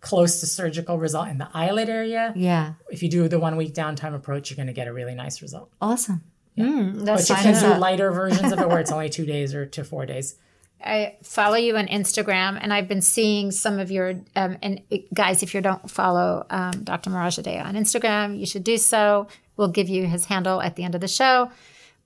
close 0.00 0.40
to 0.40 0.46
surgical 0.46 0.98
result 0.98 1.28
in 1.28 1.38
the 1.38 1.48
eyelid 1.52 1.88
area, 1.88 2.32
Yeah. 2.36 2.74
if 2.90 3.02
you 3.02 3.08
do 3.10 3.26
the 3.28 3.38
one 3.38 3.56
week 3.56 3.74
downtime 3.74 4.14
approach, 4.14 4.50
you're 4.50 4.56
going 4.56 4.66
to 4.68 4.72
get 4.72 4.86
a 4.86 4.92
really 4.92 5.14
nice 5.14 5.42
result. 5.42 5.70
Awesome. 5.80 6.22
That's 6.56 7.28
But 7.28 7.28
you 7.30 7.34
can 7.42 7.60
do 7.74 7.78
lighter 7.80 8.10
versions 8.12 8.52
of 8.52 8.60
it 8.60 8.68
where 8.68 8.78
it's 8.80 8.92
only 8.92 9.08
two 9.18 9.26
days 9.26 9.54
or 9.54 9.66
to 9.66 9.82
four 9.84 10.06
days. 10.06 10.36
I 10.84 11.16
follow 11.22 11.56
you 11.56 11.76
on 11.78 11.86
Instagram, 11.86 12.58
and 12.60 12.72
I've 12.72 12.86
been 12.88 13.00
seeing 13.00 13.50
some 13.50 13.78
of 13.78 13.90
your 13.90 14.20
um, 14.36 14.58
and 14.62 14.82
guys. 15.14 15.42
If 15.42 15.54
you 15.54 15.62
don't 15.62 15.90
follow 15.90 16.46
um, 16.50 16.84
Dr. 16.84 17.08
Moradzadeh 17.10 17.64
on 17.64 17.74
Instagram, 17.74 18.38
you 18.38 18.44
should 18.44 18.64
do 18.64 18.76
so. 18.76 19.26
We'll 19.56 19.68
give 19.68 19.88
you 19.88 20.06
his 20.06 20.26
handle 20.26 20.60
at 20.60 20.76
the 20.76 20.82
end 20.84 20.94
of 20.94 21.00
the 21.00 21.08
show. 21.08 21.50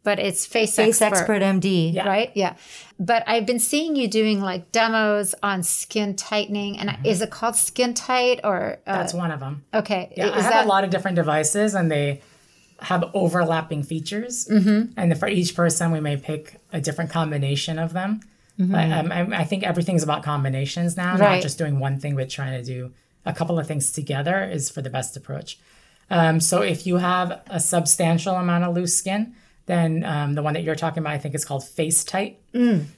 But 0.04 0.18
it's 0.18 0.46
Face, 0.46 0.76
Face 0.76 1.02
Expert, 1.02 1.18
Expert 1.18 1.42
MD. 1.42 1.92
Yeah. 1.92 2.06
right? 2.08 2.30
Yeah. 2.34 2.54
But 2.98 3.24
I've 3.26 3.44
been 3.46 3.58
seeing 3.58 3.94
you 3.96 4.08
doing 4.08 4.40
like 4.40 4.70
demos 4.72 5.34
on 5.42 5.62
skin 5.62 6.14
tightening, 6.16 6.78
and 6.78 6.96
is 7.04 7.20
it 7.20 7.30
called 7.30 7.54
SkinTyte 7.54 8.40
or 8.44 8.78
uh, 8.86 8.96
That's 8.98 9.12
one 9.12 9.30
of 9.30 9.40
them. 9.40 9.64
okay? 9.74 10.12
Yeah, 10.16 10.28
I 10.28 10.38
is 10.38 10.44
have 10.44 10.52
that 10.52 10.64
a 10.64 10.68
lot 10.68 10.84
of 10.84 10.90
different 10.90 11.16
devices 11.16 11.74
and 11.74 11.90
they 11.90 12.22
have 12.80 13.04
overlapping 13.12 13.82
features. 13.82 14.46
Mm-hmm. 14.48 14.92
And 14.96 15.18
for 15.18 15.28
each 15.28 15.54
person, 15.54 15.90
we 15.90 16.00
may 16.00 16.16
pick 16.16 16.60
a 16.72 16.80
different 16.80 17.10
combination 17.10 17.78
of 17.78 17.92
them. 17.92 18.20
But 18.60 18.90
um, 18.90 19.12
I, 19.12 19.20
I 19.40 19.44
think 19.44 19.62
everything's 19.62 20.02
about 20.02 20.24
combinations 20.24 20.96
now, 20.96 21.12
Right. 21.16 21.34
not 21.36 21.42
just 21.42 21.58
doing 21.58 21.78
one 21.78 22.00
thing, 22.00 22.16
but 22.16 22.28
trying 22.28 22.60
to 22.60 22.64
do 22.64 22.92
a 23.24 23.32
couple 23.32 23.56
of 23.58 23.68
things 23.68 23.92
together 23.92 24.42
is 24.42 24.68
for 24.68 24.82
the 24.82 24.90
best 24.90 25.16
approach. 25.16 25.58
Um, 26.10 26.40
so 26.40 26.62
if 26.62 26.84
you 26.86 26.96
have 26.96 27.40
a 27.48 27.60
substantial 27.60 28.34
amount 28.34 28.64
of 28.64 28.74
loose 28.74 28.96
skin, 28.96 29.34
then 29.68 30.02
um, 30.04 30.34
the 30.34 30.42
one 30.42 30.54
that 30.54 30.62
you're 30.64 30.74
talking 30.74 31.00
about, 31.02 31.12
I 31.12 31.18
think 31.18 31.34
is 31.34 31.44
called 31.44 31.62
FaceTite. 31.62 32.36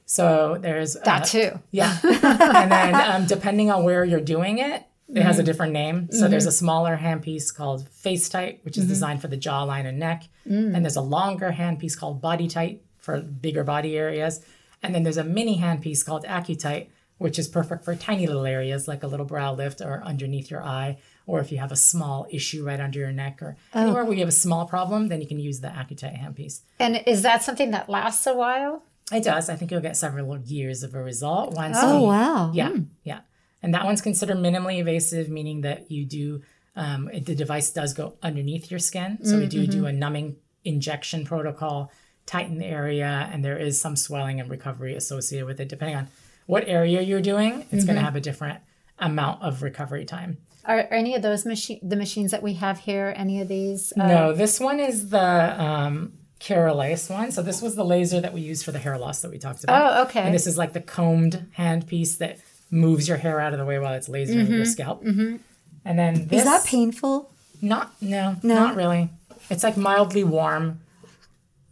So 0.06 0.56
there's 0.60 0.96
Mm. 0.96 1.04
that 1.04 1.22
uh, 1.22 1.24
too? 1.26 1.50
yeah. 1.70 1.98
and 2.04 2.70
then 2.72 2.94
um, 2.94 3.26
depending 3.26 3.70
on 3.70 3.84
where 3.84 4.04
you're 4.04 4.20
doing 4.36 4.58
it, 4.58 4.82
it 5.12 5.22
has 5.22 5.38
a 5.40 5.42
different 5.42 5.72
name. 5.72 6.08
So 6.12 6.28
there's 6.28 6.44
Mm-hmm. 6.44 6.48
a 6.48 6.52
smaller 6.52 6.96
handpiece 6.96 7.52
called 7.54 7.88
FaceTite, 7.90 8.64
which 8.64 8.78
is 8.78 8.86
designed 8.86 9.20
for 9.20 9.28
the 9.28 9.36
jawline 9.36 9.84
and 9.86 9.98
neck. 9.98 10.24
Mm. 10.48 10.74
And 10.74 10.84
there's 10.84 10.96
a 10.96 11.00
longer 11.02 11.50
handpiece 11.50 11.98
called 11.98 12.22
BodyTite 12.22 12.78
for 12.98 13.20
bigger 13.20 13.64
body 13.64 13.98
areas. 13.98 14.40
And 14.82 14.94
then 14.94 15.02
there's 15.02 15.16
a 15.18 15.24
mini 15.24 15.58
handpiece 15.58 16.04
called 16.06 16.24
AccuTite, 16.24 16.86
which 17.18 17.38
is 17.38 17.48
perfect 17.48 17.84
for 17.84 17.94
tiny 17.96 18.26
little 18.28 18.46
areas 18.46 18.86
like 18.88 19.02
a 19.02 19.06
little 19.08 19.26
brow 19.26 19.52
lift 19.52 19.80
or 19.80 20.00
underneath 20.04 20.50
your 20.50 20.62
eye. 20.62 20.98
Or 21.26 21.40
if 21.40 21.52
you 21.52 21.58
have 21.58 21.72
a 21.72 21.76
small 21.76 22.26
issue 22.30 22.64
right 22.64 22.80
under 22.80 22.98
your 22.98 23.12
neck 23.12 23.40
or 23.42 23.56
Oh. 23.74 23.82
anywhere 23.82 24.04
where 24.04 24.14
you 24.14 24.20
have 24.20 24.28
a 24.28 24.32
small 24.32 24.66
problem, 24.66 25.08
then 25.08 25.20
you 25.20 25.28
can 25.28 25.38
use 25.38 25.60
the 25.60 25.68
AccuTite 25.68 26.18
handpiece. 26.20 26.60
And 26.78 27.02
is 27.06 27.22
that 27.22 27.42
something 27.42 27.70
that 27.70 27.88
lasts 27.88 28.26
a 28.26 28.34
while? 28.34 28.82
It 29.12 29.24
does. 29.24 29.48
I 29.48 29.56
think 29.56 29.70
you'll 29.70 29.80
get 29.80 29.96
several 29.96 30.38
years 30.38 30.82
of 30.82 30.94
a 30.94 31.02
result 31.02 31.54
once 31.54 31.76
Oh, 31.80 32.00
you- 32.00 32.06
wow. 32.06 32.50
yeah, 32.52 32.68
hmm. 32.70 32.82
yeah. 33.04 33.20
And 33.62 33.74
that 33.74 33.84
one's 33.84 34.00
considered 34.00 34.38
minimally 34.38 34.78
invasive, 34.78 35.28
meaning 35.28 35.60
that 35.62 35.90
you 35.90 36.04
do, 36.04 36.42
um, 36.76 37.10
the 37.12 37.34
device 37.34 37.70
does 37.72 37.92
go 37.92 38.14
underneath 38.22 38.70
your 38.70 38.80
skin. 38.80 39.18
So 39.22 39.38
we 39.38 39.46
do 39.46 39.62
mm-hmm. 39.62 39.70
do 39.70 39.86
a 39.86 39.92
numbing 39.92 40.36
injection 40.64 41.24
protocol, 41.24 41.92
tighten 42.26 42.58
the 42.58 42.66
area, 42.66 43.28
and 43.32 43.44
there 43.44 43.58
is 43.58 43.80
some 43.80 43.96
swelling 43.96 44.40
and 44.40 44.48
recovery 44.48 44.94
associated 44.94 45.46
with 45.46 45.60
it. 45.60 45.68
Depending 45.68 45.96
on 45.96 46.08
what 46.46 46.66
area 46.66 47.02
you're 47.02 47.20
doing, 47.20 47.66
it's 47.70 47.84
going 47.84 47.86
to 47.86 47.92
mm-hmm. 47.94 48.04
have 48.04 48.16
a 48.16 48.20
different 48.20 48.60
amount 48.98 49.42
of 49.42 49.62
recovery 49.62 50.04
time. 50.04 50.38
Are, 50.64 50.78
are 50.78 50.94
any 50.94 51.14
of 51.14 51.22
those 51.22 51.46
machine 51.46 51.80
the 51.82 51.96
machines 51.96 52.30
that 52.32 52.42
we 52.42 52.54
have 52.54 52.80
here? 52.80 53.14
Any 53.16 53.40
of 53.40 53.48
these? 53.48 53.92
Uh, 53.98 54.06
no, 54.06 54.32
this 54.32 54.60
one 54.60 54.78
is 54.80 55.10
the 55.10 55.62
um, 55.62 56.12
Keralase 56.40 57.10
one. 57.10 57.32
So 57.32 57.42
this 57.42 57.62
was 57.62 57.76
the 57.76 57.84
laser 57.84 58.20
that 58.20 58.32
we 58.32 58.40
used 58.40 58.64
for 58.64 58.72
the 58.72 58.78
hair 58.78 58.98
loss 58.98 59.22
that 59.22 59.30
we 59.30 59.38
talked 59.38 59.64
about. 59.64 59.98
Oh, 59.98 60.02
okay. 60.04 60.20
And 60.20 60.34
this 60.34 60.46
is 60.46 60.58
like 60.58 60.72
the 60.72 60.80
combed 60.80 61.46
handpiece 61.56 62.18
that 62.18 62.38
moves 62.70 63.08
your 63.08 63.16
hair 63.16 63.40
out 63.40 63.52
of 63.52 63.58
the 63.58 63.64
way 63.64 63.78
while 63.78 63.94
it's 63.94 64.08
lasering 64.08 64.48
your 64.48 64.64
scalp. 64.64 65.04
Mm-hmm. 65.04 65.36
And 65.84 65.98
then 65.98 66.28
this 66.28 66.40
Is 66.40 66.44
that 66.44 66.64
painful? 66.64 67.32
Not 67.62 67.92
no, 68.00 68.36
no, 68.42 68.54
not 68.54 68.76
really. 68.76 69.10
It's 69.50 69.62
like 69.62 69.76
mildly 69.76 70.24
warm. 70.24 70.80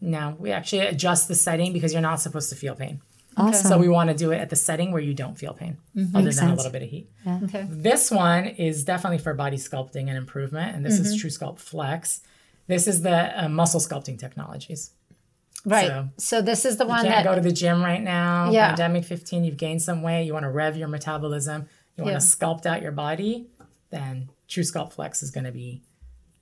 No, 0.01 0.37
we 0.39 0.53
actually 0.53 0.81
adjust 0.81 1.29
the 1.29 1.35
setting 1.35 1.73
because 1.73 1.93
you're 1.93 2.03
not 2.03 2.21
supposed 2.21 2.51
to 2.51 2.57
feel 2.57 2.75
pain. 2.75 3.01
Awesome. 3.39 3.69
So 3.69 3.79
we 3.79 3.89
want 3.89 4.11
to 4.11 4.17
do 4.17 4.31
it 4.33 4.39
at 4.39 4.51
the 4.51 4.57
setting 4.57 4.91
where 4.93 5.01
you 5.03 5.15
don't 5.15 5.39
feel 5.39 5.53
pain, 5.55 5.79
other 6.15 6.25
Makes 6.25 6.41
than 6.41 6.51
a 6.51 6.55
little 6.55 6.73
bit 6.73 6.83
of 6.83 6.89
heat. 6.91 7.09
Okay. 7.45 7.67
This 7.71 8.11
one 8.11 8.47
is 8.47 8.85
definitely 8.85 9.19
for 9.19 9.33
body 9.35 9.57
sculpting 9.57 10.09
and 10.09 10.17
improvement, 10.17 10.75
and 10.77 10.85
this 10.85 10.99
is 10.99 11.23
truSculpt 11.23 11.59
Flex. 11.61 12.21
This 12.67 12.87
is 12.87 13.03
the 13.03 13.45
uh, 13.45 13.49
muscle 13.49 13.81
sculpting 13.81 14.19
technologies. 14.19 14.91
Right. 15.65 15.87
So- 15.89 16.09
So, 16.19 16.43
this 16.43 16.65
is 16.65 16.77
the 16.77 16.87
one 16.87 17.05
You 17.05 17.11
can't 17.11 17.25
that 17.25 17.31
go 17.31 17.35
to 17.35 17.41
the 17.41 17.53
gym 17.53 17.83
right 17.83 18.03
now. 18.03 18.51
Yeah. 18.51 18.69
Pandemic 18.69 19.05
15, 19.05 19.45
you've 19.45 19.57
gained 19.57 19.83
some 19.83 20.03
weight. 20.03 20.25
You 20.25 20.33
want 20.33 20.45
to 20.45 20.51
rev 20.51 20.77
your 20.77 20.89
metabolism. 20.89 21.67
You 21.97 22.05
want 22.05 22.13
Yeah. 22.15 22.19
to 22.19 22.25
sculpt 22.25 22.67
out 22.67 22.83
your 22.83 22.93
body. 22.93 23.47
Then 23.91 24.29
truSculpt 24.49 24.93
Flex 24.93 25.23
is 25.23 25.31
going 25.31 25.45
to 25.45 25.53
be. 25.53 25.83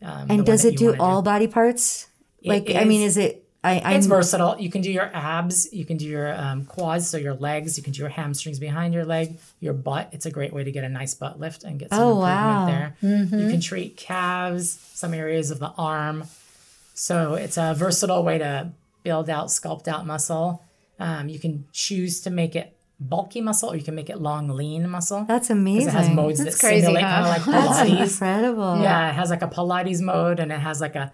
Um, 0.03 0.27
the 0.29 0.33
and 0.35 0.39
one 0.41 0.45
does 0.45 0.63
that 0.63 0.69
it 0.69 0.73
you 0.73 0.79
do 0.79 0.87
wanna 0.91 1.03
all 1.03 1.23
body 1.23 1.47
parts? 1.47 2.09
Like, 2.45 2.71
I 2.75 2.85
mean, 2.85 3.03
is 3.03 3.17
it? 3.17 3.46
I, 3.69 3.83
I'm 3.85 3.97
It's 3.97 4.07
versatile. 4.07 4.57
You 4.61 4.71
can 4.71 4.81
do 4.83 4.91
your 4.93 5.11
abs, 5.15 5.73
you 5.73 5.85
can 5.85 5.97
do 5.97 6.07
your 6.07 6.33
um, 6.35 6.65
quads, 6.65 7.09
so 7.09 7.17
your 7.17 7.35
legs, 7.35 7.77
you 7.77 7.83
can 7.83 7.93
do 7.93 8.01
your 8.01 8.09
hamstrings 8.09 8.59
behind 8.59 8.95
your 8.95 9.05
leg, 9.05 9.39
your 9.61 9.75
butt. 9.75 10.09
It's 10.13 10.27
a 10.27 10.31
great 10.31 10.53
way 10.53 10.63
to 10.65 10.71
get 10.73 10.85
a 10.85 10.89
nice 10.89 11.15
butt 11.15 11.41
lift 11.41 11.65
and 11.65 11.79
get 11.79 11.91
some 11.91 12.01
Oh, 12.01 12.11
improvement 12.25 12.33
wow. 12.61 12.67
there. 12.67 12.97
You 13.41 13.51
can 13.51 13.61
treat 13.61 13.97
calves, 13.97 14.71
some 14.95 15.13
areas 15.15 15.51
of 15.51 15.59
the 15.59 15.73
arm. 15.77 16.25
So 16.95 17.35
it's 17.35 17.57
a 17.59 17.75
versatile 17.75 18.23
way 18.23 18.39
to 18.39 18.71
build 19.03 19.29
out, 19.29 19.49
sculpt 19.49 19.89
out 19.89 20.07
muscle. 20.07 20.63
Um, 20.99 21.29
you 21.29 21.39
can 21.39 21.67
choose 21.73 22.21
to 22.23 22.31
make 22.31 22.57
it 22.57 22.73
bulky 22.99 23.43
muscle 23.43 23.71
or 23.71 23.77
you 23.77 23.83
can 23.83 23.95
make 23.95 24.09
it 24.09 24.19
long, 24.21 24.49
lean 24.49 24.89
muscle. 24.89 25.25
that's 25.29 25.51
amazing. 25.51 25.89
It 25.89 25.93
has 25.93 26.09
modes 26.09 26.43
That's 26.43 26.55
that 26.59 26.67
crazy, 26.67 26.81
simulate 26.87 27.05
huh? 27.05 27.23
kind 27.23 27.25
of 27.41 27.47
like 27.47 27.67
That's 27.95 28.13
incredible. 28.15 28.81
Yeah, 28.81 29.11
it 29.11 29.15
has 29.15 29.29
like 29.29 29.43
a 29.43 29.49
Pilates 29.49 30.01
mode 30.01 30.41
and 30.41 30.51
it 30.51 30.59
has 30.61 30.81
like 30.81 30.95
a 30.95 31.13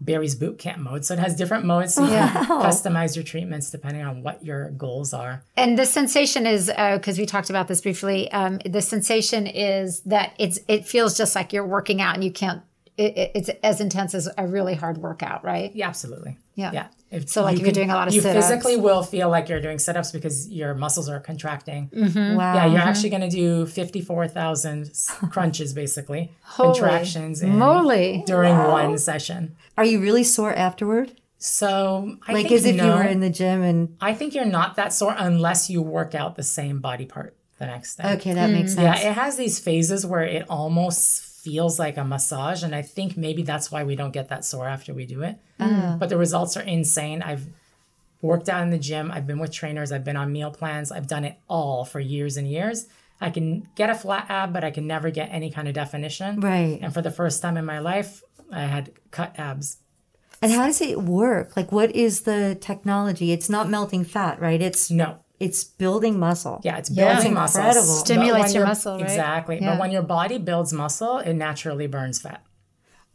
Barry's 0.00 0.34
boot 0.34 0.58
camp 0.58 0.78
mode. 0.78 1.04
So 1.04 1.14
it 1.14 1.20
has 1.20 1.36
different 1.36 1.64
modes 1.64 1.94
so 1.94 2.02
you 2.04 2.10
can 2.10 2.46
customize 2.46 3.14
your 3.14 3.24
treatments 3.24 3.70
depending 3.70 4.02
on 4.02 4.22
what 4.22 4.44
your 4.44 4.70
goals 4.70 5.12
are. 5.12 5.42
and 5.56 5.78
the 5.78 5.86
sensation 5.86 6.46
is 6.46 6.66
because 6.68 7.18
we 7.18 7.26
talked 7.26 7.50
about 7.50 7.68
this 7.68 7.80
briefly. 7.80 8.30
Um, 8.32 8.58
the 8.64 8.80
sensation 8.82 9.46
is 9.46 10.00
that 10.00 10.32
it's 10.38 10.58
it 10.68 10.86
feels 10.86 11.16
just 11.16 11.34
like 11.34 11.52
you're 11.52 11.66
working 11.66 12.00
out 12.00 12.14
and 12.14 12.24
you 12.24 12.32
can't. 12.32 12.62
It, 13.04 13.12
it- 13.22 13.30
it's 13.38 13.50
as 13.70 13.80
intense 13.80 14.12
as 14.14 14.28
a 14.36 14.46
really 14.56 14.74
hard 14.82 14.98
workout, 14.98 15.40
right? 15.52 15.70
Yeah, 15.74 15.88
absolutely. 15.88 16.32
Yeah. 16.54 16.72
Yeah. 16.72 16.86
If 17.10 17.28
So, 17.28 17.42
like, 17.42 17.54
you 17.58 17.60
if 17.60 17.66
you're 17.66 17.72
doing 17.80 17.90
a 17.90 17.94
lot 17.94 18.06
of 18.08 18.14
you 18.14 18.20
sit-ups. 18.20 18.46
physically 18.48 18.76
will 18.76 19.02
feel 19.02 19.28
like 19.30 19.48
you're 19.48 19.60
doing 19.68 19.78
sit-ups 19.78 20.10
because 20.12 20.36
your 20.48 20.74
muscles 20.74 21.08
are 21.08 21.18
contracting. 21.30 21.88
Mm-hmm. 21.94 22.36
Wow. 22.36 22.54
Yeah, 22.54 22.66
you're 22.66 22.80
actually 22.90 23.10
going 23.10 23.26
to 23.30 23.34
do 23.44 23.66
fifty-four 23.66 24.28
thousand 24.28 24.90
crunches 25.34 25.72
basically, 25.72 26.22
Holy 26.42 26.78
contractions 26.78 27.42
in- 27.42 27.58
moly. 27.58 28.22
during 28.26 28.56
one 28.56 28.98
session. 28.98 29.56
Are 29.78 29.84
you 29.84 30.00
really 30.00 30.22
sore 30.24 30.52
afterward? 30.54 31.12
So 31.38 32.16
I 32.28 32.32
Like 32.34 32.48
think 32.48 32.52
as 32.60 32.64
if 32.66 32.76
no. 32.76 32.84
you 32.86 32.92
were 32.96 33.02
in 33.14 33.20
the 33.20 33.30
gym 33.30 33.62
and 33.62 33.96
I 34.00 34.12
think 34.14 34.34
you're 34.34 34.44
not 34.60 34.76
that 34.76 34.92
sore 34.92 35.14
unless 35.16 35.70
you 35.70 35.80
work 35.80 36.14
out 36.14 36.36
the 36.36 36.42
same 36.42 36.80
body 36.80 37.06
part 37.06 37.34
the 37.58 37.64
next 37.66 37.96
day. 37.96 38.12
okay, 38.14 38.34
that 38.34 38.50
makes 38.50 38.74
sense. 38.74 39.00
Yeah, 39.02 39.08
it 39.10 39.14
has 39.14 39.36
these 39.36 39.58
phases 39.58 40.04
where 40.06 40.22
it 40.22 40.44
almost 40.50 41.24
feels 41.42 41.78
like 41.78 41.96
a 41.96 42.04
massage, 42.04 42.62
and 42.62 42.74
I 42.74 42.82
think 42.82 43.16
maybe 43.16 43.42
that's 43.42 43.70
why 43.70 43.84
we 43.84 43.96
don't 43.96 44.12
get 44.12 44.28
that 44.28 44.44
sore 44.44 44.68
after 44.68 44.92
we 44.92 45.06
do 45.06 45.22
it. 45.22 45.36
Mm. 45.58 45.80
Mm. 45.80 45.98
But 45.98 46.08
the 46.08 46.16
results 46.16 46.56
are 46.56 46.62
insane. 46.62 47.22
I've 47.22 47.46
worked 48.22 48.48
out 48.48 48.62
in 48.62 48.70
the 48.70 48.78
gym. 48.78 49.10
I've 49.10 49.26
been 49.26 49.38
with 49.38 49.52
trainers. 49.52 49.92
I've 49.92 50.04
been 50.04 50.16
on 50.16 50.32
meal 50.32 50.50
plans. 50.50 50.92
I've 50.92 51.06
done 51.06 51.24
it 51.24 51.38
all 51.48 51.84
for 51.84 52.00
years 52.00 52.36
and 52.36 52.48
years. 52.48 52.86
I 53.20 53.30
can 53.30 53.68
get 53.74 53.90
a 53.90 53.94
flat 53.94 54.26
ab, 54.28 54.52
but 54.52 54.64
I 54.64 54.70
can 54.70 54.86
never 54.86 55.10
get 55.10 55.28
any 55.30 55.50
kind 55.50 55.68
of 55.68 55.74
definition. 55.74 56.40
Right. 56.40 56.78
And 56.80 56.92
for 56.92 57.02
the 57.02 57.10
first 57.10 57.42
time 57.42 57.56
in 57.56 57.64
my 57.64 57.78
life, 57.78 58.22
I 58.50 58.62
had 58.62 58.92
cut 59.10 59.38
abs. 59.38 59.78
And 60.42 60.52
how 60.52 60.66
does 60.66 60.80
it 60.80 61.02
work? 61.02 61.56
Like 61.56 61.70
what 61.70 61.94
is 61.94 62.22
the 62.22 62.56
technology? 62.58 63.32
It's 63.32 63.50
not 63.50 63.68
melting 63.68 64.04
fat, 64.04 64.40
right? 64.40 64.60
It's 64.60 64.90
No, 64.90 65.18
it's 65.40 65.64
building 65.64 66.18
muscle. 66.18 66.60
Yeah, 66.62 66.76
it's 66.76 66.90
Yeah. 66.90 67.14
building 67.14 67.34
That's 67.34 67.54
muscle. 67.56 67.60
incredible. 67.62 67.94
Stimulates 67.94 68.54
your 68.54 68.60
your- 68.60 68.66
muscle, 68.68 68.92
right? 68.94 69.02
Exactly. 69.02 69.58
Yeah. 69.60 69.70
But 69.70 69.80
when 69.80 69.90
your 69.90 70.02
body 70.02 70.38
builds 70.38 70.72
muscle, 70.72 71.18
it 71.18 71.34
naturally 71.34 71.86
burns 71.88 72.20
fat. 72.20 72.42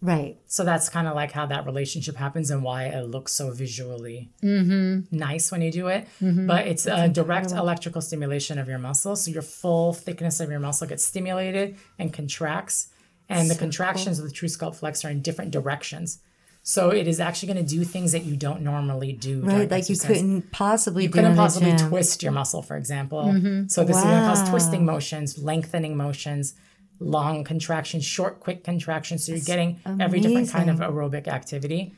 Right. 0.01 0.38
So 0.47 0.63
that's 0.63 0.89
kind 0.89 1.07
of 1.07 1.15
like 1.15 1.31
how 1.31 1.45
that 1.47 1.65
relationship 1.65 2.15
happens 2.17 2.51
and 2.51 2.61
why 2.63 2.83
it 2.85 3.07
looks 3.09 3.31
so 3.31 3.51
visually 3.51 4.29
Mm-hmm. 4.43 5.15
nice 5.17 5.51
when 5.51 5.61
you 5.61 5.71
do 5.71 5.88
it. 5.88 6.07
But 6.21 6.67
it's 6.67 6.85
a 6.85 7.07
direct 7.07 7.51
electrical 7.51 8.01
stimulation 8.01 8.59
of 8.59 8.67
your 8.67 8.77
muscle. 8.77 9.15
So 9.15 9.31
your 9.31 9.41
full 9.41 9.93
thickness 9.93 10.39
of 10.39 10.49
your 10.51 10.59
muscle 10.59 10.85
gets 10.88 11.03
stimulated 11.03 11.77
and 11.97 12.11
contracts. 12.13 12.88
And 13.29 13.49
the 13.49 13.55
contractions 13.55 14.19
of 14.19 14.25
the 14.25 14.31
truSculpt 14.31 14.75
Flex 14.75 15.03
are 15.05 15.09
in 15.09 15.21
different 15.21 15.49
directions. 15.51 16.19
So 16.67 16.89
it 16.89 17.08
is 17.08 17.19
actually 17.19 17.54
going 17.54 17.63
to 17.63 17.75
do 17.75 17.84
things 17.84 18.12
that 18.13 18.25
you 18.25 18.36
don't 18.36 18.62
normally 18.62 19.13
do. 19.13 19.41
Right. 19.41 19.69
Like 19.69 19.88
you 19.88 19.95
couldn't 19.95 20.51
possibly 20.51 21.04
You 21.04 21.10
couldn't 21.10 21.36
possibly 21.36 21.75
twist 21.78 22.23
your 22.23 22.32
muscle, 22.32 22.63
for 22.63 22.75
example. 22.75 23.23
Mm-hmm. 23.23 23.67
So 23.67 23.84
this 23.84 23.95
is 23.95 24.04
going 24.04 24.19
to 24.19 24.28
cause 24.28 24.49
twisting 24.49 24.84
motions, 24.84 25.38
lengthening 25.38 25.95
motions, 25.95 26.56
long 26.99 27.43
contractions, 27.43 28.04
short, 28.04 28.39
quick 28.39 28.63
contractions. 28.63 29.28
So 29.28 29.34
you're 29.34 29.45
getting 29.45 29.80
every 29.99 30.19
different 30.19 30.49
kind 30.49 30.71
of 30.71 30.80
aerobic 30.80 31.28
activity. 31.28 31.93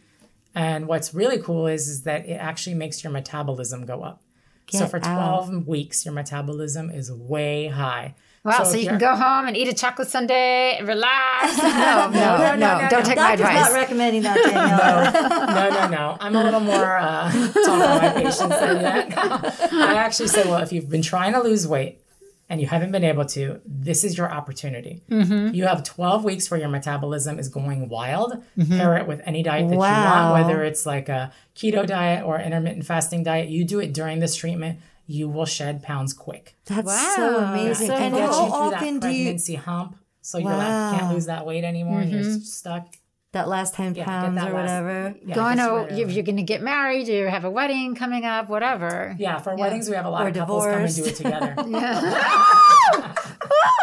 And 0.53 0.85
what's 0.85 1.13
really 1.13 1.39
cool 1.41 1.67
is, 1.67 1.87
is 1.87 2.03
that 2.03 2.27
it 2.27 2.33
actually 2.33 2.75
makes 2.75 3.05
your 3.05 3.13
metabolism 3.13 3.85
go 3.85 4.01
up. 4.03 4.21
so 4.69 4.79
Get 4.79 4.91
for 4.91 4.97
out. 5.01 5.45
12 5.45 5.65
weeks, 5.65 6.03
your 6.03 6.13
metabolism 6.13 6.89
is 6.89 7.09
way 7.09 7.67
high. 7.67 8.15
Wow, 8.47 8.63
so, 8.63 8.75
if 8.77 8.83
you 8.83 8.89
can 8.89 8.97
go 8.97 9.13
home 9.15 9.47
and 9.47 9.55
eat 9.57 9.67
a 9.67 9.73
chocolate 9.73 10.07
sundae, 10.07 10.77
and 10.79 10.87
relax. 10.87 11.57
No, 11.63 12.09
no, 12.09 12.55
no, 12.55 12.55
no, 12.55 12.87
don't 12.89 12.99
no. 12.99 13.05
take 13.05 13.17
my 13.17 13.35
Doctor's 13.35 13.47
advice. 13.47 13.69
not 13.69 13.73
recommending 13.73 14.21
that, 14.23 14.35
Danielle. 14.45 15.47
no, 15.47 15.69
no, 15.81 15.87
no. 15.97 16.17
I'm 16.19 16.35
a 16.35 16.43
little 16.43 16.59
more 16.61 16.97
uh, 16.97 17.29
tough 17.31 17.67
on 17.67 17.79
my 17.79 18.09
patients 18.15 18.39
than 18.59 18.81
that. 18.81 19.13
I 19.73 19.95
actually 19.95 20.29
say, 20.29 20.43
well, 20.49 20.61
if 20.61 20.71
you've 20.71 20.89
been 20.89 21.01
trying 21.01 21.33
to 21.33 21.41
lose 21.41 21.67
weight 21.67 22.01
and 22.49 22.61
you 22.61 22.67
haven't 22.67 22.91
been 22.93 23.03
able 23.03 23.25
to, 23.25 23.59
this 23.65 24.03
is 24.05 24.17
your 24.17 24.31
opportunity. 24.31 25.01
Mm-hmm. 25.11 25.53
You 25.53 25.65
have 25.65 25.83
12 25.83 26.23
weeks 26.23 26.49
where 26.49 26.59
your 26.59 26.69
metabolism 26.69 27.37
is 27.39 27.49
going 27.49 27.89
wild. 27.89 28.41
Pair 28.69 28.95
it 28.97 29.05
with 29.07 29.21
any 29.25 29.43
diet 29.43 29.67
that 29.69 29.73
Mm-hmm. 29.73 29.79
Wow. 29.79 30.27
you 30.27 30.31
want, 30.33 30.47
whether 30.47 30.63
it's 30.63 30.85
like 30.85 31.09
a 31.09 31.31
keto 31.55 31.85
diet 31.85 32.23
or 32.25 32.39
intermittent 32.39 32.85
fasting 32.85 33.23
diet. 33.23 33.49
You 33.49 33.65
do 33.65 33.79
it 33.79 33.93
during 33.93 34.19
this 34.19 34.35
treatment, 34.35 34.79
you 35.07 35.27
will 35.29 35.45
shed 35.45 35.81
pounds 35.81 36.13
quick. 36.13 36.55
That's 36.65 37.15
so 37.15 37.39
Wow. 37.41 37.53
amazing. 37.53 37.87
So 37.87 37.93
and 37.95 38.13
cool. 38.13 38.21
Get 38.21 38.29
how 38.29 38.43
you 38.43 38.49
through 38.51 38.59
often 38.77 38.99
that 38.99 39.07
do 39.09 39.13
you 39.15 39.23
pregnancy 39.25 39.55
hump. 39.55 39.95
So 40.21 40.37
you're 40.37 40.51
like, 40.51 40.99
can't 40.99 41.13
lose 41.13 41.25
that 41.27 41.45
weight 41.45 41.63
anymore. 41.63 42.01
and 42.01 42.11
You're 42.11 42.23
stuck. 42.41 42.87
that 43.31 43.47
last 43.47 43.73
ten 43.75 43.95
Yeah, 43.95 44.03
pounds 44.05 44.37
or 44.37 44.43
last- 44.45 44.53
whatever? 44.53 45.15
Yeah, 45.25 45.35
Going 45.35 45.59
it 45.59 45.61
to, 45.61 45.67
you 45.67 45.75
right 45.77 45.91
if 45.91 45.99
over. 46.05 46.11
you're 46.11 46.23
going 46.23 46.37
to 46.37 46.43
get 46.43 46.61
married, 46.61 47.07
you 47.07 47.27
have 47.27 47.45
a 47.45 47.49
wedding 47.51 47.95
coming 47.95 48.25
up, 48.25 48.49
whatever. 48.49 49.15
Yeah, 49.17 49.37
for 49.39 49.55
weddings, 49.55 49.89
we 49.89 49.95
have 49.95 50.05
a 50.05 50.09
lot 50.09 50.23
Or 50.25 50.27
of 50.29 50.35
couples 50.35 50.65
come 50.65 50.73
and 50.73 50.93
do 50.95 51.05
it 51.05 51.15
divorced. 51.15 51.55
together. 51.55 51.55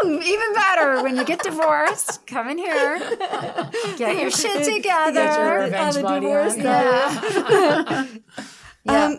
Hmm, 0.02 0.20
Even 0.22 0.54
better 0.54 1.02
when 1.02 1.16
you 1.16 1.24
get 1.24 1.42
divorced. 1.42 2.26
Come 2.26 2.48
in 2.50 2.58
here, 2.58 2.98
get 3.96 4.18
your 4.20 4.30
shit 4.30 4.64
together. 4.64 5.12
Get 5.12 5.38
your 5.38 5.62
together. 5.62 5.64
revenge 5.64 5.94
the 5.94 6.02
body 6.02 6.20
divorce 6.20 6.54
on. 6.58 8.22
Yeah. 8.86 9.04
Um, 9.06 9.18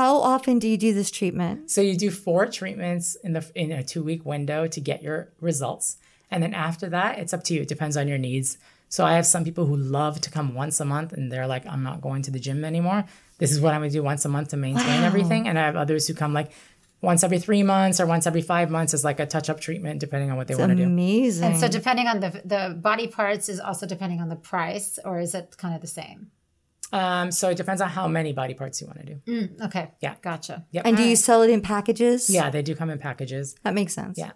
how 0.00 0.16
often 0.16 0.58
do 0.58 0.66
you 0.66 0.78
do 0.78 0.94
this 0.94 1.10
treatment? 1.10 1.70
So 1.70 1.82
you 1.82 1.94
do 1.94 2.10
four 2.10 2.46
treatments 2.46 3.16
in 3.16 3.34
the 3.34 3.42
in 3.54 3.70
a 3.70 3.82
two 3.82 4.02
week 4.02 4.24
window 4.24 4.66
to 4.66 4.80
get 4.80 5.02
your 5.02 5.28
results, 5.42 5.98
and 6.30 6.42
then 6.42 6.54
after 6.54 6.88
that, 6.88 7.18
it's 7.18 7.34
up 7.34 7.44
to 7.44 7.54
you. 7.54 7.60
It 7.60 7.68
depends 7.68 7.98
on 7.98 8.08
your 8.08 8.16
needs. 8.16 8.56
So 8.88 9.04
I 9.04 9.12
have 9.18 9.26
some 9.26 9.44
people 9.44 9.66
who 9.66 9.76
love 9.76 10.14
to 10.22 10.30
come 10.30 10.54
once 10.54 10.80
a 10.80 10.86
month, 10.86 11.12
and 11.12 11.30
they're 11.30 11.46
like, 11.46 11.66
"I'm 11.66 11.82
not 11.82 12.00
going 12.00 12.22
to 12.22 12.30
the 12.30 12.40
gym 12.46 12.64
anymore. 12.64 13.04
This 13.36 13.52
is 13.52 13.60
what 13.60 13.74
I'm 13.74 13.80
going 13.82 13.90
to 13.90 13.98
do 13.98 14.02
once 14.02 14.24
a 14.24 14.30
month 14.30 14.48
to 14.48 14.56
maintain 14.56 15.02
everything." 15.10 15.46
And 15.46 15.58
I 15.58 15.66
have 15.66 15.76
others 15.76 16.06
who 16.08 16.14
come 16.14 16.32
like 16.32 16.50
once 17.02 17.22
every 17.22 17.38
three 17.38 17.62
months 17.62 18.00
or 18.00 18.06
once 18.06 18.26
every 18.26 18.44
five 18.54 18.70
months 18.70 18.94
as 18.94 19.04
like 19.04 19.20
a 19.20 19.26
touch 19.26 19.50
up 19.50 19.60
treatment, 19.60 20.00
depending 20.00 20.30
on 20.30 20.38
what 20.38 20.48
they 20.48 20.54
want 20.54 20.70
to 20.70 20.76
do. 20.76 20.84
Amazing. 20.84 21.44
And 21.44 21.60
so, 21.60 21.68
depending 21.68 22.06
on 22.12 22.20
the 22.20 22.30
the 22.54 22.62
body 22.90 23.06
parts, 23.06 23.50
is 23.50 23.60
also 23.60 23.84
depending 23.94 24.20
on 24.22 24.30
the 24.30 24.40
price, 24.52 24.98
or 25.04 25.20
is 25.20 25.34
it 25.34 25.58
kind 25.58 25.74
of 25.74 25.82
the 25.82 25.92
same? 26.00 26.30
Mm. 26.92 26.98
Um, 26.98 27.30
so 27.30 27.50
it 27.50 27.56
depends 27.56 27.80
on 27.80 27.88
how 27.88 28.08
many 28.08 28.32
body 28.32 28.54
parts 28.54 28.80
you 28.80 28.86
want 28.86 29.00
to 29.00 29.14
do. 29.14 29.48
Okay. 29.64 29.90
Yeah. 30.00 30.14
Gotcha. 30.22 30.66
Yep. 30.72 30.86
and 30.86 30.96
do 30.96 31.02
you 31.02 31.16
sell 31.16 31.42
it 31.42 31.50
in 31.50 31.60
packages? 31.60 32.28
yeah, 32.30 32.50
they 32.50 32.62
do 32.62 32.74
come 32.74 32.90
in 32.90 32.98
packages. 32.98 33.54
That 33.62 33.74
makes 33.74 33.94
sense. 33.94 34.18
Yeah. 34.18 34.32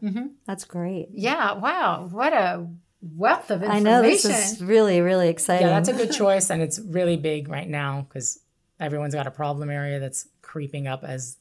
That's 0.46 0.64
great. 0.64 1.08
Yeah. 1.12 1.52
Wow. 1.54 2.08
What 2.10 2.32
a 2.32 2.66
wealth 3.02 3.50
of 3.50 3.62
information. 3.62 3.86
I 3.86 3.90
know 3.90 4.02
this 4.02 4.24
is 4.24 4.62
really, 4.62 5.00
really 5.00 5.28
exciting. 5.28 5.66
Yeah, 5.66 5.74
that's 5.74 5.88
a 5.88 5.92
good 5.92 6.12
choice, 6.12 6.50
and 6.50 6.62
it's 6.62 6.78
really 6.80 7.16
big 7.16 7.48
right 7.48 7.68
now 7.68 8.06
because 8.08 8.40
everyone's 8.80 9.14
got 9.14 9.26
a 9.26 9.30
problem 9.30 9.70
area 9.70 10.00
that's 10.00 10.28
creeping 10.42 10.86
up 10.86 11.04
as 11.04 11.36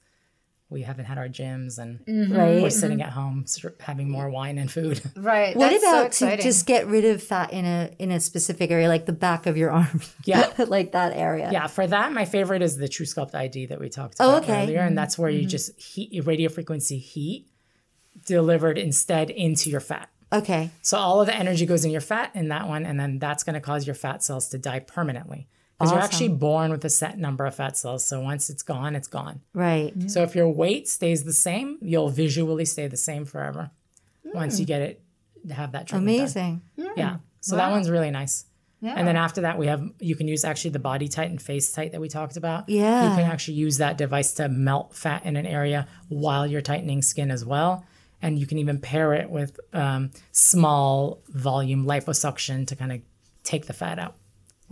we 0.69 0.81
haven't 0.81 1.05
had 1.05 1.17
our 1.17 1.27
gyms 1.27 1.77
and 1.77 1.99
right. 2.07 2.55
we're 2.55 2.61
mm-hmm. 2.61 2.69
sitting 2.69 3.01
at 3.01 3.09
home 3.09 3.45
having 3.79 4.09
more 4.09 4.29
wine 4.29 4.57
and 4.57 4.71
food. 4.71 5.01
right. 5.15 5.55
What 5.55 5.69
That's 5.69 5.83
so 5.83 6.25
about 6.27 6.37
to 6.37 6.43
just 6.43 6.65
get 6.65 6.87
rid 6.87 7.05
of 7.05 7.21
fat 7.21 7.53
in 7.53 7.65
a 7.65 7.91
in 7.99 8.11
a 8.11 8.19
specific 8.19 8.71
area, 8.71 8.87
like 8.87 9.05
the 9.05 9.13
back 9.13 9.45
of 9.45 9.55
your 9.55 9.71
arm? 9.71 10.01
Yeah. 10.25 10.51
like 10.67 10.93
that 10.93 11.13
area. 11.13 11.51
yeah, 11.51 11.67
for 11.67 11.85
that, 11.85 12.11
my 12.11 12.25
favorite 12.25 12.61
is 12.61 12.77
the 12.77 12.87
truSculpt 12.87 13.35
iD 13.35 13.69
that 13.69 13.79
we 13.79 13.89
talked 13.89 14.15
Oh, 14.19 14.29
about 14.29 14.43
okay. 14.43 14.63
earlier, 14.63 14.79
and 14.81 14.97
that's 14.97 15.17
where 15.17 15.29
you 15.29 15.41
mm-hmm. 15.41 15.49
just 15.49 15.79
heat 15.79 16.25
radio 16.25 16.49
frequency 16.49 16.97
heat 16.97 17.47
delivered 18.25 18.77
instead 18.77 19.29
into 19.29 19.69
your 19.69 19.79
fat. 19.79 20.09
Okay. 20.31 20.71
So 20.81 20.97
all 20.97 21.21
of 21.21 21.27
the 21.27 21.35
energy 21.35 21.65
goes 21.65 21.85
in 21.85 21.91
your 21.91 22.01
fat 22.01 22.31
in 22.33 22.47
that 22.47 22.67
one, 22.67 22.85
and 22.85 22.99
then 22.99 23.19
that's 23.19 23.43
going 23.43 23.53
to 23.53 23.61
cause 23.61 23.85
your 23.85 23.95
fat 23.95 24.23
cells 24.23 24.49
to 24.49 24.57
die 24.57 24.79
permanently. 24.79 25.47
Because 25.79 25.91
you're 25.91 26.01
actually 26.01 26.29
born 26.29 26.71
with 26.71 26.85
a 26.85 26.89
set 26.89 27.17
number 27.17 27.45
of 27.45 27.55
fat 27.55 27.75
cells. 27.75 28.05
So 28.05 28.21
once 28.21 28.49
it's 28.49 28.63
gone, 28.63 28.95
it's 28.95 29.07
gone. 29.07 29.41
Right. 29.53 29.97
Mm-hmm. 29.97 30.07
So 30.07 30.21
if 30.21 30.35
your 30.35 30.49
weight 30.49 30.87
stays 30.87 31.23
the 31.23 31.33
same, 31.33 31.77
you'll 31.81 32.09
visually 32.09 32.65
stay 32.65 32.87
the 32.87 32.97
same 32.97 33.25
forever. 33.25 33.71
Once 34.33 34.59
you 34.59 34.65
mm. 34.65 34.69
get 34.69 34.81
it, 34.81 35.03
to 35.47 35.53
have 35.53 35.73
that 35.73 35.87
treatment. 35.87 36.07
done. 36.07 36.19
Amazing. 36.19 36.61
Mm. 36.79 36.97
Yeah. 36.97 37.17
So 37.41 37.57
that 37.57 37.71
one's 37.71 37.89
really 37.89 38.11
nice. 38.11 38.45
Yeah. 38.79 38.95
And 38.97 39.07
then 39.07 39.15
after 39.15 39.41
that, 39.41 39.57
we 39.57 39.67
have 39.67 39.81
you 39.99 40.15
can 40.15 40.27
use 40.27 40.43
actually 40.43 40.71
the 40.71 40.79
BodyTite 40.79 41.27
and 41.27 41.39
FaceTite 41.39 41.93
that 41.93 42.01
we 42.01 42.09
talked 42.09 42.35
about. 42.35 42.67
Yeah. 42.67 43.09
You 43.09 43.15
can 43.15 43.31
actually 43.31 43.55
use 43.55 43.77
that 43.77 43.97
device 43.97 44.33
to 44.35 44.49
melt 44.49 44.93
fat 44.93 45.25
in 45.25 45.37
an 45.37 45.45
area 45.45 45.87
while 46.09 46.45
you're 46.45 46.61
tightening 46.61 47.01
skin 47.01 47.31
as 47.31 47.45
well. 47.45 47.85
And 48.21 48.39
you 48.39 48.45
can 48.45 48.57
even 48.57 48.79
pair 48.79 49.13
it 49.13 49.29
with 49.29 49.59
um, 49.73 50.11
small 50.31 51.21
volume 51.29 51.85
liposuction 51.85 52.67
to 52.67 52.75
kind 52.75 52.91
of 52.91 53.01
take 53.43 53.67
the 53.67 53.73
fat 53.73 53.99
out. 53.99 54.15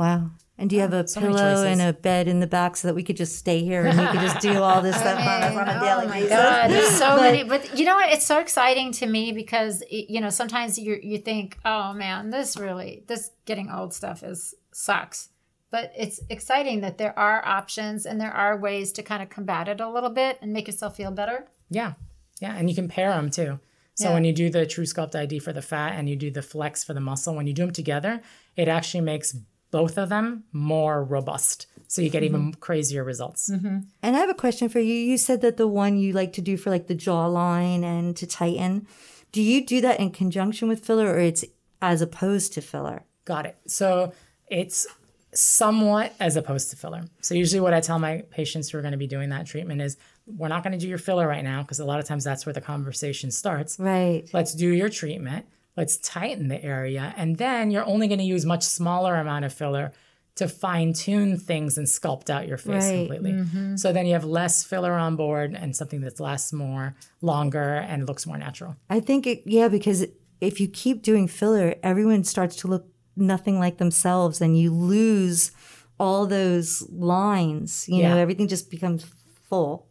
Wow. 0.01 0.31
And 0.57 0.69
do 0.69 0.75
you 0.75 0.81
have 0.81 0.93
a 0.93 1.07
so 1.07 1.19
pillow 1.21 1.63
and 1.65 1.81
a 1.81 1.91
bed 1.93 2.27
in 2.27 2.39
the 2.39 2.45
back 2.47 2.75
so 2.77 2.87
that 2.87 2.93
we 2.93 3.01
could 3.03 3.17
just 3.17 3.35
stay 3.35 3.63
here 3.63 3.83
and 3.85 3.97
we 3.99 4.05
could 4.07 4.19
just 4.19 4.39
do 4.41 4.61
all 4.61 4.81
this 4.81 4.95
stuff 5.03 5.17
on 5.19 5.41
us 5.43 5.55
on 5.55 5.67
a 5.67 5.79
daily 5.79 6.05
Oh 6.05 6.07
my 6.07 6.13
basis? 6.21 6.29
God, 6.29 6.69
there's 6.71 6.89
so 6.97 7.15
many. 7.25 7.43
But 7.43 7.77
you 7.79 7.85
know 7.85 7.95
what? 7.95 8.11
It's 8.11 8.25
so 8.25 8.37
exciting 8.39 8.91
to 8.93 9.05
me 9.07 9.31
because 9.31 9.81
it- 9.89 10.09
you 10.09 10.21
know 10.21 10.29
sometimes 10.29 10.77
you 10.77 10.99
you 11.01 11.17
think, 11.17 11.57
oh 11.65 11.93
man, 11.93 12.29
this 12.29 12.57
really 12.57 13.03
this 13.07 13.31
getting 13.45 13.71
old 13.71 13.93
stuff 13.93 14.21
is 14.23 14.53
sucks. 14.71 15.29
But 15.71 15.93
it's 15.97 16.19
exciting 16.29 16.81
that 16.81 16.97
there 16.97 17.17
are 17.17 17.43
options 17.45 18.05
and 18.05 18.19
there 18.19 18.31
are 18.33 18.57
ways 18.57 18.91
to 18.93 19.03
kind 19.03 19.23
of 19.23 19.29
combat 19.29 19.67
it 19.67 19.79
a 19.81 19.89
little 19.89 20.09
bit 20.09 20.37
and 20.41 20.51
make 20.53 20.67
yourself 20.67 20.95
feel 20.97 21.11
better. 21.11 21.47
Yeah. 21.69 21.93
Yeah. 22.41 22.55
And 22.57 22.69
you 22.69 22.75
can 22.75 22.87
pair 22.89 23.09
them 23.11 23.29
too. 23.29 23.59
So 23.95 24.09
Yeah. 24.09 24.13
when 24.13 24.25
you 24.25 24.33
do 24.33 24.49
the 24.49 24.65
truSculpt 24.65 25.15
iD 25.15 25.41
for 25.41 25.53
the 25.53 25.61
fat 25.61 25.93
and 25.95 26.09
you 26.09 26.15
do 26.15 26.29
the 26.29 26.41
flex 26.41 26.83
for 26.83 26.93
the 26.93 26.99
muscle, 26.99 27.35
when 27.35 27.47
you 27.47 27.53
do 27.53 27.61
them 27.63 27.71
together, 27.73 28.21
it 28.57 28.67
actually 28.67 29.01
makes 29.01 29.35
both 29.71 29.97
of 29.97 30.09
them 30.09 30.43
more 30.51 31.03
robust. 31.03 31.65
So 31.87 32.01
you 32.01 32.09
get 32.09 32.23
Mm-hmm. 32.23 32.35
even 32.35 32.53
crazier 32.53 33.03
results. 33.03 33.49
And 33.49 33.85
I 34.03 34.09
have 34.19 34.29
a 34.29 34.33
question 34.33 34.69
for 34.69 34.79
you. 34.79 34.93
You 34.93 35.17
said 35.17 35.41
that 35.41 35.57
the 35.57 35.67
one 35.67 35.97
you 35.97 36.13
like 36.13 36.31
to 36.33 36.41
do 36.41 36.55
for 36.57 36.69
like 36.69 36.87
the 36.87 36.95
jawline 36.95 37.83
and 37.83 38.15
to 38.17 38.25
tighten, 38.27 38.87
do 39.31 39.41
you 39.41 39.65
do 39.65 39.81
that 39.81 39.99
in 39.99 40.11
conjunction 40.11 40.67
with 40.69 40.85
filler 40.85 41.07
or 41.07 41.19
it's 41.19 41.43
as 41.81 42.01
opposed 42.01 42.53
to 42.53 42.61
filler? 42.61 43.03
Got 43.25 43.45
it. 43.45 43.57
So 43.67 44.13
it's 44.47 44.87
somewhat 45.33 46.13
as 46.19 46.35
opposed 46.35 46.69
to 46.71 46.75
filler. 46.75 47.03
So 47.21 47.33
usually 47.35 47.61
what 47.61 47.73
I 47.73 47.79
tell 47.81 47.99
my 47.99 48.23
patients 48.31 48.69
who 48.69 48.77
are 48.77 48.81
going 48.81 48.91
to 48.91 48.97
be 48.97 49.07
doing 49.07 49.29
that 49.29 49.45
treatment 49.45 49.81
is 49.81 49.97
we're 50.27 50.49
not 50.49 50.63
going 50.63 50.73
to 50.73 50.79
do 50.79 50.87
your 50.87 50.97
filler 50.97 51.27
right 51.27 51.43
now 51.43 51.61
because 51.61 51.79
a 51.79 51.85
lot 51.85 51.99
of 51.99 52.05
times 52.05 52.23
that's 52.23 52.45
where 52.45 52.53
the 52.53 52.61
conversation 52.61 53.31
starts. 53.31 53.79
Right. 53.79 54.29
Let's 54.33 54.53
do 54.53 54.67
your 54.69 54.89
treatment. 54.89 55.45
Let's 55.77 55.97
tighten 55.97 56.47
the 56.49 56.63
area. 56.63 57.13
And 57.17 57.37
then 57.37 57.71
you're 57.71 57.85
only 57.85 58.07
going 58.07 58.19
to 58.19 58.25
use 58.25 58.45
much 58.45 58.63
smaller 58.63 59.15
amount 59.15 59.45
of 59.45 59.53
filler 59.53 59.91
to 60.35 60.47
fine 60.47 60.93
tune 60.93 61.37
things 61.37 61.77
and 61.77 61.87
sculpt 61.87 62.29
out 62.29 62.47
your 62.47 62.57
face 62.57 62.85
Right. 62.85 62.97
completely. 62.99 63.31
Mm-hmm. 63.33 63.75
So 63.75 63.91
then 63.91 64.05
you 64.05 64.13
have 64.13 64.23
less 64.23 64.63
filler 64.63 64.93
on 64.93 65.15
board 65.15 65.53
and 65.53 65.75
something 65.75 66.01
that 66.01 66.19
lasts 66.19 66.53
more, 66.53 66.95
longer, 67.21 67.75
and 67.75 68.07
looks 68.07 68.25
more 68.25 68.37
natural. 68.37 68.75
I 68.89 69.01
think, 69.01 69.27
it, 69.27 69.43
yeah, 69.45 69.67
because 69.67 70.05
if 70.39 70.59
you 70.61 70.67
keep 70.67 71.01
doing 71.03 71.27
filler, 71.27 71.75
everyone 71.83 72.23
starts 72.23 72.55
to 72.57 72.67
look 72.67 72.87
nothing 73.15 73.59
like 73.59 73.77
themselves 73.77 74.39
and 74.41 74.57
you 74.57 74.73
lose 74.73 75.51
all 75.99 76.25
those 76.25 76.87
lines. 76.89 77.87
You 77.89 78.03
know, 78.03 78.17
everything 78.17 78.47
just 78.47 78.71
becomes 78.71 79.05
full. 79.49 79.87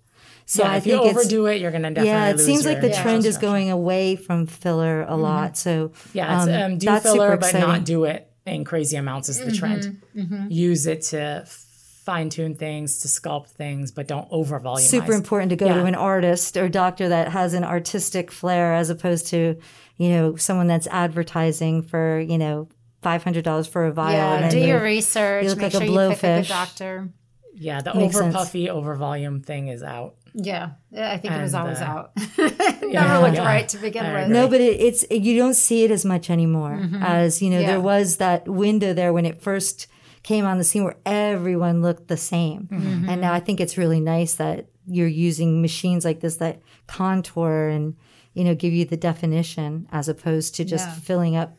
So 0.51 0.65
yeah, 0.65 0.73
I 0.73 0.77
if 0.79 0.83
think 0.85 1.05
it's. 1.05 1.17
overdo 1.17 1.47
it, 1.47 1.61
you're 1.61 1.71
going 1.71 1.85
to 1.85 1.91
definitely 1.91 2.11
Yeah, 2.11 2.29
it 2.31 2.37
lose 2.39 2.45
seems 2.47 2.67
like 2.67 2.83
your 2.83 2.91
the 2.91 2.97
trend 2.97 3.25
is 3.25 3.39
going 3.39 3.71
away 3.71 4.17
from 4.17 4.47
filler 4.47 5.03
a 5.03 5.17
lot. 5.17 5.57
So 5.57 5.93
Yeah, 6.13 6.43
it's, 6.43 6.49
um, 6.53 6.63
um, 6.73 6.79
do 6.79 6.87
that's 6.87 7.05
filler, 7.05 7.41
super 7.41 7.53
but 7.53 7.55
not 7.61 7.85
do 7.85 8.03
it 8.05 8.29
in 8.47 8.65
crazy 8.65 8.97
amounts 8.97 9.29
is 9.29 9.39
the 9.39 9.53
trend. 9.53 10.03
Use 10.49 10.87
it 10.87 11.03
to 11.13 11.45
fine 11.47 12.31
tune 12.31 12.57
things, 12.57 13.01
to 13.03 13.09
sculpt 13.09 13.51
things, 13.51 13.93
but 13.93 14.09
don't 14.09 14.27
over 14.33 14.59
volumize. 14.59 14.89
super 14.89 15.13
important 15.13 15.51
to 15.51 15.57
go 15.57 15.69
to 15.73 15.85
an 15.85 15.95
artist 15.95 16.57
or 16.57 16.69
doctor 16.69 17.09
that 17.11 17.29
has 17.29 17.55
an 17.55 17.63
artistic 17.63 18.33
flair 18.33 18.75
as 18.75 18.91
opposed 18.91 19.29
to 19.29 19.57
you 19.99 20.09
know 20.09 20.35
someone 20.35 20.67
that's 20.67 20.89
advertising 20.89 21.83
for 21.83 22.19
you 22.19 22.39
know 22.39 22.69
five 23.03 23.23
hundred 23.23 23.45
dollars 23.45 23.69
for 23.69 23.85
a 23.85 23.93
vial. 23.93 24.15
Yeah, 24.15 24.39
and 24.39 24.51
do 24.51 24.59
your 24.59 24.83
research. 24.83 25.45
you 25.45 25.51
look 25.51 25.59
Make 25.59 25.75
like 25.75 25.83
a 25.83 25.87
sure 25.87 25.87
you 25.87 26.11
pick 26.11 26.23
a 26.23 26.27
blowfish. 26.27 26.37
good 26.43 26.49
doctor. 26.49 27.09
Yeah, 27.55 27.83
the 27.83 27.93
Makes 27.95 28.15
over 28.17 28.25
sense. 28.25 28.35
puffy, 28.35 28.71
over 28.71 28.95
volume 28.95 29.43
thing 29.43 29.69
is 29.69 29.83
out. 29.83 30.15
Yeah, 30.35 30.71
I 30.97 31.17
think 31.19 31.35
it 31.35 31.41
was 31.43 31.55
always 31.55 31.81
uh, 31.81 31.85
out. 31.85 32.13
yeah, 32.39 33.03
Never 33.07 33.19
looked 33.21 33.37
yeah. 33.37 33.45
right 33.47 33.69
to 33.69 33.79
begin 33.79 34.13
with. 34.13 34.29
No, 34.29 34.49
but 34.49 34.61
it, 34.61 34.81
it's 34.81 35.05
you 35.11 35.37
don't 35.37 35.55
see 35.55 35.85
it 35.85 35.91
as 35.91 36.05
much 36.05 36.31
anymore. 36.31 36.81
As 37.01 37.41
you 37.43 37.51
know, 37.51 37.57
Mm-hmm. 37.57 37.63
Yeah. 37.63 37.71
there 37.73 37.81
was 37.81 38.17
that 38.19 38.49
window 38.49 38.93
there 38.95 39.13
when 39.13 39.27
it 39.27 39.43
first 39.43 39.87
came 40.23 40.45
on 40.45 40.59
the 40.59 40.65
scene 40.65 40.85
where 40.85 40.97
everyone 41.07 41.83
looked 41.83 42.09
the 42.09 42.17
same, 42.17 42.69
Mm-hmm. 42.71 43.09
and 43.09 43.21
now 43.21 43.33
I 43.33 43.41
think 43.41 43.61
it's 43.61 43.77
really 43.79 44.01
nice 44.01 44.35
that 44.35 44.67
you're 44.87 45.07
using 45.09 45.61
machines 45.63 46.05
like 46.05 46.21
this 46.21 46.37
that 46.37 46.61
contour 46.87 47.69
and 47.69 47.97
you 48.35 48.45
know 48.45 48.55
give 48.55 48.73
you 48.73 48.85
the 48.85 48.97
definition 48.97 49.87
as 49.93 50.09
opposed 50.09 50.55
to 50.57 50.65
just 50.65 50.87
Yeah. 50.89 50.95
filling 50.95 51.37
up 51.37 51.57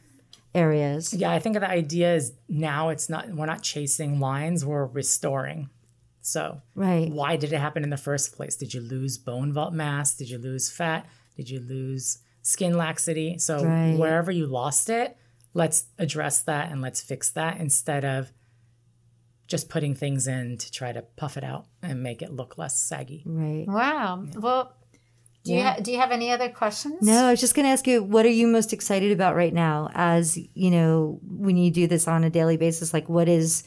areas. 0.53 1.13
Yeah, 1.13 1.31
I 1.31 1.39
think 1.39 1.59
the 1.59 1.69
idea 1.69 2.15
is 2.15 2.33
now 2.49 2.89
it's 2.89 3.09
not 3.09 3.29
we're 3.29 3.45
not 3.45 3.61
chasing 3.63 4.19
lines, 4.19 4.65
we're 4.65 4.85
restoring. 4.85 5.69
So, 6.21 6.61
Right. 6.75 7.09
why 7.11 7.35
did 7.35 7.51
it 7.51 7.59
happen 7.59 7.83
in 7.83 7.89
the 7.89 7.97
first 7.97 8.35
place? 8.35 8.55
Did 8.55 8.73
you 8.73 8.81
lose 8.81 9.17
bone 9.17 9.51
vault 9.53 9.73
mass? 9.73 10.15
Did 10.15 10.29
you 10.29 10.37
lose 10.37 10.69
fat? 10.71 11.07
Did 11.35 11.49
you 11.49 11.59
lose 11.59 12.19
skin 12.43 12.77
laxity? 12.77 13.37
So, 13.39 13.63
Right. 13.65 13.97
wherever 13.97 14.31
you 14.31 14.45
lost 14.45 14.89
it, 14.89 15.17
let's 15.53 15.85
address 15.97 16.41
that 16.43 16.71
and 16.71 16.81
let's 16.81 17.01
fix 17.01 17.29
that 17.31 17.59
instead 17.59 18.05
of 18.05 18.31
just 19.47 19.67
putting 19.67 19.93
things 19.95 20.27
in 20.27 20.57
to 20.57 20.71
try 20.71 20.91
to 20.93 21.01
puff 21.01 21.35
it 21.37 21.43
out 21.43 21.65
and 21.81 22.01
make 22.01 22.21
it 22.21 22.31
look 22.31 22.57
less 22.57 22.79
saggy. 22.79 23.23
Right. 23.25 23.65
Wow. 23.67 24.25
Well, 24.35 24.73
do 25.43 25.53
you 25.53 25.61
ha- 25.63 25.77
do 25.81 25.91
you 25.91 25.99
have 25.99 26.11
any 26.11 26.31
other 26.31 26.49
questions? 26.49 27.01
No, 27.01 27.25
I 27.25 27.31
was 27.31 27.39
just 27.41 27.55
going 27.55 27.65
to 27.65 27.71
ask 27.71 27.85
you, 27.87 28.03
what 28.03 28.25
are 28.25 28.29
you 28.29 28.45
most 28.47 28.71
excited 28.73 29.11
about 29.11 29.35
right 29.35 29.53
now? 29.53 29.89
As 29.93 30.37
you 30.53 30.69
know, 30.69 31.19
when 31.23 31.57
you 31.57 31.71
do 31.71 31.87
this 31.87 32.07
on 32.07 32.23
a 32.23 32.29
daily 32.29 32.57
basis, 32.57 32.93
like 32.93 33.09
what 33.09 33.27
is 33.27 33.63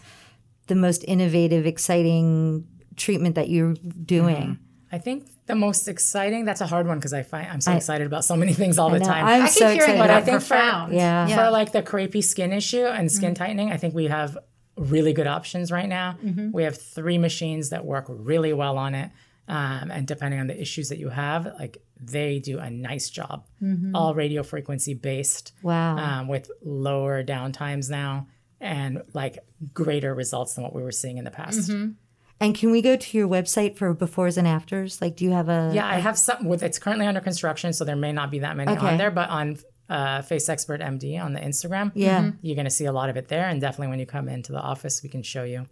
the 0.67 0.75
most 0.75 1.05
innovative, 1.07 1.67
exciting 1.67 2.67
treatment 2.97 3.35
that 3.37 3.49
you're 3.49 3.75
doing? 4.05 4.59
I 4.93 4.99
think 4.99 5.29
the 5.47 5.55
most 5.57 5.89
exciting, 5.89 6.45
that's 6.45 6.61
a 6.61 6.67
hard 6.67 6.87
one 6.87 6.99
because 6.99 7.13
I 7.13 7.23
find 7.23 7.49
I'm 7.51 7.61
so 7.61 7.73
I- 7.73 7.77
excited 7.77 8.07
about 8.07 8.25
so 8.25 8.37
many 8.37 8.53
things 8.63 8.79
all 8.79 8.91
the 8.91 9.01
time. 9.01 9.25
I'm 9.27 9.43
I 9.43 9.47
keep 9.47 9.55
so 9.59 9.69
hearing 9.73 9.97
about 9.97 10.11
I 10.11 10.21
think 10.21 10.41
for- 10.41 10.49
profound. 10.49 10.95
Yeah. 10.95 11.27
For 11.27 11.51
like 11.51 11.73
the 11.73 11.83
crepey 11.83 12.23
skin 12.23 12.53
issue 12.53 12.85
and 12.87 13.11
skin 13.11 13.35
Mm-hmm. 13.35 13.43
tightening, 13.45 13.73
I 13.73 13.77
think 13.77 13.95
we 13.95 14.07
have 14.07 14.39
really 14.77 15.13
good 15.13 15.27
options 15.27 15.71
right 15.73 15.89
now. 15.89 16.17
Mm-hmm. 16.25 16.53
We 16.53 16.63
have 16.65 16.77
three 16.81 17.19
machines 17.19 17.71
that 17.71 17.85
work 17.85 18.07
really 18.09 18.53
well 18.53 18.79
on 18.79 18.95
it. 18.95 19.11
Um, 19.47 19.91
and 19.91 20.07
depending 20.07 20.41
on 20.41 20.47
the 20.47 20.59
issues 20.59 20.89
that 20.89 20.99
you 20.99 21.11
have, 21.11 21.45
like 21.59 21.77
they 22.01 22.39
do 22.39 22.59
a 22.59 22.71
nice 22.71 23.11
job. 23.11 23.47
Mm-hmm. 23.63 23.95
All 23.95 24.15
radio 24.15 24.43
frequency 24.43 24.95
based 24.95 25.53
Wow. 25.63 25.97
um, 25.99 26.29
with 26.29 26.51
lower 26.63 27.23
downtimes 27.23 27.91
now 27.91 28.27
and 28.65 29.03
like 29.13 29.39
greater 29.73 30.15
results 30.15 30.55
than 30.55 30.65
what 30.65 30.75
we 30.75 30.83
were 30.83 30.91
seeing 30.91 31.19
in 31.19 31.25
the 31.25 31.31
past. 31.31 31.71
Mm-hmm. 31.71 31.93
And 32.41 32.55
can 32.55 32.73
we 32.73 32.83
go 32.83 32.97
to 32.97 33.19
your 33.19 33.29
website 33.29 33.77
for 33.77 33.95
befores 33.95 34.37
and 34.37 34.49
afters? 34.49 35.01
Like, 35.01 35.15
do 35.17 35.25
you 35.25 35.31
have 35.31 35.49
a? 35.49 35.71
Yeah, 35.73 35.87
I 35.87 35.97
have 36.01 36.19
some 36.19 36.47
with 36.47 36.63
it's 36.65 36.81
currently 36.81 37.07
under 37.07 37.21
construction, 37.21 37.73
so 37.73 37.85
there 37.85 37.95
may 37.95 38.11
not 38.13 38.31
be 38.33 38.41
that 38.41 38.57
many 38.57 38.73
Okay. 38.73 38.87
on 38.89 38.97
there, 38.99 39.13
but 39.13 39.29
on 39.31 39.59
uh, 39.89 40.23
Face 40.23 40.49
Expert 40.49 40.81
MD 40.81 41.23
on 41.23 41.33
the 41.35 41.41
Instagram, 41.41 41.93
Yeah. 41.95 42.23
Mm-hmm. 42.23 42.37
you're 42.43 42.57
going 42.57 42.65
to 42.65 42.71
see 42.71 42.87
a 42.87 42.93
lot 42.93 43.09
of 43.11 43.17
it 43.17 43.29
there. 43.29 43.47
And 43.49 43.61
definitely 43.61 43.89
when 43.89 44.01
you 44.01 44.07
come 44.07 44.29
into 44.29 44.51
the 44.51 44.61
office, 44.61 45.03
we 45.03 45.09
can 45.11 45.23
show 45.23 45.45
you 45.45 45.67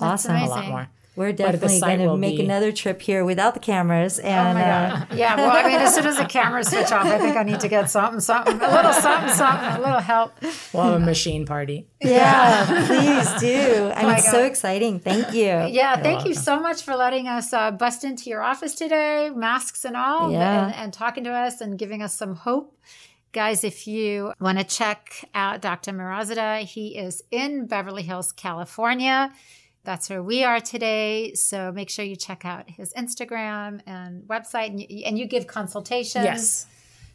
Awesome. 0.00 0.32
amazing. 0.36 0.48
a 0.48 0.54
lot 0.54 0.66
more. 0.68 0.88
We're 1.18 1.32
definitely 1.32 1.80
going 1.80 1.98
to 2.00 2.16
make 2.16 2.36
be- 2.38 2.44
another 2.44 2.70
trip 2.72 3.02
here 3.02 3.24
without 3.24 3.54
the 3.54 3.60
cameras. 3.60 4.18
Oh 4.22 4.26
And 4.26 4.58
my 4.58 4.64
uh, 4.64 4.90
God. 5.06 5.18
Yeah, 5.18 5.36
well, 5.36 5.50
I 5.56 5.62
mean, 5.68 5.80
as 5.80 5.94
soon 5.94 6.06
as 6.06 6.16
the 6.16 6.24
cameras 6.26 6.68
switch 6.68 6.92
off, 6.92 7.04
I 7.06 7.18
think 7.18 7.36
I 7.36 7.42
need 7.42 7.60
to 7.60 7.68
get 7.68 7.90
something, 7.90 8.20
something, 8.20 8.54
a 8.60 8.70
little 8.70 8.92
something, 8.92 9.34
something, 9.34 9.68
a 9.70 9.80
little 9.80 10.00
help. 10.00 10.32
We'll 10.72 10.84
have 10.84 10.94
a 10.94 11.04
machine 11.04 11.44
party. 11.44 11.88
yeah, 12.00 12.64
please 12.86 13.40
do. 13.40 13.90
I 13.94 14.06
mean, 14.06 14.14
it's 14.16 14.30
so 14.30 14.44
exciting. 14.44 15.00
Thank 15.00 15.34
you. 15.34 15.44
Yeah, 15.44 16.00
thank 16.00 16.24
you 16.26 16.34
so 16.34 16.60
much 16.60 16.82
for 16.82 16.94
letting 16.94 17.26
us 17.26 17.52
uh, 17.52 17.70
bust 17.72 18.04
into 18.04 18.30
your 18.30 18.42
office 18.42 18.74
today, 18.74 19.30
masks 19.34 19.84
and 19.84 19.96
all, 19.96 20.30
Yeah. 20.30 20.66
and, 20.66 20.74
and 20.74 20.92
talking 20.92 21.24
to 21.24 21.30
us 21.32 21.60
and 21.60 21.78
giving 21.78 22.02
us 22.02 22.14
some 22.14 22.34
hope. 22.36 22.74
Guys, 23.32 23.62
if 23.62 23.86
you 23.86 24.32
want 24.40 24.58
to 24.58 24.64
check 24.64 25.24
out 25.34 25.60
Dr. 25.60 25.92
Moradzadeh, 25.92 26.60
he 26.62 26.96
is 26.96 27.22
in 27.30 27.66
Beverly 27.66 28.02
Hills, 28.02 28.32
California. 28.32 29.32
That's 29.88 30.10
where 30.10 30.22
we 30.22 30.44
are 30.44 30.60
today. 30.60 31.32
So 31.32 31.72
make 31.72 31.88
sure 31.88 32.04
you 32.04 32.14
check 32.14 32.44
out 32.44 32.68
his 32.68 32.92
Instagram 32.92 33.80
and 33.86 34.22
website, 34.24 34.66
and 34.66 34.78
you, 34.78 35.02
and 35.06 35.18
you 35.18 35.24
give 35.24 35.46
consultations. 35.46 36.26
Yes. 36.26 36.66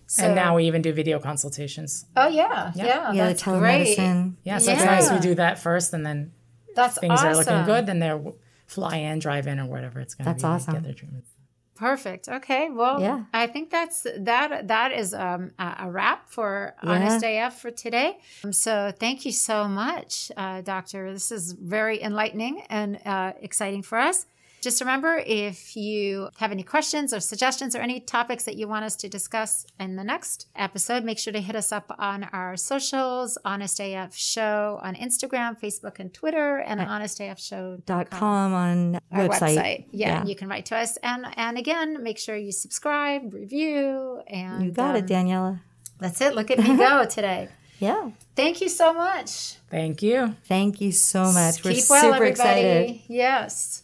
So, 0.07 0.23
and 0.23 0.33
now 0.33 0.55
we 0.55 0.65
even 0.65 0.81
do 0.81 0.91
video 0.91 1.19
consultations. 1.19 2.05
oh 2.17 2.29
yeah, 2.29 2.71
yeah, 2.73 3.11
Yeah, 3.13 3.27
that's 3.27 3.43
the 3.43 3.59
great. 3.59 3.99
Yeah, 4.43 4.57
so 4.57 4.71
it's 4.71 4.83
nice 4.83 5.11
we 5.11 5.19
do 5.19 5.35
that 5.35 5.59
first 5.59 5.93
and 5.93 6.03
then 6.03 6.31
That's 6.75 6.97
things 6.97 7.11
awesome. 7.11 7.27
are 7.27 7.35
looking 7.35 7.65
good, 7.65 7.85
then 7.85 7.99
they're 7.99 8.19
fly 8.65 8.95
in, 8.95 9.19
drive 9.19 9.45
in, 9.45 9.59
or 9.59 9.67
whatever 9.67 9.99
it's 9.99 10.15
going 10.15 10.25
to 10.25 10.33
be. 10.33 10.41
That's 10.41 10.43
awesome. 10.43 10.73
Get 10.73 10.83
their 10.83 10.93
treatments. 10.93 11.29
Perfect. 11.75 12.29
Okay. 12.29 12.69
Well, 12.69 13.01
Yeah. 13.01 13.23
I 13.33 13.47
think 13.47 13.71
that's 13.71 14.05
that. 14.19 14.67
That 14.67 14.91
is 14.91 15.13
um, 15.13 15.51
a, 15.57 15.89
wrap 15.89 16.29
for 16.29 16.75
Yeah. 16.83 16.89
Honest 16.89 17.25
AF 17.25 17.59
for 17.59 17.71
today. 17.71 18.19
Um, 18.43 18.53
so 18.53 18.91
thank 18.97 19.25
you 19.25 19.31
so 19.31 19.67
much, 19.67 20.31
uh, 20.37 20.61
Doctor. 20.61 21.11
This 21.11 21.31
is 21.31 21.53
very 21.53 22.01
enlightening 22.01 22.61
and 22.69 22.99
uh, 23.05 23.33
exciting 23.41 23.81
for 23.81 23.97
us. 23.97 24.27
Just 24.63 24.79
remember, 24.79 25.21
if 25.25 25.75
you 25.75 26.29
have 26.37 26.51
any 26.51 26.63
questions 26.63 27.13
or 27.13 27.19
suggestions 27.19 27.75
or 27.75 27.79
any 27.79 27.99
topics 27.99 28.45
that 28.45 28.55
you 28.55 28.65
want 28.67 28.85
us 28.85 28.95
to 28.97 29.09
discuss 29.09 29.65
in 29.77 29.97
the 29.97 30.03
next 30.05 30.47
episode, 30.55 31.03
make 31.03 31.19
sure 31.19 31.33
to 31.33 31.41
hit 31.41 31.55
us 31.55 31.73
up 31.73 31.93
on 31.99 32.23
our 32.31 32.55
socials, 32.55 33.37
Honest 33.43 33.79
AF 33.81 34.15
Show 34.15 34.79
on 34.81 34.95
Instagram, 34.95 35.59
Facebook, 35.59 35.99
and 35.99 36.13
Twitter, 36.13 36.59
and 36.59 36.79
honestafshow.com 36.79 37.83
Dot 37.85 38.09
com 38.09 38.53
on 38.53 38.95
our 39.11 39.27
website. 39.27 39.57
website. 39.57 39.85
Yeah, 39.91 40.23
you 40.25 40.35
can 40.35 40.47
write 40.47 40.65
to 40.67 40.77
us. 40.77 40.97
And 41.03 41.25
and 41.35 41.57
again, 41.57 42.01
make 42.01 42.17
sure 42.17 42.37
you 42.37 42.53
subscribe, 42.53 43.33
review, 43.33 44.21
and 44.27 44.63
You 44.63 44.71
got 44.71 44.95
it, 44.95 45.01
um, 45.01 45.07
Daniela. 45.07 45.59
That's 45.99 46.21
it. 46.21 46.35
Look 46.35 46.49
at 46.51 46.59
me 46.59 46.77
go 46.77 47.05
today. 47.05 47.49
Yeah. 47.79 48.11
Thank 48.37 48.61
you 48.61 48.69
so 48.69 48.93
much. 48.93 49.57
Thank 49.69 50.01
you. 50.01 50.35
Thank 50.45 50.79
you 50.79 50.93
so 50.93 51.31
much. 51.33 51.63
We're 51.65 51.71
Keep 51.73 51.83
super 51.83 52.05
everybody. 52.15 52.29
excited. 52.29 52.99
Yes. 53.09 53.83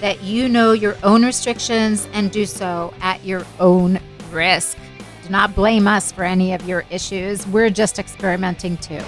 that 0.00 0.22
you 0.22 0.48
know 0.48 0.72
your 0.72 0.96
own 1.02 1.24
restrictions 1.24 2.08
and 2.12 2.30
do 2.30 2.46
so 2.46 2.92
at 3.00 3.24
your 3.24 3.44
own 3.60 4.00
risk. 4.30 4.76
Do 5.22 5.30
not 5.30 5.54
blame 5.54 5.88
us 5.88 6.12
for 6.12 6.24
any 6.24 6.52
of 6.52 6.66
your 6.68 6.84
issues. 6.90 7.46
We're 7.46 7.70
just 7.70 7.98
experimenting 7.98 8.76
too. 8.78 9.00